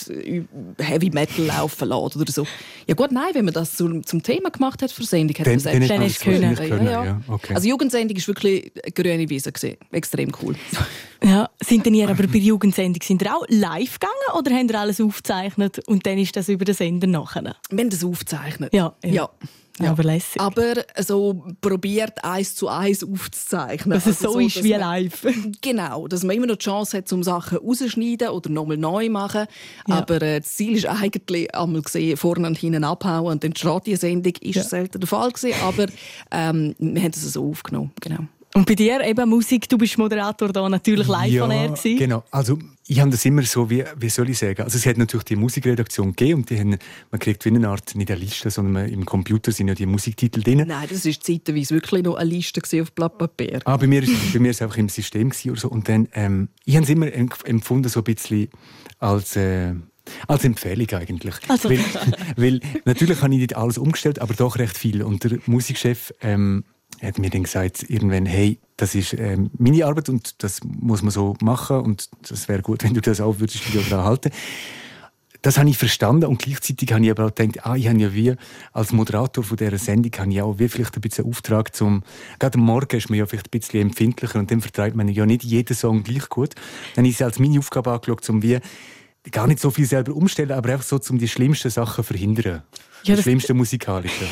Heavy 0.79 1.11
Metal 1.11 1.45
laufen 1.45 1.87
lässt 1.87 2.17
oder 2.17 2.31
so. 2.31 2.45
Ja 2.87 2.95
gut, 2.95 3.11
nein, 3.11 3.33
wenn 3.33 3.45
man 3.45 3.53
das 3.53 3.75
zum, 3.77 4.05
zum 4.05 4.21
Thema 4.21 4.49
gemacht 4.49 4.81
hat 4.81 4.91
für 4.91 5.03
Sendung, 5.03 5.37
hat 5.37 5.47
man 5.47 5.59
selbst 5.59 6.21
können. 6.21 6.55
können. 6.55 6.85
Ja, 6.85 6.91
ja. 6.91 7.05
Ja, 7.05 7.21
okay. 7.27 7.53
Also 7.53 7.69
Jugendsendung 7.69 8.17
war 8.17 8.27
wirklich 8.27 8.71
grüne 8.93 9.29
Wiese. 9.29 9.45
Gewesen. 9.51 9.77
Extrem 9.91 10.24
extrem 10.25 10.31
cool. 10.41 10.55
Ja, 11.23 11.49
sind 11.61 11.85
denn 11.85 11.93
ihr 11.95 12.07
aber 12.07 12.27
bei 12.27 12.33
der 12.33 12.41
Jugendsendung 12.41 13.01
sind 13.01 13.21
ihr 13.21 13.35
auch 13.35 13.45
live 13.47 13.99
gegangen 13.99 14.37
oder 14.37 14.55
habt 14.55 14.69
ihr 14.69 14.79
alles 14.79 15.01
aufgezeichnet 15.01 15.79
und 15.87 16.05
dann 16.05 16.17
ist 16.17 16.35
das 16.35 16.49
über 16.49 16.65
den 16.65 16.75
Sender 16.75 17.07
nachher? 17.07 17.55
Wir 17.69 17.79
haben 17.79 17.89
das 17.89 18.03
aufgezeichnet. 18.03 18.73
Ja, 18.73 18.93
ja. 19.03 19.11
ja. 19.11 19.29
Ja. 19.81 19.91
Aber 19.91 20.03
lässig. 20.03 20.39
Aber 20.39 20.85
so 20.99 21.43
probiert 21.59 22.23
eins 22.23 22.55
zu 22.55 22.69
eins 22.69 23.03
aufzuzeichnen. 23.03 23.93
Dass 23.93 24.05
es 24.05 24.23
also 24.23 24.33
so, 24.33 24.39
ist 24.39 24.63
wie 24.63 24.71
live. 24.71 25.27
genau, 25.61 26.07
dass 26.07 26.23
man 26.23 26.37
immer 26.37 26.45
noch 26.45 26.55
die 26.55 26.63
Chance 26.63 26.97
hat, 26.97 27.11
um 27.11 27.23
Sachen 27.23 27.57
rauszuschneiden 27.57 28.29
oder 28.29 28.49
nochmal 28.49 28.77
neu 28.77 29.09
machen. 29.09 29.47
Ja. 29.87 29.95
Aber 29.95 30.21
äh, 30.21 30.39
das 30.39 30.55
Ziel 30.55 30.77
ist 30.77 30.85
eigentlich 30.85 31.53
einmal 31.53 31.81
gesehen, 31.81 32.15
vorne 32.15 32.47
und 32.47 32.57
hinten 32.57 32.85
abhauen 32.85 33.33
und 33.33 33.43
dann 33.43 33.51
die 33.51 33.67
Radiosendung 33.67 34.33
ist 34.39 34.55
ja. 34.55 34.63
selten 34.63 35.01
der 35.01 35.09
Fall 35.09 35.31
gewesen, 35.31 35.59
aber 35.61 35.87
ähm, 36.31 36.73
wir 36.79 37.01
haben 37.01 37.11
es 37.11 37.33
so 37.33 37.49
aufgenommen. 37.49 37.91
Genau. 37.99 38.27
Und 38.55 38.65
bei 38.67 38.75
dir 38.75 39.01
eben 39.01 39.29
Musik, 39.29 39.67
du 39.67 39.77
bist 39.77 39.97
Moderator 39.97 40.47
da 40.47 40.69
natürlich 40.69 41.09
live 41.09 41.29
ja, 41.29 41.41
von 41.41 41.51
er 41.51 41.67
gewesen. 41.67 41.97
genau. 41.97 42.23
Also 42.31 42.57
ich 42.87 43.01
habe 43.01 43.09
das 43.09 43.25
immer 43.25 43.43
so, 43.43 43.69
wie, 43.69 43.83
wie 43.97 44.07
soll 44.07 44.29
ich 44.29 44.37
sagen, 44.37 44.61
also 44.61 44.77
es 44.77 44.85
hat 44.85 44.97
natürlich 44.97 45.25
die 45.25 45.35
Musikredaktion 45.35 46.15
gegeben 46.15 46.39
und 46.39 46.49
die 46.49 46.57
haben, 46.57 46.77
man 47.11 47.19
kriegt 47.19 47.43
wie 47.43 47.49
eine 47.49 47.67
Art, 47.67 47.93
nicht 47.95 48.09
eine 48.09 48.17
Liste, 48.17 48.49
sondern 48.49 48.87
im 48.87 49.05
Computer 49.05 49.51
sind 49.51 49.67
ja 49.67 49.75
die 49.75 49.85
Musiktitel 49.85 50.41
drin. 50.41 50.63
Nein, 50.65 50.87
das 50.89 51.05
war 51.05 51.11
zeitweise 51.19 51.75
wirklich 51.75 52.03
noch 52.03 52.15
eine 52.15 52.29
Liste 52.29 52.61
auf 52.81 52.93
Blatt 52.93 53.17
Papier. 53.17 53.59
Ah, 53.65 53.75
bei 53.75 53.87
mir 53.87 54.01
ist 54.01 54.13
bei 54.31 54.39
mir 54.39 54.51
ist 54.51 54.57
es 54.57 54.61
einfach 54.61 54.77
im 54.77 54.87
System 54.87 55.33
oder 55.47 55.59
so. 55.59 55.67
Und 55.67 55.89
dann, 55.89 56.07
ähm, 56.13 56.47
ich 56.63 56.77
habe 56.77 56.85
es 56.85 56.89
immer 56.89 57.11
empfunden 57.11 57.89
so 57.89 57.99
ein 57.99 58.03
bisschen 58.05 58.47
als... 58.99 59.35
Äh, 59.35 59.73
als 60.27 60.43
Empfehlung 60.43 60.87
eigentlich. 60.91 61.33
Also. 61.47 61.67
Weil, 61.67 61.79
weil, 62.37 62.59
natürlich 62.85 63.23
habe 63.23 63.33
ich 63.33 63.39
nicht 63.39 63.57
alles 63.57 63.79
umgestellt, 63.79 64.19
aber 64.19 64.35
doch 64.35 64.59
recht 64.59 64.77
viel. 64.77 65.01
Und 65.01 65.23
der 65.23 65.39
Musikchef 65.47 66.13
ähm, 66.21 66.63
hat 67.01 67.19
mir 67.19 67.29
dann 67.29 67.43
gesagt, 67.43 67.85
irgendwann, 67.89 68.25
hey, 68.25 68.59
das 68.77 68.95
ist 68.95 69.13
ähm, 69.13 69.49
meine 69.57 69.85
Arbeit 69.85 70.09
und 70.09 70.43
das 70.43 70.61
muss 70.63 71.01
man 71.01 71.11
so 71.11 71.35
machen 71.41 71.77
und 71.77 72.09
das 72.27 72.47
wäre 72.47 72.61
gut, 72.61 72.83
wenn 72.85 72.93
du 72.93 73.01
das 73.01 73.21
auch 73.21 73.39
würdest 73.39 73.71
wieder 73.73 73.83
daran 73.89 74.05
halten. 74.05 74.31
Das 75.41 75.59
habe 75.59 75.69
ich 75.69 75.77
verstanden 75.77 76.25
und 76.25 76.41
gleichzeitig 76.41 76.91
habe 76.91 77.05
ich 77.05 77.11
aber 77.11 77.25
auch 77.25 77.35
gedacht, 77.35 77.67
ah, 77.67 77.75
ich 77.75 77.87
habe 77.87 77.99
ja 77.99 78.11
wie 78.15 78.33
als 78.73 78.91
Moderator 78.91 79.43
von 79.43 79.57
dieser 79.57 79.77
Sendung 79.77 80.11
habe 80.17 80.31
ich 80.31 80.41
auch 80.41 80.57
wie 80.57 80.67
vielleicht 80.67 80.95
ein 80.95 81.01
bisschen 81.01 81.25
Auftrag 81.25 81.75
zum, 81.75 82.01
gerade 82.39 82.57
am 82.57 82.65
Morgen 82.65 82.97
ist 82.97 83.11
man 83.11 83.19
ja 83.19 83.27
vielleicht 83.27 83.49
ein 83.49 83.59
bisschen 83.59 83.81
empfindlicher 83.81 84.39
und 84.39 84.49
dann 84.49 84.61
vertreibt 84.61 84.95
man 84.95 85.07
ja 85.07 85.23
nicht 85.27 85.43
jeden 85.43 85.75
Song 85.75 86.03
gleich 86.03 86.29
gut. 86.29 86.55
Dann 86.95 87.05
ist 87.05 87.15
es 87.15 87.21
als 87.21 87.37
meine 87.37 87.59
Aufgabe 87.59 87.91
angeschaut, 87.91 88.27
um 88.27 88.41
wie 88.41 88.59
gar 89.31 89.45
nicht 89.45 89.59
so 89.59 89.69
viel 89.69 89.85
selber 89.85 90.15
umstellen, 90.15 90.51
aber 90.51 90.69
einfach 90.73 90.85
so, 90.85 90.99
um 91.11 91.19
die 91.19 91.27
schlimmsten 91.27 91.69
Sachen 91.69 92.03
zu 92.03 92.03
verhindern. 92.03 92.63
Ja, 93.03 93.15
die 93.15 93.21
schlimmsten 93.21 93.55
musikalischen. 93.55 94.27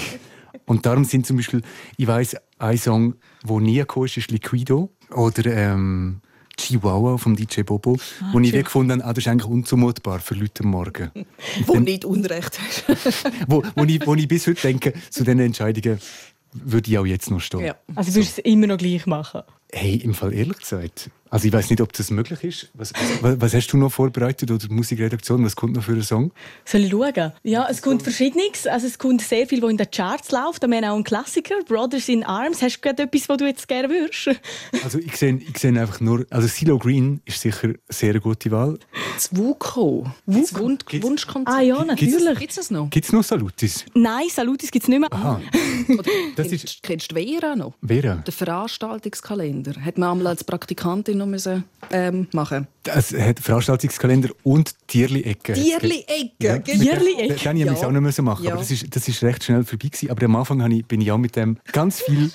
Und 0.66 0.86
darum 0.86 1.06
sind 1.06 1.26
zum 1.26 1.38
Beispiel, 1.38 1.62
ich 1.98 2.08
weiß, 2.08 2.38
ein 2.64 2.78
Song, 2.78 3.16
der 3.48 3.60
nie 3.60 3.78
gekommen 3.78 4.06
ist, 4.06 4.18
ist 4.18 4.32
Liquido. 4.32 4.90
Oder 5.12 5.46
ähm, 5.46 6.22
Chihuahua 6.58 7.18
vom 7.18 7.36
DJ 7.36 7.62
Bobo, 7.62 7.98
ah, 8.22 8.30
wo 8.32 8.40
ich 8.40 8.52
gefunden 8.52 9.02
habe, 9.02 9.06
ah, 9.06 9.14
das 9.14 9.26
ist 9.26 9.28
eigentlich 9.28 9.50
unzumutbar 9.50 10.20
für 10.20 10.36
Leute 10.36 10.64
am 10.64 10.70
Morgen. 10.70 11.12
wo 11.66 11.74
Dann, 11.74 11.84
nicht 11.84 12.06
Unrecht 12.06 12.60
hast. 12.60 12.86
wo, 13.48 13.64
wo, 13.76 13.84
ich, 13.84 14.06
wo 14.06 14.16
ich 14.16 14.28
bis 14.28 14.48
heute 14.48 14.62
denke, 14.62 14.94
zu 15.10 15.24
diesen 15.24 15.40
Entscheidungen 15.40 16.00
würde 16.54 16.92
ich 16.92 16.98
auch 16.98 17.06
jetzt 17.06 17.32
noch 17.32 17.40
stehen. 17.40 17.66
Ja. 17.66 17.76
Also 17.96 18.14
würdest 18.14 18.38
du 18.38 18.42
es 18.42 18.52
immer 18.52 18.68
noch 18.68 18.78
gleich 18.78 19.06
machen? 19.08 19.42
Hey, 19.72 19.96
im 19.96 20.14
Fall 20.14 20.34
ehrlich 20.34 20.60
gesagt, 20.60 21.10
also 21.34 21.48
ich 21.48 21.54
weiß 21.54 21.72
nicht, 21.72 21.82
ob 21.82 21.92
das 21.94 22.12
möglich 22.12 22.44
ist. 22.44 22.70
Was, 22.76 22.94
was, 23.22 23.42
was, 23.42 23.56
hast 23.56 23.66
du 23.70 23.78
noch 23.78 23.92
vorbereitet 23.92 24.52
oder 24.52 24.68
Musikredaktion? 24.70 25.44
Was 25.44 25.56
kommt 25.56 25.76
noch 25.76 25.82
für 25.82 25.94
einen 25.94 26.04
Song? 26.04 26.32
Soll 26.64 26.82
ich 26.82 26.92
schauen? 26.92 27.32
Ja, 27.42 27.66
es 27.68 27.82
kommt 27.82 28.04
Verschiedenes. 28.04 28.68
Also 28.68 28.86
es 28.86 29.00
kommt 29.00 29.20
sehr 29.24 29.48
viel, 29.48 29.60
was 29.64 29.72
in 29.72 29.78
den 29.78 29.90
Charts 29.90 30.32
läuft. 30.32 30.62
Da 30.62 30.68
haben 30.68 30.86
auch 30.86 30.94
einen 30.94 31.04
Klassiker, 31.04 31.56
Brothers 31.66 32.08
in 32.08 32.24
Arms. 32.24 32.62
Hast 32.62 32.78
du 32.78 32.82
gerade 32.82 33.02
etwas, 33.02 33.28
was 33.30 33.38
du 33.38 33.48
jetzt 33.48 33.68
gerne 33.68 33.90
würdest? 33.90 34.30
Also 34.84 35.00
ich 35.00 35.18
sehe, 35.18 35.38
ich 35.38 35.58
sehe 35.58 35.72
einfach 35.72 36.00
nur, 36.02 36.24
also 36.30 36.48
Silo 36.48 36.78
Green 36.78 37.20
ist 37.26 37.42
sicher 37.42 37.70
eine 37.70 37.80
sehr 37.90 38.20
gute 38.20 38.52
Wahl. 38.52 38.78
Das 39.16 39.36
Wuko. 39.36 40.06
Das 40.28 40.56
Wund 40.60 40.86
Wunschkonzert. 41.02 41.56
Ah 41.56 41.62
ja, 41.62 41.84
natürlich. 41.84 42.38
Gibt 42.38 42.52
es 42.52 42.58
das 42.58 42.70
noch? 42.70 42.92
Gibt 42.92 43.08
es 43.08 43.12
noch 43.12 43.24
Salutis? 43.24 43.86
Nein, 43.96 44.28
Salutis 44.30 44.70
gibt 44.70 44.84
es 44.84 44.90
nicht 44.90 45.00
mehr. 45.00 45.12
Aha. 45.12 45.42
das 46.36 46.52
ist... 46.52 46.84
Kennst 46.84 47.12
du 47.12 47.16
Vera 47.16 47.56
noch? 47.56 47.74
Vera? 47.84 48.18
Der 48.18 48.34
Veranstaltungskalender. 48.34 49.84
Hat 49.84 49.98
man 49.98 50.12
einmal 50.12 50.28
als 50.28 50.44
Praktikantin 50.44 51.23
noch 51.24 51.32
müssen 51.32 51.64
ähm, 51.92 52.28
machen. 52.34 52.68
Es 52.84 53.14
hat 53.14 53.40
Veranstaltungskalender 53.40 54.30
und 54.44 54.76
Tierli-Ecke. 54.88 55.54
Tierli-Ecke, 55.54 56.32
ja, 56.40 56.60
Tierli-Ecke. 56.60 57.36
Den 57.36 57.58
ja. 57.58 57.74
ich 57.74 57.86
auch 57.86 57.92
noch 57.92 58.22
machen, 58.22 58.46
ja. 58.46 58.52
aber 58.52 58.60
das 58.60 58.72
ist, 58.72 58.96
das 58.96 59.08
ist 59.08 59.24
recht 59.24 59.44
schnell 59.44 59.64
vorbei 59.64 59.88
gewesen. 59.88 60.12
Aber 60.12 60.26
am 60.26 60.36
Anfang 60.36 60.72
ich, 60.72 60.86
bin 60.86 61.02
ich 61.02 61.12
auch 61.12 61.18
mit 61.18 61.36
dem 61.36 61.58
ganz 61.72 62.02
viel 62.02 62.32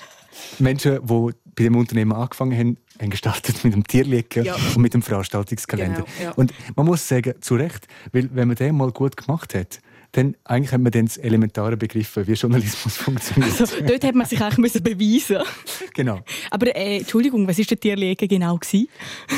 Menschen, 0.59 0.99
die 1.05 1.31
bei 1.55 1.63
dem 1.63 1.75
Unternehmen 1.75 2.13
angefangen 2.13 2.57
haben, 2.57 2.77
haben 3.01 3.09
gestartet 3.09 3.63
mit 3.63 3.73
dem 3.73 3.85
Tierlegen 3.85 4.45
ja. 4.45 4.55
und 4.55 4.77
mit 4.77 4.93
dem 4.93 5.01
Veranstaltungskalender. 5.01 6.03
Genau, 6.03 6.29
ja. 6.29 6.31
Und 6.31 6.53
man 6.75 6.85
muss 6.85 7.07
sagen, 7.07 7.33
zu 7.41 7.55
Recht, 7.55 7.87
weil 8.11 8.29
wenn 8.33 8.47
man 8.47 8.55
den 8.55 8.75
mal 8.75 8.91
gut 8.91 9.17
gemacht 9.17 9.53
hat, 9.55 9.79
dann 10.11 10.35
eigentlich 10.43 10.71
hat 10.71 10.81
man 10.81 10.91
dann 10.91 11.05
das 11.05 11.17
elementare 11.17 11.77
begriffen, 11.77 12.27
wie 12.27 12.33
Journalismus 12.33 12.97
funktioniert. 12.97 13.59
Also, 13.59 13.75
dort 13.81 14.03
hat 14.03 14.15
man 14.15 14.25
sich 14.25 14.41
eigentlich 14.41 14.73
beweisen 14.81 15.43
Genau. 15.93 16.21
Aber 16.49 16.75
äh, 16.75 16.97
Entschuldigung, 16.97 17.47
was 17.47 17.57
war 17.57 17.65
der 17.65 17.79
Tierlegen 17.79 18.27
genau? 18.27 18.57
Gewesen? 18.57 18.87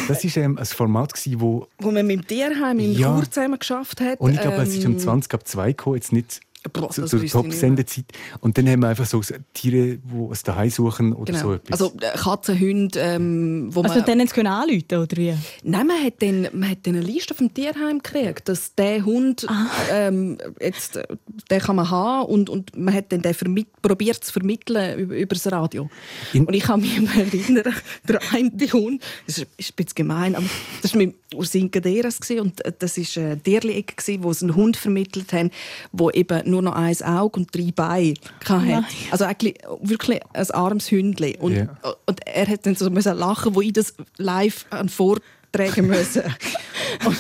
Das 0.08 0.24
war 0.24 0.44
ähm, 0.44 0.58
ein 0.58 0.66
Format, 0.66 1.14
gewesen, 1.14 1.42
wo... 1.42 1.68
Wo 1.80 1.92
man 1.92 2.06
mit 2.08 2.20
dem 2.20 2.28
Tierheim 2.28 2.80
in 2.80 2.94
ja. 2.94 3.14
Chur 3.14 3.30
zusammen 3.30 3.60
geschafft 3.60 4.00
hat. 4.02 4.20
Und 4.20 4.34
ich 4.34 4.42
glaube, 4.42 4.58
ähm, 4.58 4.64
es 4.64 4.76
ist 4.76 4.86
um 4.86 4.98
20 4.98 5.34
ab 5.34 5.48
2 5.48 5.68
gekommen, 5.68 5.96
jetzt 5.96 6.14
nicht 6.14 6.42
Boah, 6.74 6.92
zur 6.92 7.08
so 7.08 7.18
Top-Sendezeit. 7.18 8.06
Und 8.40 8.56
dann 8.56 8.70
haben 8.70 8.82
wir 8.82 8.90
einfach 8.90 9.08
so 9.08 9.20
Tiere, 9.54 9.98
die 9.98 10.32
es 10.32 10.44
daheim 10.44 10.70
suchen 10.70 11.14
oder 11.14 11.34
genau. 11.34 11.44
so 11.44 11.54
etwas. 11.54 11.82
Also 11.82 11.98
äh, 12.00 12.16
Katzen, 12.16 12.60
Hunde, 12.60 13.00
ähm, 13.00 13.70
wo 13.72 13.82
also 13.82 13.96
man... 13.96 14.06
dann 14.06 14.28
können 14.28 14.48
anrufen 14.48 14.86
oder 14.92 15.18
wie? 15.18 15.34
Nein, 15.64 15.88
man 15.88 16.04
hat, 16.04 16.22
dann, 16.22 16.48
man 16.54 16.70
hat 16.70 16.80
dann 16.84 16.96
eine 16.96 17.04
Liste 17.04 17.34
vom 17.34 17.52
Tierheim 17.52 17.98
gekriegt, 18.04 18.48
dass 18.48 18.76
der 18.76 19.04
Hund, 19.04 19.48
ah. 19.50 19.70
ähm, 19.92 20.38
jetzt, 20.60 20.98
äh, 20.98 21.08
den 21.50 21.60
kann 21.60 21.78
man 21.78 21.90
haben 21.90 22.28
und, 22.28 22.50
und 22.50 22.78
man 22.78 22.94
hat 22.94 23.12
dann 23.12 23.24
den 23.24 23.66
probiert 23.82 24.24
zu 24.24 24.32
vermitteln 24.32 25.00
über, 25.00 25.16
über 25.16 25.34
das 25.34 25.52
Radio. 25.52 25.90
In 26.34 26.46
und 26.46 26.54
ich 26.54 26.64
kann 26.64 26.82
mich 26.82 26.96
erinnern, 27.18 27.74
der 28.08 28.20
eine 28.32 28.52
Hund, 28.72 29.02
das 29.26 29.40
ist, 29.40 29.48
ist 29.58 29.72
ein 29.72 29.76
bisschen 29.78 29.96
gemein, 29.96 30.36
aber 30.36 30.46
das 30.84 30.94
war 30.94 31.00
mit 31.00 31.16
Ursinkaderas 31.34 32.20
und 32.30 32.64
äh, 32.64 32.72
das 32.78 32.98
war 32.98 33.24
eine 33.24 33.42
Tierli-Ecke, 33.42 34.22
wo 34.22 34.32
sie 34.32 34.46
einen 34.46 34.56
Hund 34.56 34.78
vermittelt 34.78 35.34
haben, 35.34 35.50
der 35.92 36.16
eben 36.16 36.51
nur 36.52 36.62
noch 36.62 36.74
ein 36.74 37.02
Auge 37.02 37.40
und 37.40 37.56
drei 37.56 37.72
Beine 37.76 38.14
hatte. 38.46 38.86
Also 39.10 39.26
eigentlich 39.26 39.56
wirklich 39.82 40.20
ein 40.34 40.52
armes 40.52 40.92
Hündchen. 40.92 41.36
Und, 41.36 41.54
yeah. 41.54 41.78
und 42.06 42.20
er 42.26 42.48
hat 42.48 42.66
dann 42.66 42.76
so 42.76 42.88
lachen, 42.90 43.56
wo 43.56 43.62
ich 43.62 43.74
das 43.74 43.94
live 44.18 44.66
an 44.70 44.90
vortragen 44.90 45.88
musste. 45.88 46.24
das 47.00 47.06
war 47.06 47.12
ein 47.12 47.18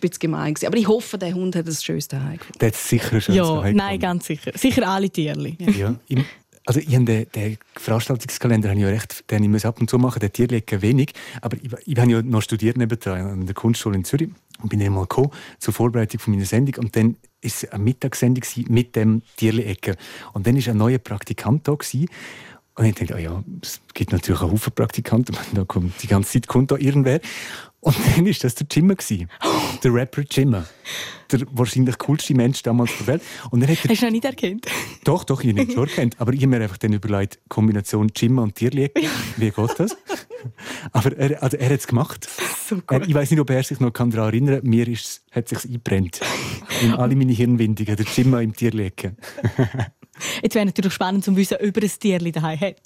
bisschen 0.00 0.18
gemein. 0.18 0.54
Aber 0.66 0.76
ich 0.76 0.88
hoffe, 0.88 1.18
der 1.18 1.34
Hund 1.34 1.54
hat 1.56 1.68
das 1.68 1.84
schönste 1.84 2.22
Heim. 2.22 2.38
Der 2.60 2.68
hat 2.68 2.76
sicher 2.76 3.14
ein 3.14 3.20
schönes 3.20 3.36
Ja, 3.36 3.72
nein, 3.72 4.00
ganz 4.00 4.26
sicher. 4.26 4.52
Sicher 4.54 4.88
alle 4.88 5.10
Tiere. 5.10 5.56
Ja. 5.58 5.94
ja. 6.08 6.24
Also 6.68 6.80
ich 6.80 6.88
den, 6.88 7.06
den 7.06 7.56
Veranstaltungskalender 7.76 8.68
habe 8.68 8.78
ich 8.78 8.84
ja 8.84 8.90
recht, 8.90 9.30
den 9.30 9.54
ich 9.54 9.64
ab 9.64 9.80
und 9.80 9.88
zu 9.88 9.98
machen, 9.98 10.20
der 10.20 10.30
Tierlegen 10.30 10.82
wenig, 10.82 11.14
aber 11.40 11.56
ich, 11.56 11.70
ich 11.86 11.98
habe 11.98 12.10
ja 12.10 12.20
noch 12.20 12.42
studiert 12.42 12.76
nebenan 12.76 13.26
an 13.26 13.46
der 13.46 13.54
Kunstschule 13.54 13.96
in 13.96 14.04
Zürich 14.04 14.28
und 14.60 14.68
bin 14.68 14.78
dann 14.78 14.92
mal 14.92 15.02
gekommen 15.02 15.30
zur 15.58 15.72
Vorbereitung 15.72 16.20
von 16.20 16.34
meiner 16.34 16.44
Sendung 16.44 16.84
und 16.84 16.94
dann 16.94 17.16
ist 17.40 17.72
eine 17.72 17.82
Mittagssendung 17.82 18.44
mit 18.68 18.96
dem 18.96 19.22
Tierli-Ecke 19.36 19.96
und 20.32 20.46
dann 20.46 20.56
ist 20.56 20.68
ein 20.68 20.76
neuer 20.76 20.98
Praktikant 20.98 21.68
da 21.68 21.74
gewesen. 21.74 22.08
und 22.74 22.84
ich 22.84 22.94
dachte, 22.94 23.14
oh 23.14 23.18
ja, 23.18 23.44
es 23.62 23.80
gibt 23.94 24.12
natürlich 24.12 24.40
einen 24.40 24.52
Haufen 24.52 24.72
Praktikanten, 24.72 25.36
da 25.54 25.64
kommt 25.64 26.02
die 26.02 26.08
ganze 26.08 26.32
Zeit 26.32 26.48
kommt 26.48 26.70
da 26.70 26.76
irgendwer 26.76 27.20
und 27.80 27.96
dann 28.16 28.26
war 28.26 28.32
das 28.32 28.54
der 28.54 28.66
Jimmer. 28.70 28.96
Der 29.82 29.94
Rapper 29.94 30.22
Jimmer. 30.28 30.66
Der 31.30 31.40
wahrscheinlich 31.52 31.98
coolste 31.98 32.34
Mensch 32.34 32.62
damals 32.62 32.90
der 32.98 33.06
Welt. 33.06 33.22
Und 33.50 33.60
dann 33.60 33.70
hat 33.70 33.84
er, 33.84 33.90
Hast 33.90 34.02
du 34.02 34.06
ihn 34.06 34.12
nicht 34.12 34.24
erkannt? 34.24 34.66
Doch, 35.04 35.24
doch, 35.24 35.42
ich 35.42 35.50
habe 35.50 35.62
ihn 35.62 35.70
schon 35.70 35.88
erkannt. 35.88 36.16
Aber 36.18 36.32
ich 36.32 36.40
habe 36.40 36.48
mir 36.48 36.62
einfach 36.62 36.78
dann 36.78 36.92
überlegt, 36.92 37.38
Kombination 37.48 38.10
Jimmer 38.16 38.42
und 38.42 38.54
Tierlieg, 38.54 38.92
wie 39.36 39.50
geht 39.50 39.78
das? 39.78 39.96
Aber 40.92 41.16
er, 41.16 41.42
also 41.42 41.56
er 41.56 41.70
hat 41.70 41.80
es 41.80 41.86
gemacht. 41.86 42.28
So 42.68 42.80
er, 42.88 43.06
ich 43.06 43.14
weiß 43.14 43.30
nicht, 43.30 43.40
ob 43.40 43.50
er 43.50 43.62
sich 43.62 43.78
noch 43.80 43.90
daran 43.90 44.12
erinnern 44.12 44.60
kann. 44.60 44.70
Mir 44.70 44.88
ist, 44.88 45.22
hat 45.30 45.52
es 45.52 45.62
sich 45.62 45.70
eingebrennt. 45.70 46.20
In 46.82 46.94
alle 46.94 47.14
meine 47.14 47.32
Hirnwindungen. 47.32 47.96
Der 47.96 48.06
Jimmer 48.06 48.42
im 48.42 48.54
Tierlegen. 48.54 49.16
Jetzt 50.42 50.54
wäre 50.54 50.66
natürlich 50.66 50.92
spannend 50.92 51.24
zu 51.24 51.36
wissen, 51.36 51.56
ob 51.60 51.76
er 51.76 51.82
ein 51.82 51.90
Tierli 51.98 52.32
daheim 52.32 52.60
hat. 52.60 52.76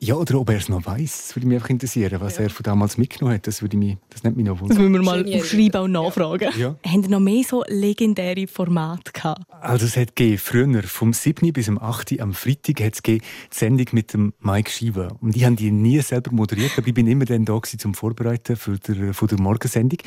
ja, 0.00 0.14
oder 0.14 0.40
ob 0.40 0.50
er 0.50 0.56
es 0.56 0.68
noch 0.68 0.84
weiß. 0.84 1.26
Das 1.28 1.36
würde 1.36 1.46
mich 1.46 1.56
einfach 1.56 1.70
interessieren, 1.70 2.20
was 2.20 2.36
ja. 2.36 2.44
er 2.44 2.50
von 2.50 2.62
damals 2.62 2.98
mitgenommen 2.98 3.36
hat. 3.36 3.46
Das, 3.46 3.62
würde 3.62 3.76
mich, 3.76 3.96
das 4.10 4.22
nimmt 4.22 4.36
mich 4.36 4.46
noch 4.46 4.60
wundern. 4.60 4.68
Das 4.68 4.78
müssen 4.78 4.92
wir 4.92 5.02
mal 5.02 5.26
Schön 5.26 5.40
aufschreiben 5.40 5.80
und 5.82 5.92
nachfragen. 5.92 6.48
Ja. 6.58 6.76
Haben 6.86 7.02
Sie 7.02 7.08
noch 7.08 7.20
mehr 7.20 7.44
so 7.44 7.64
legendäre 7.68 8.46
Formate 8.46 9.12
gehabt? 9.12 9.42
Also 9.50 9.86
es 9.86 9.96
hat 9.96 10.12
früher, 10.38 10.82
vom 10.84 11.12
7. 11.12 11.52
bis 11.52 11.66
zum 11.66 11.80
8. 11.80 12.20
am 12.20 12.32
Freitag, 12.34 12.80
hat 12.80 12.94
es 12.94 13.02
die 13.02 13.20
Sendung 13.50 13.86
mit 13.92 14.12
dem 14.12 14.32
Mike 14.40 14.70
Schieber. 14.70 15.16
Und 15.20 15.36
ich 15.36 15.44
habe 15.44 15.56
die 15.56 15.70
nie 15.70 16.00
selber 16.00 16.32
moderiert, 16.32 16.72
aber 16.76 16.86
ich 16.86 16.94
bin 16.94 17.06
immer 17.06 17.24
dann 17.24 17.44
da 17.44 17.60
zum 17.62 17.94
Vorbereiten 17.94 18.56
für 18.56 18.78
der, 18.78 19.14
für 19.14 19.26
der 19.26 19.40
Morgensendung. 19.40 19.98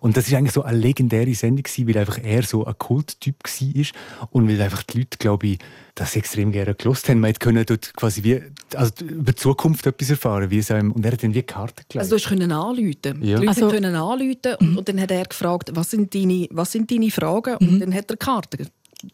Und 0.00 0.16
das 0.16 0.30
war 0.30 0.38
eigentlich 0.38 0.52
so 0.52 0.62
eine 0.62 0.78
legendäre 0.78 1.34
Sendung 1.34 1.64
weil 1.86 1.98
einfach 1.98 2.18
er 2.22 2.42
so 2.42 2.64
ein 2.64 2.76
Kulttyp 2.78 3.36
war 3.44 4.28
und 4.30 4.48
weil 4.48 4.60
einfach 4.60 4.82
die 4.82 4.98
Leute, 4.98 5.18
glaube 5.18 5.46
ich, 5.46 5.58
das 5.98 6.16
extrem 6.16 6.52
gerne 6.52 6.74
gelost 6.74 7.08
haben. 7.08 7.20
Man 7.20 7.34
konnte 7.34 7.64
dort 7.64 7.94
quasi 7.94 8.22
wie, 8.22 8.42
also 8.74 8.92
über 9.04 9.32
die 9.32 9.36
Zukunft 9.36 9.86
etwas 9.86 10.10
erfahren. 10.10 10.50
Wie 10.50 10.58
es 10.58 10.70
einem, 10.70 10.92
und 10.92 11.04
er 11.04 11.12
hat 11.12 11.22
dann 11.22 11.34
wie 11.34 11.42
Karten 11.42 11.82
gelegt. 11.88 12.12
Also 12.12 12.16
du 12.16 12.28
können 12.28 12.52
anrufen. 12.52 12.94
Ja. 13.04 13.12
Die 13.20 13.32
Leute 13.32 13.48
also, 13.48 13.68
können 13.68 13.94
anrufen 13.94 14.54
und, 14.60 14.70
mhm. 14.70 14.78
und, 14.78 14.88
dann 14.88 15.00
hat 15.00 15.10
er 15.10 15.24
gefragt, 15.24 15.70
was 15.74 15.90
sind 15.90 16.14
deine, 16.14 16.46
was 16.50 16.72
sind 16.72 16.90
deine 16.90 17.10
Fragen? 17.10 17.56
Und 17.56 17.72
mhm. 17.72 17.80
dann 17.80 17.94
hat 17.94 18.10
er 18.10 18.16
Karten 18.16 18.68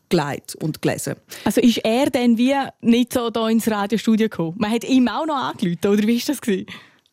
gelegt 0.09 0.55
und 0.57 0.81
gelesen. 0.81 1.15
Also 1.45 1.61
ist 1.61 1.79
er 1.79 2.11
dann 2.11 2.39
wie 2.39 2.55
nicht 2.81 3.13
so 3.13 3.31
da 3.31 3.49
ins 3.49 3.71
Radiostudio 3.71 4.29
gekommen? 4.29 4.55
Man 4.59 4.71
hat 4.71 4.85
ihm 4.85 5.09
auch 5.09 5.27
noch 5.27 5.37
angerufen, 5.37 5.87
oder 5.87 6.03
wie 6.07 6.19
war 6.19 6.25
das? 6.27 6.41
Gewesen? 6.41 6.67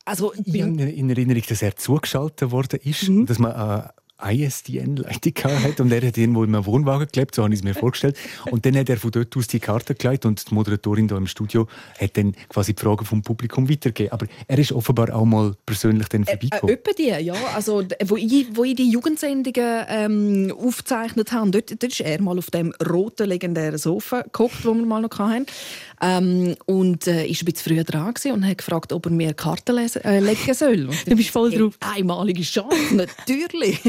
Also, 0.03 0.33
ich 0.33 0.61
habe 0.61 0.81
in 0.81 1.09
Erinnerung, 1.09 1.43
dass 1.47 1.61
er 1.61 1.75
zugeschaltet 1.75 2.49
worden 2.51 2.79
ist, 2.83 3.07
mhm. 3.07 3.25
dass 3.27 3.37
man 3.37 3.51
äh, 3.51 3.87
ISDN-Leitung 4.23 5.33
hat 5.43 5.79
und 5.79 5.91
er 5.91 6.05
hat 6.05 6.17
irgendwo 6.17 6.43
in 6.43 6.53
einem 6.53 6.65
Wohnwagen 6.65 7.07
gelebt, 7.11 7.35
so 7.35 7.43
habe 7.43 7.53
ich 7.53 7.59
es 7.59 7.63
mir 7.63 7.73
vorgestellt. 7.73 8.17
Und 8.49 8.65
dann 8.65 8.75
hat 8.77 8.89
er 8.89 8.97
von 8.97 9.11
dort 9.11 9.35
aus 9.35 9.47
die 9.47 9.59
Karte 9.59 9.95
gelegt 9.95 10.25
und 10.25 10.49
die 10.49 10.53
Moderatorin 10.53 11.07
da 11.07 11.17
im 11.17 11.27
Studio 11.27 11.67
hat 11.99 12.17
dann 12.17 12.35
quasi 12.49 12.73
die 12.73 12.81
Fragen 12.81 13.05
vom 13.05 13.21
Publikum 13.21 13.69
weitergegeben. 13.69 14.11
Aber 14.11 14.27
er 14.47 14.59
ist 14.59 14.71
offenbar 14.71 15.13
auch 15.13 15.25
mal 15.25 15.55
persönlich 15.65 16.07
dann 16.09 16.25
vorbeigekommen. 16.25 16.75
Äh, 16.75 16.89
äh, 16.89 16.93
die, 16.97 17.25
ja. 17.25 17.33
Also, 17.55 17.83
wo 18.05 18.17
ich, 18.17 18.47
wo 18.55 18.63
ich 18.63 18.75
die 18.75 18.89
Jugendsendungen 18.89 19.85
ähm, 19.87 20.53
aufgezeichnet 20.57 21.31
habe, 21.31 21.51
dort, 21.51 21.71
dort 21.71 21.83
ist 21.83 22.01
er 22.01 22.21
mal 22.21 22.37
auf 22.37 22.51
dem 22.51 22.73
roten 22.87 23.27
legendären 23.27 23.77
Sofa 23.77 24.21
geguckt, 24.21 24.65
wo 24.65 24.73
wir 24.73 24.85
mal 24.85 25.01
noch 25.01 25.17
hatten. 25.17 25.45
Ähm, 26.01 26.55
und 26.65 27.05
äh, 27.07 27.25
ist 27.27 27.41
ein 27.41 27.45
bisschen 27.45 27.75
früher 27.75 27.83
dran 27.83 28.13
und 28.33 28.47
hat 28.47 28.57
gefragt, 28.57 28.91
ob 28.91 29.05
er 29.05 29.11
mir 29.11 29.33
Karten 29.33 29.75
lesen, 29.75 30.03
äh, 30.03 30.19
legen 30.19 30.53
soll. 30.53 30.87
Und 30.87 30.95
du 31.07 31.15
bist 31.15 31.29
voll 31.29 31.51
drauf. 31.51 31.77
Einmalige 31.79 32.41
Chance, 32.41 32.75
natürlich. 32.95 33.79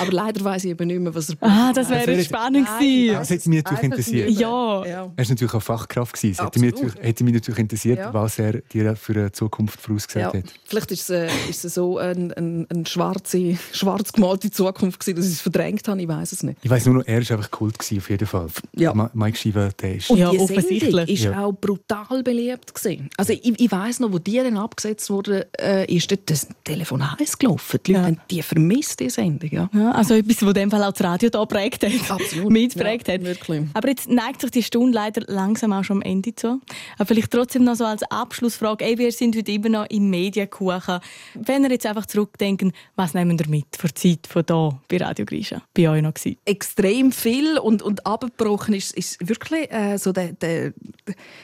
Aber 0.00 0.12
leider 0.12 0.44
weiß 0.44 0.64
ich 0.64 0.70
eben 0.70 0.86
nicht 0.86 1.00
mehr, 1.00 1.14
was 1.14 1.30
er 1.30 1.36
Ah, 1.40 1.72
das 1.72 1.90
wäre 1.90 2.08
also, 2.08 2.22
spannend 2.22 2.68
gewesen. 2.68 3.14
Das 3.14 3.30
hätte 3.30 3.48
mich 3.48 3.64
natürlich 3.64 3.84
interessiert. 3.84 4.30
Ja. 4.30 4.86
ja. 4.86 5.12
Er 5.16 5.22
ist 5.22 5.28
natürlich 5.28 5.54
auch 5.54 5.62
Fachkraft 5.62 6.14
gewesen. 6.14 6.44
Hätte 6.44 6.60
mich, 6.60 6.72
natürlich, 6.72 6.94
hätte 7.00 7.24
mich 7.24 7.34
natürlich 7.34 7.58
interessiert, 7.58 7.98
ja. 7.98 8.14
was 8.14 8.38
er 8.38 8.60
dir 8.60 8.94
für 8.94 9.12
eine 9.12 9.32
Zukunft 9.32 9.80
vorausgesagt 9.80 10.34
ja. 10.34 10.40
hat. 10.40 10.52
Vielleicht 10.64 10.92
ist 10.92 11.10
es, 11.10 11.10
äh, 11.10 11.28
ist 11.48 11.64
es 11.64 11.74
so 11.74 11.98
eine 11.98 12.36
ein, 12.36 12.66
ein 12.70 12.86
schwarze, 12.86 13.58
schwarz 13.72 14.12
gemalte 14.12 14.50
Zukunft 14.50 15.00
gewesen, 15.00 15.16
dass 15.16 15.26
ich 15.26 15.32
es 15.32 15.40
verdrängt 15.40 15.86
habe. 15.88 16.00
Ich 16.00 16.08
weiß 16.08 16.32
es 16.32 16.42
nicht. 16.42 16.58
Ich 16.62 16.70
weiß 16.70 16.86
nur 16.86 16.96
noch, 16.96 17.06
er 17.06 17.20
ist 17.20 17.30
einfach 17.32 17.50
Kult 17.50 17.78
gewesen, 17.78 17.98
auf 17.98 18.10
jeden 18.10 18.26
Fall. 18.26 18.48
Ja. 18.74 19.10
Mike 19.12 19.36
Shiva, 19.36 19.70
der 19.80 19.96
ist... 19.96 20.10
Und 20.10 20.18
ja, 20.18 20.30
offensichtlich. 20.30 21.08
ist 21.08 21.26
auch 21.28 21.55
brutal 21.60 22.22
beliebt 22.22 22.74
gewesen. 22.74 23.10
Also 23.16 23.32
ich, 23.32 23.60
ich 23.60 23.70
weiß 23.70 24.00
noch, 24.00 24.12
wo 24.12 24.18
die 24.18 24.36
dann 24.36 24.56
abgesetzt 24.56 25.10
wurde, 25.10 25.48
äh, 25.58 25.92
ist 25.94 26.14
das 26.26 26.48
Telefon 26.64 27.18
heiß 27.18 27.38
gelaufen. 27.38 27.80
Die 27.86 27.92
Leute 27.92 28.02
ja. 28.02 28.06
haben 28.08 28.20
die 28.30 28.42
vermisst, 28.42 29.00
die 29.00 29.10
Sendung. 29.10 29.50
Ja. 29.50 29.70
ja 29.72 29.92
also 29.92 30.14
etwas, 30.14 30.42
was 30.42 30.48
in 30.48 30.54
dem 30.54 30.70
Fall 30.70 30.82
auch 30.84 30.92
das 30.92 31.02
Radio 31.02 31.30
da 31.30 31.44
prägt 31.44 31.84
hat. 31.84 32.10
Absolut. 32.10 32.50
Mitprägt 32.50 33.08
ja, 33.08 33.14
hat. 33.14 33.24
Wirklich. 33.24 33.64
Aber 33.74 33.88
jetzt 33.88 34.08
neigt 34.08 34.40
sich 34.40 34.50
die 34.50 34.62
Stunde 34.62 34.94
leider 34.96 35.22
langsam 35.26 35.72
auch 35.72 35.84
schon 35.84 35.98
am 35.98 36.02
Ende 36.02 36.34
zu. 36.34 36.60
Aber 36.96 37.06
vielleicht 37.06 37.30
trotzdem 37.30 37.64
noch 37.64 37.74
so 37.74 37.84
als 37.84 38.02
Abschlussfrage. 38.04 38.84
Ey, 38.84 38.98
wir 38.98 39.12
sind 39.12 39.36
heute 39.36 39.52
immer 39.52 39.68
noch 39.68 39.86
im 39.90 40.10
Medienkuchen. 40.10 41.00
Wenn 41.34 41.64
ihr 41.64 41.70
jetzt 41.70 41.86
einfach 41.86 42.06
zurückdenken, 42.06 42.72
was 42.94 43.14
nehmen 43.14 43.38
wir 43.38 43.48
mit 43.48 43.66
für 43.76 43.88
die 43.88 43.94
Zeit 43.94 44.26
von 44.26 44.44
hier 44.46 44.80
bei 44.88 45.04
Radio 45.04 45.24
Grisha? 45.24 45.62
Bei 45.74 45.90
euch 45.90 46.02
noch 46.02 46.14
gewesen? 46.14 46.38
Extrem 46.44 47.12
viel 47.12 47.58
und, 47.58 47.82
und 47.82 48.06
abgebrochen 48.06 48.74
ist, 48.74 48.94
ist 48.96 49.28
wirklich 49.28 49.70
äh, 49.72 49.98
so 49.98 50.12
der, 50.12 50.32
der, 50.32 50.72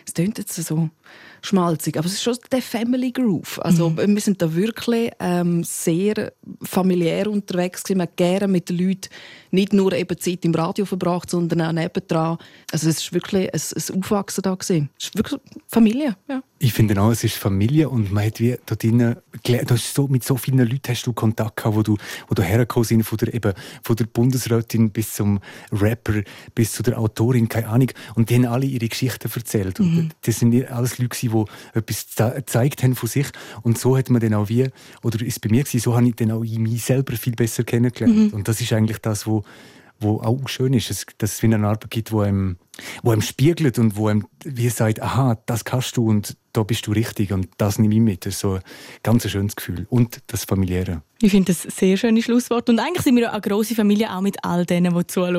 es 0.07 0.15
klingt 0.15 0.39
jetzt 0.39 0.55
so 0.55 0.91
schmalzig. 1.43 1.99
Aber 1.99 2.07
es 2.07 2.15
ist 2.15 2.23
schon 2.23 2.37
der 2.51 2.63
Family 2.63 3.11
Groove. 3.11 3.59
Also 3.63 3.91
mhm. 3.91 4.15
wir 4.15 4.21
sind 4.21 4.41
da 4.41 4.55
wirklich 4.55 5.11
ähm, 5.19 5.65
sehr 5.65 6.33
familiär 6.63 7.29
unterwegs 7.29 7.83
gewesen. 7.83 7.99
Wir 7.99 8.07
haben 8.07 8.17
gerne 8.17 8.49
mit 8.49 8.69
den 8.69 8.79
Leuten 8.79 9.09
nicht 9.51 9.73
nur 9.73 9.93
eben 9.93 10.19
Zeit 10.19 10.45
im 10.45 10.55
Radio 10.55 10.85
verbracht, 10.85 11.31
sondern 11.31 11.61
auch 11.63 11.73
nebendran. 11.73 12.39
Also 12.71 12.89
es 12.89 12.99
ist 12.99 13.13
wirklich 13.13 13.53
ein, 13.53 13.61
ein 13.61 13.99
Aufwachsen 13.99 14.43
da 14.43 14.55
gewesen. 14.55 14.91
Es 14.99 15.07
ist 15.07 15.17
wirklich 15.17 15.41
Familie, 15.67 16.17
ja. 16.29 16.43
Ich 16.65 16.75
finde 16.75 17.01
auch, 17.03 17.11
es 17.11 17.25
ist 17.25 17.35
Familie 17.35 17.89
und 17.89 18.13
man 18.13 18.25
hat 18.25 18.39
wie 18.39 18.57
dort 18.67 18.85
drinnen, 18.85 19.17
hast 19.69 19.95
so, 19.95 20.07
mit 20.07 20.23
so 20.23 20.37
vielen 20.37 20.59
Leuten 20.59 20.81
hast 20.87 21.05
du 21.05 21.13
Kontakt 21.13 21.57
gehabt, 21.57 21.75
wo 21.75 21.83
du, 21.83 21.97
wo 22.29 22.35
du 22.37 22.43
hergekommen 22.43 22.85
sind, 22.85 23.03
von 23.03 23.19
der, 23.19 23.35
eben, 23.35 23.53
von 23.83 23.97
der 23.97 24.05
Bundesrätin 24.05 24.91
bis 24.91 25.15
zum 25.15 25.41
Rapper, 25.73 26.23
bis 26.55 26.71
zu 26.71 26.85
der 26.85 27.01
Autorin, 27.01 27.49
keine 27.49 27.67
Ahnung. 27.67 27.89
Und 28.15 28.31
die 28.31 28.37
haben 28.37 28.47
alle 28.47 28.67
ihre 28.67 28.87
Geschichten 28.87 29.29
erzählt. 29.29 29.81
Mhm. 29.81 29.99
Und 29.99 30.17
das 30.23 30.39
sind 30.39 30.71
alles 30.71 30.99
Leute, 30.99 31.19
die 31.19 31.45
etwas 31.75 32.07
gezeigt 32.37 32.85
haben 32.85 32.95
von 32.95 33.09
sich. 33.09 33.27
Und 33.63 33.77
so 33.77 33.99
hat 33.99 34.09
man 34.09 34.21
dann 34.21 34.35
auch 34.35 34.49
wie, 34.49 34.69
oder 35.03 35.21
ist 35.21 35.41
bei 35.41 35.51
mir 35.51 35.65
gewesen, 35.65 35.81
so 35.81 35.97
habe 35.97 36.07
ich 36.07 36.15
dann 36.15 36.31
auch 36.31 36.45
mich 36.45 36.85
selber 36.85 37.17
viel 37.17 37.35
besser 37.35 37.65
kennengelernt. 37.65 38.17
Mhm. 38.17 38.39
Und 38.39 38.47
das 38.47 38.61
ist 38.61 38.73
eigentlich 38.73 38.99
das, 38.99 39.27
wo, 39.27 39.43
wo 40.03 40.21
auch 40.21 40.49
schön 40.49 40.75
ist, 40.75 40.91
dass, 40.91 41.07
dass 41.19 41.35
es 41.35 41.43
wie 41.43 41.53
eine 41.53 41.67
Arbeit 41.67 41.91
gibt, 41.91 42.13
wo 42.13 42.21
einem 42.21 42.57
wo 43.03 43.11
einem 43.11 43.23
spiegelt 43.23 43.79
und 43.79 43.97
wo 43.97 44.09
einem 44.09 44.27
wie 44.45 44.69
sagt, 44.69 45.01
aha, 45.01 45.39
das 45.47 45.65
kannst 45.65 45.97
du 45.97 46.09
und 46.09 46.37
da 46.53 46.63
bist 46.63 46.87
du 46.87 46.93
richtig 46.93 47.33
und 47.33 47.49
das 47.59 47.79
nehme 47.79 47.95
ich 47.95 48.01
mit. 48.01 48.27
Das 48.27 48.35
ist 48.35 48.41
so 48.41 48.55
ein 48.55 48.61
ganz 49.03 49.29
schönes 49.29 49.57
Gefühl. 49.57 49.87
Und 49.89 50.21
das 50.27 50.45
Familiäre. 50.45 51.03
Ich 51.21 51.31
finde 51.31 51.53
das 51.53 51.65
ein 51.65 51.71
sehr 51.71 51.97
schönes 51.97 52.25
Schlusswort. 52.25 52.69
Und 52.69 52.79
eigentlich 52.79 53.03
sind 53.03 53.17
wir 53.17 53.33
eine 53.33 53.41
grosse 53.41 53.75
Familie, 53.75 54.15
auch 54.15 54.21
mit 54.21 54.37
all 54.43 54.67
denen, 54.67 54.95
die 54.95 55.07
zuhören. 55.07 55.37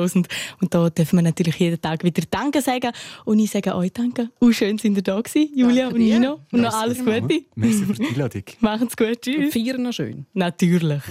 Und 0.60 0.74
da 0.74 0.90
dürfen 0.90 1.18
wir 1.18 1.22
natürlich 1.22 1.56
jeden 1.56 1.80
Tag 1.80 2.02
wieder 2.02 2.22
Danke 2.30 2.62
sagen. 2.62 2.90
Und 3.24 3.38
ich 3.38 3.50
sage 3.50 3.74
euch 3.76 3.92
Danke. 3.92 4.30
Und 4.38 4.54
schön 4.54 4.78
sind 4.78 4.96
ihr 4.96 5.02
da 5.02 5.20
gewesen, 5.20 5.50
Julia 5.54 5.84
Danke 5.84 5.94
und 5.94 6.00
dir. 6.00 6.18
Nino. 6.18 6.40
Und 6.50 6.60
noch 6.62 6.74
alles 6.74 6.98
Gute. 6.98 7.44
Merci 7.54 7.84
für 7.84 7.92
die 7.92 8.06
Einladung. 8.06 8.44
Machen's 8.60 8.96
gut. 8.96 9.20
Tschüss. 9.20 9.52
Feiern 9.52 9.82
noch 9.82 9.92
schön. 9.92 10.26
Natürlich. 10.32 11.02